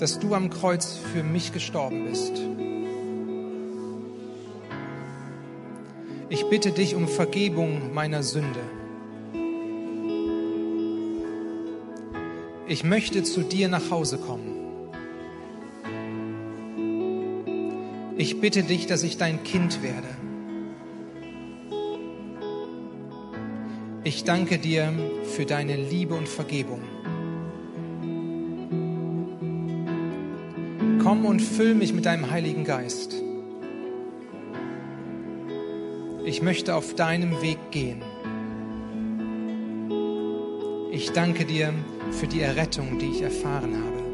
dass 0.00 0.18
du 0.18 0.34
am 0.34 0.50
Kreuz 0.50 0.98
für 1.14 1.22
mich 1.22 1.54
gestorben 1.54 2.04
bist. 2.04 2.38
Ich 6.28 6.44
bitte 6.50 6.72
dich 6.72 6.94
um 6.94 7.08
Vergebung 7.08 7.94
meiner 7.94 8.22
Sünde. 8.22 8.60
Ich 12.66 12.82
möchte 12.82 13.22
zu 13.22 13.42
dir 13.42 13.68
nach 13.68 13.90
Hause 13.90 14.16
kommen. 14.16 14.64
Ich 18.16 18.40
bitte 18.40 18.62
dich, 18.62 18.86
dass 18.86 19.02
ich 19.02 19.18
dein 19.18 19.44
Kind 19.44 19.82
werde. 19.82 20.08
Ich 24.02 24.24
danke 24.24 24.58
dir 24.58 24.94
für 25.24 25.44
deine 25.44 25.76
Liebe 25.76 26.14
und 26.14 26.26
Vergebung. 26.26 26.80
Komm 31.02 31.26
und 31.26 31.42
füll 31.42 31.74
mich 31.74 31.92
mit 31.92 32.06
deinem 32.06 32.30
Heiligen 32.30 32.64
Geist. 32.64 33.14
Ich 36.24 36.40
möchte 36.40 36.74
auf 36.74 36.94
deinem 36.94 37.42
Weg 37.42 37.58
gehen. 37.70 38.00
Ich 40.92 41.12
danke 41.12 41.44
dir 41.44 41.74
für 42.14 42.26
die 42.26 42.40
Errettung, 42.40 42.98
die 42.98 43.10
ich 43.10 43.22
erfahren 43.22 43.74
habe. 43.74 44.04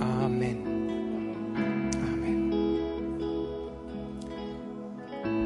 Amen. 0.00 0.58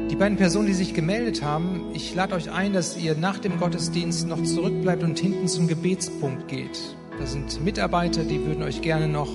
Die 0.09 0.15
beiden 0.15 0.37
Personen, 0.37 0.67
die 0.67 0.73
sich 0.73 0.93
gemeldet 0.93 1.41
haben, 1.41 1.91
ich 1.93 2.13
lade 2.13 2.35
euch 2.35 2.51
ein, 2.51 2.73
dass 2.73 2.97
ihr 2.97 3.15
nach 3.15 3.39
dem 3.39 3.57
Gottesdienst 3.59 4.27
noch 4.27 4.43
zurückbleibt 4.43 5.03
und 5.03 5.17
hinten 5.17 5.47
zum 5.47 5.67
Gebetspunkt 5.67 6.47
geht. 6.47 6.95
Da 7.17 7.25
sind 7.25 7.63
Mitarbeiter, 7.63 8.23
die 8.23 8.45
würden 8.45 8.63
euch 8.63 8.81
gerne 8.81 9.07
noch 9.07 9.29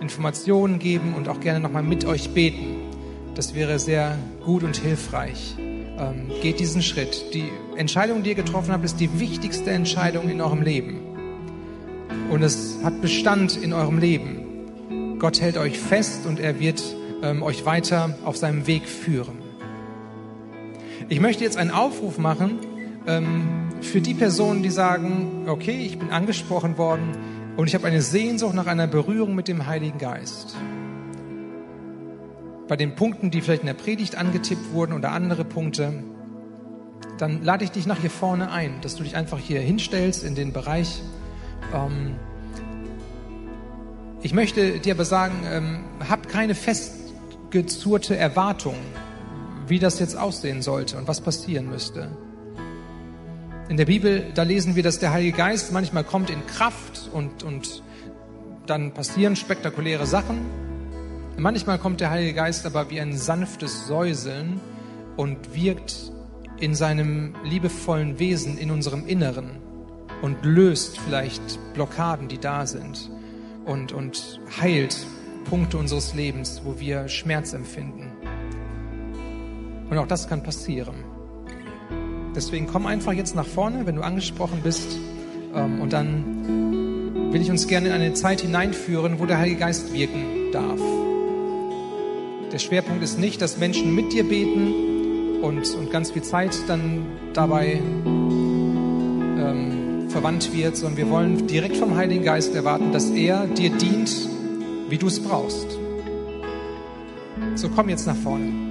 Informationen 0.00 0.78
geben 0.78 1.14
und 1.14 1.28
auch 1.28 1.40
gerne 1.40 1.60
nochmal 1.60 1.82
mit 1.82 2.04
euch 2.04 2.30
beten. 2.30 2.76
Das 3.34 3.54
wäre 3.54 3.78
sehr 3.78 4.16
gut 4.44 4.62
und 4.62 4.76
hilfreich. 4.76 5.56
Ähm, 5.58 6.30
geht 6.42 6.60
diesen 6.60 6.82
Schritt. 6.82 7.34
Die 7.34 7.50
Entscheidung, 7.76 8.22
die 8.22 8.30
ihr 8.30 8.34
getroffen 8.36 8.72
habt, 8.72 8.84
ist 8.84 9.00
die 9.00 9.18
wichtigste 9.18 9.70
Entscheidung 9.70 10.28
in 10.28 10.40
eurem 10.40 10.62
Leben. 10.62 11.00
Und 12.30 12.42
es 12.42 12.78
hat 12.82 13.00
Bestand 13.00 13.56
in 13.56 13.72
eurem 13.72 13.98
Leben. 13.98 15.18
Gott 15.18 15.40
hält 15.40 15.56
euch 15.56 15.78
fest 15.78 16.26
und 16.26 16.38
er 16.38 16.60
wird 16.60 16.82
ähm, 17.22 17.42
euch 17.42 17.64
weiter 17.64 18.16
auf 18.24 18.36
seinem 18.36 18.66
Weg 18.66 18.88
führen. 18.88 19.38
Ich 21.08 21.20
möchte 21.20 21.44
jetzt 21.44 21.56
einen 21.56 21.70
Aufruf 21.70 22.18
machen, 22.18 22.58
ähm, 23.06 23.68
für 23.80 24.00
die 24.00 24.14
Personen, 24.14 24.62
die 24.62 24.70
sagen, 24.70 25.46
okay, 25.48 25.84
ich 25.84 25.98
bin 25.98 26.10
angesprochen 26.10 26.78
worden 26.78 27.12
und 27.56 27.66
ich 27.66 27.74
habe 27.74 27.86
eine 27.86 28.02
Sehnsucht 28.02 28.54
nach 28.54 28.66
einer 28.66 28.86
Berührung 28.86 29.34
mit 29.34 29.48
dem 29.48 29.66
Heiligen 29.66 29.98
Geist. 29.98 30.56
Bei 32.68 32.76
den 32.76 32.94
Punkten, 32.94 33.30
die 33.30 33.42
vielleicht 33.42 33.62
in 33.62 33.66
der 33.66 33.74
Predigt 33.74 34.16
angetippt 34.16 34.72
wurden 34.72 34.94
oder 34.94 35.12
andere 35.12 35.44
Punkte, 35.44 35.92
dann 37.18 37.42
lade 37.42 37.64
ich 37.64 37.70
dich 37.70 37.86
nach 37.86 37.98
hier 37.98 38.10
vorne 38.10 38.50
ein, 38.50 38.80
dass 38.80 38.96
du 38.96 39.04
dich 39.04 39.16
einfach 39.16 39.38
hier 39.38 39.60
hinstellst 39.60 40.24
in 40.24 40.34
den 40.34 40.52
Bereich. 40.52 41.02
Ähm, 41.72 42.16
ich 44.22 44.32
möchte 44.32 44.78
dir 44.78 44.94
aber 44.94 45.04
sagen, 45.04 45.34
ähm, 45.50 45.84
hab 46.08 46.28
keine 46.28 46.54
festgezurrte 46.54 48.16
Erwartung, 48.16 48.76
wie 49.66 49.78
das 49.78 49.98
jetzt 50.00 50.16
aussehen 50.16 50.62
sollte 50.62 50.96
und 50.96 51.06
was 51.06 51.20
passieren 51.20 51.68
müsste. 51.68 52.08
In 53.68 53.76
der 53.76 53.86
Bibel, 53.86 54.30
da 54.34 54.42
lesen 54.42 54.76
wir, 54.76 54.82
dass 54.82 54.98
der 54.98 55.12
Heilige 55.12 55.36
Geist 55.36 55.72
manchmal 55.72 56.04
kommt 56.04 56.30
in 56.30 56.46
Kraft 56.46 57.08
und, 57.12 57.42
und 57.42 57.82
dann 58.66 58.92
passieren 58.92 59.36
spektakuläre 59.36 60.06
Sachen. 60.06 60.38
Manchmal 61.36 61.78
kommt 61.78 62.00
der 62.00 62.10
Heilige 62.10 62.34
Geist 62.34 62.66
aber 62.66 62.90
wie 62.90 63.00
ein 63.00 63.16
sanftes 63.16 63.86
Säuseln 63.86 64.60
und 65.16 65.54
wirkt 65.54 66.12
in 66.58 66.74
seinem 66.74 67.34
liebevollen 67.44 68.18
Wesen 68.18 68.58
in 68.58 68.70
unserem 68.70 69.06
Inneren 69.06 69.58
und 70.22 70.44
löst 70.44 70.98
vielleicht 70.98 71.58
Blockaden, 71.74 72.28
die 72.28 72.38
da 72.38 72.66
sind 72.66 73.10
und, 73.64 73.92
und 73.92 74.40
heilt 74.60 74.96
Punkte 75.44 75.78
unseres 75.78 76.14
Lebens, 76.14 76.62
wo 76.64 76.78
wir 76.78 77.08
Schmerz 77.08 77.52
empfinden. 77.52 78.12
Und 79.90 79.98
auch 79.98 80.06
das 80.06 80.28
kann 80.28 80.42
passieren. 80.42 80.94
Deswegen 82.34 82.66
komm 82.66 82.86
einfach 82.86 83.12
jetzt 83.12 83.36
nach 83.36 83.46
vorne, 83.46 83.86
wenn 83.86 83.96
du 83.96 84.02
angesprochen 84.02 84.60
bist. 84.62 84.98
Ähm, 85.54 85.80
und 85.80 85.92
dann 85.92 87.32
will 87.32 87.40
ich 87.40 87.50
uns 87.50 87.68
gerne 87.68 87.88
in 87.88 87.92
eine 87.92 88.14
Zeit 88.14 88.40
hineinführen, 88.40 89.18
wo 89.18 89.26
der 89.26 89.38
Heilige 89.38 89.60
Geist 89.60 89.92
wirken 89.92 90.50
darf. 90.52 90.80
Der 92.52 92.58
Schwerpunkt 92.58 93.02
ist 93.02 93.18
nicht, 93.18 93.42
dass 93.42 93.58
Menschen 93.58 93.94
mit 93.94 94.12
dir 94.12 94.24
beten 94.24 94.93
und, 95.44 95.74
und 95.74 95.90
ganz 95.90 96.10
viel 96.10 96.22
Zeit 96.22 96.56
dann 96.66 97.06
dabei 97.32 97.80
ähm, 99.36 100.06
verwandt 100.08 100.54
wird, 100.54 100.76
sondern 100.76 100.96
wir 100.96 101.10
wollen 101.10 101.46
direkt 101.46 101.76
vom 101.76 101.96
Heiligen 101.96 102.24
Geist 102.24 102.54
erwarten, 102.54 102.92
dass 102.92 103.10
er 103.10 103.46
dir 103.46 103.70
dient, 103.70 104.28
wie 104.88 104.98
du 104.98 105.06
es 105.06 105.20
brauchst. 105.20 105.78
So 107.56 107.68
komm 107.68 107.88
jetzt 107.88 108.06
nach 108.06 108.16
vorne. 108.16 108.63